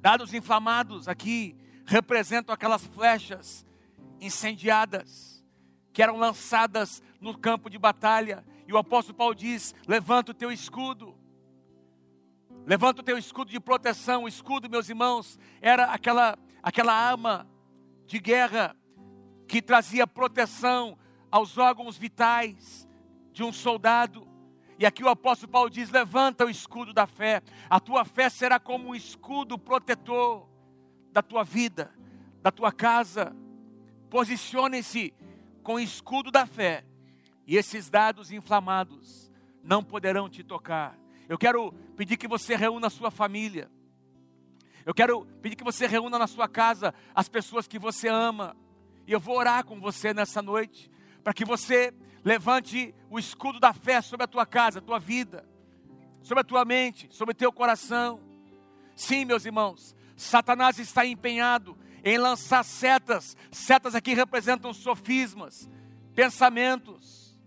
Dados 0.00 0.32
inflamados 0.32 1.06
aqui 1.06 1.54
representam 1.86 2.52
aquelas 2.52 2.84
flechas 2.84 3.64
incendiadas 4.20 5.44
que 5.92 6.02
eram 6.02 6.16
lançadas 6.16 7.02
no 7.20 7.38
campo 7.38 7.70
de 7.70 7.78
batalha. 7.78 8.44
E 8.66 8.72
o 8.72 8.76
apóstolo 8.76 9.16
Paulo 9.16 9.34
diz: 9.34 9.74
levanta 9.86 10.32
o 10.32 10.34
teu 10.34 10.50
escudo. 10.50 11.16
Levanta 12.66 13.00
o 13.00 13.04
teu 13.04 13.16
escudo 13.16 13.50
de 13.50 13.60
proteção. 13.60 14.24
O 14.24 14.28
escudo, 14.28 14.68
meus 14.68 14.88
irmãos, 14.88 15.38
era 15.60 15.84
aquela, 15.84 16.36
aquela 16.62 16.92
arma 16.92 17.48
de 18.06 18.18
guerra 18.18 18.76
que 19.46 19.62
trazia 19.62 20.06
proteção 20.06 20.98
aos 21.30 21.56
órgãos 21.56 21.96
vitais 21.96 22.86
de 23.32 23.44
um 23.44 23.52
soldado. 23.52 24.26
E 24.78 24.84
aqui 24.84 25.04
o 25.04 25.08
apóstolo 25.08 25.52
Paulo 25.52 25.70
diz: 25.70 25.88
levanta 25.90 26.44
o 26.44 26.50
escudo 26.50 26.92
da 26.92 27.06
fé. 27.06 27.40
A 27.70 27.78
tua 27.78 28.04
fé 28.04 28.28
será 28.28 28.58
como 28.58 28.88
um 28.88 28.94
escudo 28.94 29.56
protetor 29.56 30.55
da 31.16 31.22
tua 31.22 31.42
vida, 31.42 31.90
da 32.42 32.50
tua 32.50 32.70
casa. 32.70 33.34
Posicione-se 34.10 35.14
com 35.62 35.76
o 35.76 35.80
escudo 35.80 36.30
da 36.30 36.44
fé, 36.44 36.84
e 37.46 37.56
esses 37.56 37.88
dados 37.88 38.30
inflamados 38.30 39.32
não 39.62 39.82
poderão 39.82 40.28
te 40.28 40.44
tocar. 40.44 40.94
Eu 41.26 41.38
quero 41.38 41.72
pedir 41.96 42.18
que 42.18 42.28
você 42.28 42.54
reúna 42.54 42.88
a 42.88 42.90
sua 42.90 43.10
família. 43.10 43.70
Eu 44.84 44.92
quero 44.92 45.24
pedir 45.40 45.56
que 45.56 45.64
você 45.64 45.86
reúna 45.86 46.18
na 46.18 46.26
sua 46.26 46.46
casa 46.46 46.92
as 47.14 47.30
pessoas 47.30 47.66
que 47.66 47.78
você 47.78 48.08
ama. 48.08 48.54
E 49.06 49.12
eu 49.12 49.18
vou 49.18 49.38
orar 49.38 49.64
com 49.64 49.80
você 49.80 50.12
nessa 50.12 50.42
noite, 50.42 50.90
para 51.24 51.32
que 51.32 51.46
você 51.46 51.94
levante 52.22 52.94
o 53.08 53.18
escudo 53.18 53.58
da 53.58 53.72
fé 53.72 54.02
sobre 54.02 54.24
a 54.24 54.28
tua 54.28 54.44
casa, 54.44 54.80
a 54.80 54.82
tua 54.82 54.98
vida, 54.98 55.48
sobre 56.20 56.42
a 56.42 56.44
tua 56.44 56.64
mente, 56.66 57.08
sobre 57.10 57.32
o 57.32 57.36
teu 57.36 57.50
coração. 57.50 58.20
Sim, 58.94 59.24
meus 59.24 59.46
irmãos, 59.46 59.96
Satanás 60.16 60.78
está 60.78 61.04
empenhado 61.04 61.76
em 62.02 62.18
lançar 62.18 62.64
setas. 62.64 63.36
Setas 63.50 63.94
aqui 63.94 64.14
representam 64.14 64.72
sofismas, 64.72 65.68
pensamentos, 66.14 67.38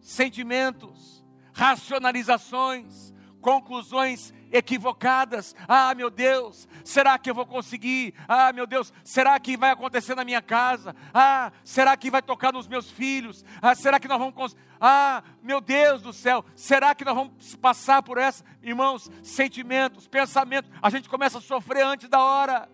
sentimentos, 0.00 1.24
racionalizações, 1.52 3.14
conclusões 3.40 4.34
equivocadas. 4.50 5.54
Ah, 5.68 5.94
meu 5.94 6.10
Deus, 6.10 6.68
será 6.84 7.18
que 7.18 7.30
eu 7.30 7.34
vou 7.34 7.46
conseguir? 7.46 8.14
Ah, 8.28 8.52
meu 8.52 8.66
Deus, 8.66 8.92
será 9.04 9.38
que 9.38 9.56
vai 9.56 9.70
acontecer 9.70 10.14
na 10.14 10.24
minha 10.24 10.42
casa? 10.42 10.94
Ah, 11.14 11.52
será 11.64 11.96
que 11.96 12.10
vai 12.10 12.22
tocar 12.22 12.52
nos 12.52 12.66
meus 12.68 12.90
filhos? 12.90 13.44
Ah, 13.62 13.74
será 13.74 13.98
que 14.00 14.08
nós 14.08 14.18
vamos 14.18 14.34
cons- 14.34 14.56
Ah, 14.80 15.22
meu 15.42 15.60
Deus 15.60 16.00
do 16.02 16.12
céu, 16.12 16.44
será 16.56 16.94
que 16.94 17.04
nós 17.04 17.14
vamos 17.14 17.54
passar 17.56 18.02
por 18.02 18.16
essa? 18.18 18.42
Irmãos, 18.62 19.10
sentimentos, 19.22 20.08
pensamentos, 20.08 20.70
a 20.80 20.88
gente 20.90 21.08
começa 21.08 21.38
a 21.38 21.40
sofrer 21.42 21.84
antes 21.84 22.08
da 22.08 22.18
hora. 22.20 22.68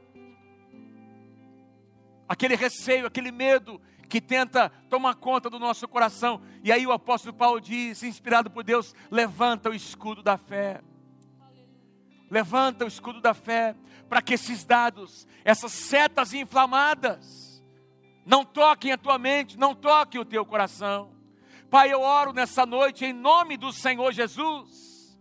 Aquele 2.29 2.57
receio, 2.57 3.07
aquele 3.07 3.31
medo 3.31 3.81
que 4.09 4.21
tenta 4.21 4.69
tomar 4.89 5.15
conta 5.17 5.51
do 5.51 5.59
nosso 5.59 5.87
coração. 5.89 6.41
E 6.63 6.71
aí 6.73 6.87
o 6.87 6.93
apóstolo 6.93 7.35
Paulo 7.35 7.61
diz, 7.61 8.03
inspirado 8.03 8.51
por 8.51 8.63
Deus, 8.65 8.95
levanta 9.11 9.71
o 9.71 9.75
escudo 9.75 10.23
da 10.23 10.37
fé. 10.37 10.81
Levanta 12.31 12.85
o 12.85 12.89
escudo 12.89 13.21
da 13.21 13.35
fé 13.35 13.75
para 14.09 14.23
que 14.23 14.35
esses 14.35 14.65
dados, 14.65 15.27
essas 15.45 15.73
setas 15.73 16.33
inflamadas, 16.33 17.63
não 18.25 18.45
toquem 18.45 18.93
a 18.93 18.99
tua 18.99 19.19
mente, 19.19 19.59
não 19.59 19.75
toquem 19.75 20.21
o 20.21 20.25
teu 20.25 20.45
coração. 20.45 21.15
Pai, 21.71 21.93
eu 21.93 22.01
oro 22.01 22.33
nessa 22.33 22.65
noite 22.65 23.05
em 23.05 23.13
nome 23.13 23.57
do 23.57 23.73
Senhor 23.73 24.13
Jesus. 24.13 25.19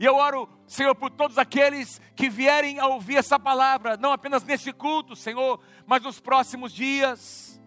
E 0.00 0.04
eu 0.04 0.14
oro, 0.14 0.48
Senhor, 0.66 0.94
por 0.94 1.10
todos 1.10 1.38
aqueles 1.38 2.00
que 2.14 2.28
vierem 2.28 2.78
a 2.78 2.86
ouvir 2.86 3.16
essa 3.16 3.38
palavra, 3.38 3.96
não 3.96 4.12
apenas 4.12 4.44
nesse 4.44 4.72
culto, 4.72 5.16
Senhor, 5.16 5.60
mas 5.86 6.02
nos 6.02 6.20
próximos 6.20 6.72
dias. 6.72 7.60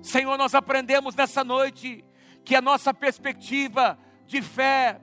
Senhor, 0.00 0.36
nós 0.38 0.54
aprendemos 0.54 1.14
nessa 1.14 1.42
noite 1.42 2.04
que 2.44 2.54
a 2.54 2.62
nossa 2.62 2.94
perspectiva 2.94 3.98
de 4.26 4.40
fé 4.40 5.00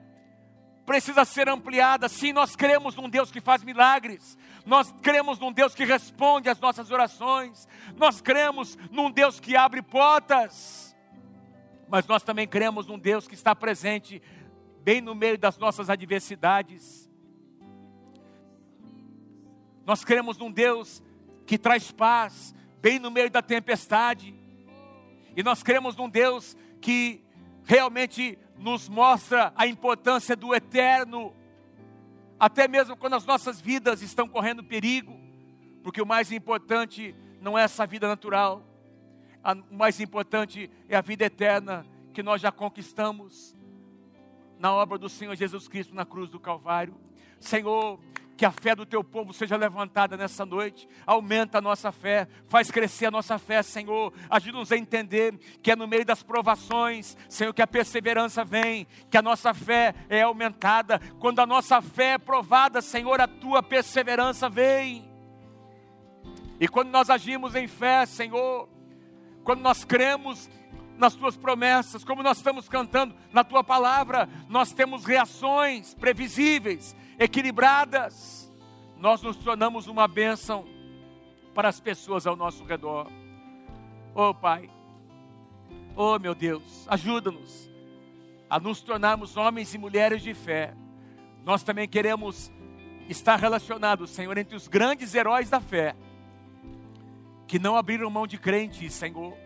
precisa 0.86 1.24
ser 1.24 1.48
ampliada. 1.48 2.08
Sim, 2.08 2.32
nós 2.32 2.54
cremos 2.54 2.94
num 2.94 3.10
Deus 3.10 3.30
que 3.30 3.40
faz 3.40 3.62
milagres, 3.62 4.38
nós 4.64 4.94
cremos 5.02 5.38
num 5.38 5.52
Deus 5.52 5.74
que 5.74 5.84
responde 5.84 6.48
às 6.48 6.60
nossas 6.60 6.90
orações, 6.90 7.68
nós 7.96 8.20
cremos 8.20 8.78
num 8.90 9.10
Deus 9.10 9.40
que 9.40 9.56
abre 9.56 9.82
portas, 9.82 10.96
mas 11.88 12.06
nós 12.06 12.22
também 12.22 12.46
cremos 12.46 12.86
num 12.86 12.98
Deus 12.98 13.26
que 13.28 13.34
está 13.34 13.54
presente 13.54 14.22
bem 14.82 15.00
no 15.00 15.14
meio 15.14 15.36
das 15.36 15.58
nossas 15.58 15.90
adversidades. 15.90 17.10
Nós 19.84 20.04
cremos 20.04 20.38
num 20.38 20.50
Deus 20.50 21.02
que 21.44 21.58
traz 21.58 21.92
paz 21.92 22.54
bem 22.80 22.98
no 22.98 23.10
meio 23.10 23.30
da 23.30 23.42
tempestade. 23.42 24.34
E 25.36 25.42
nós 25.42 25.62
cremos 25.62 25.96
num 25.96 26.08
Deus 26.08 26.56
que 26.80 27.24
realmente 27.64 28.38
nos 28.58 28.88
mostra 28.88 29.52
a 29.56 29.66
importância 29.66 30.34
do 30.34 30.54
eterno, 30.54 31.34
até 32.38 32.66
mesmo 32.66 32.96
quando 32.96 33.14
as 33.14 33.24
nossas 33.24 33.60
vidas 33.60 34.02
estão 34.02 34.28
correndo 34.28 34.64
perigo, 34.64 35.18
porque 35.82 36.02
o 36.02 36.06
mais 36.06 36.32
importante 36.32 37.14
não 37.40 37.56
é 37.58 37.62
essa 37.62 37.86
vida 37.86 38.08
natural, 38.08 38.62
o 39.70 39.74
mais 39.74 40.00
importante 40.00 40.70
é 40.88 40.96
a 40.96 41.00
vida 41.00 41.24
eterna 41.24 41.86
que 42.12 42.22
nós 42.22 42.40
já 42.40 42.50
conquistamos 42.50 43.54
na 44.58 44.72
obra 44.72 44.98
do 44.98 45.08
Senhor 45.08 45.34
Jesus 45.36 45.68
Cristo 45.68 45.94
na 45.94 46.04
cruz 46.04 46.30
do 46.30 46.40
Calvário. 46.40 46.94
Senhor, 47.38 48.00
que 48.36 48.44
a 48.44 48.50
fé 48.50 48.74
do 48.74 48.84
teu 48.84 49.02
povo 49.02 49.32
seja 49.32 49.56
levantada 49.56 50.16
nessa 50.16 50.44
noite. 50.44 50.86
Aumenta 51.06 51.58
a 51.58 51.60
nossa 51.60 51.90
fé, 51.90 52.28
faz 52.46 52.70
crescer 52.70 53.06
a 53.06 53.10
nossa 53.10 53.38
fé, 53.38 53.62
Senhor. 53.62 54.12
Ajuda-nos 54.28 54.70
a 54.70 54.76
entender 54.76 55.38
que 55.62 55.70
é 55.70 55.76
no 55.76 55.88
meio 55.88 56.04
das 56.04 56.22
provações, 56.22 57.16
Senhor, 57.28 57.54
que 57.54 57.62
a 57.62 57.66
perseverança 57.66 58.44
vem, 58.44 58.86
que 59.10 59.16
a 59.16 59.22
nossa 59.22 59.54
fé 59.54 59.94
é 60.08 60.22
aumentada. 60.22 61.00
Quando 61.18 61.40
a 61.40 61.46
nossa 61.46 61.80
fé 61.80 62.12
é 62.12 62.18
provada, 62.18 62.82
Senhor, 62.82 63.20
a 63.20 63.26
tua 63.26 63.62
perseverança 63.62 64.50
vem. 64.50 65.10
E 66.60 66.68
quando 66.68 66.90
nós 66.90 67.08
agimos 67.08 67.54
em 67.54 67.66
fé, 67.66 68.04
Senhor, 68.04 68.68
quando 69.42 69.60
nós 69.60 69.84
cremos 69.84 70.50
nas 70.98 71.14
tuas 71.14 71.36
promessas, 71.36 72.04
como 72.04 72.22
nós 72.22 72.38
estamos 72.38 72.68
cantando 72.68 73.14
na 73.32 73.44
tua 73.44 73.62
palavra, 73.62 74.28
nós 74.48 74.72
temos 74.72 75.04
reações 75.04 75.94
previsíveis 75.94 76.96
equilibradas, 77.18 78.52
nós 78.98 79.22
nos 79.22 79.36
tornamos 79.36 79.86
uma 79.86 80.06
bênção 80.08 80.66
para 81.54 81.68
as 81.68 81.80
pessoas 81.80 82.26
ao 82.26 82.36
nosso 82.36 82.64
redor. 82.64 83.10
Oh 84.14 84.34
Pai, 84.34 84.70
oh 85.94 86.18
meu 86.18 86.34
Deus, 86.34 86.86
ajuda-nos 86.88 87.70
a 88.48 88.60
nos 88.60 88.80
tornarmos 88.80 89.36
homens 89.36 89.74
e 89.74 89.78
mulheres 89.78 90.22
de 90.22 90.32
fé. 90.34 90.74
Nós 91.44 91.62
também 91.62 91.88
queremos 91.88 92.50
estar 93.08 93.36
relacionados, 93.36 94.10
Senhor, 94.10 94.36
entre 94.38 94.56
os 94.56 94.68
grandes 94.68 95.14
heróis 95.14 95.50
da 95.50 95.60
fé, 95.60 95.94
que 97.46 97.58
não 97.58 97.76
abriram 97.76 98.10
mão 98.10 98.26
de 98.26 98.38
crente, 98.38 98.88
Senhor, 98.90 99.36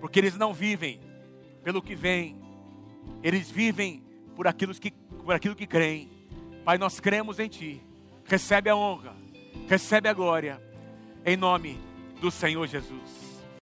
porque 0.00 0.18
eles 0.18 0.36
não 0.36 0.52
vivem 0.52 1.00
pelo 1.62 1.82
que 1.82 1.94
vem, 1.94 2.40
eles 3.22 3.50
vivem 3.50 4.02
por 4.34 4.46
aquilo 4.46 4.74
que, 4.74 4.90
por 4.90 5.34
aquilo 5.34 5.54
que 5.54 5.66
creem. 5.66 6.17
Pai, 6.68 6.76
nós 6.76 7.00
cremos 7.00 7.38
em 7.38 7.48
Ti. 7.48 7.82
Recebe 8.26 8.68
a 8.68 8.76
honra, 8.76 9.16
recebe 9.66 10.06
a 10.06 10.12
glória, 10.12 10.62
em 11.24 11.34
nome 11.34 11.80
do 12.20 12.30
Senhor 12.30 12.66
Jesus. 12.66 13.17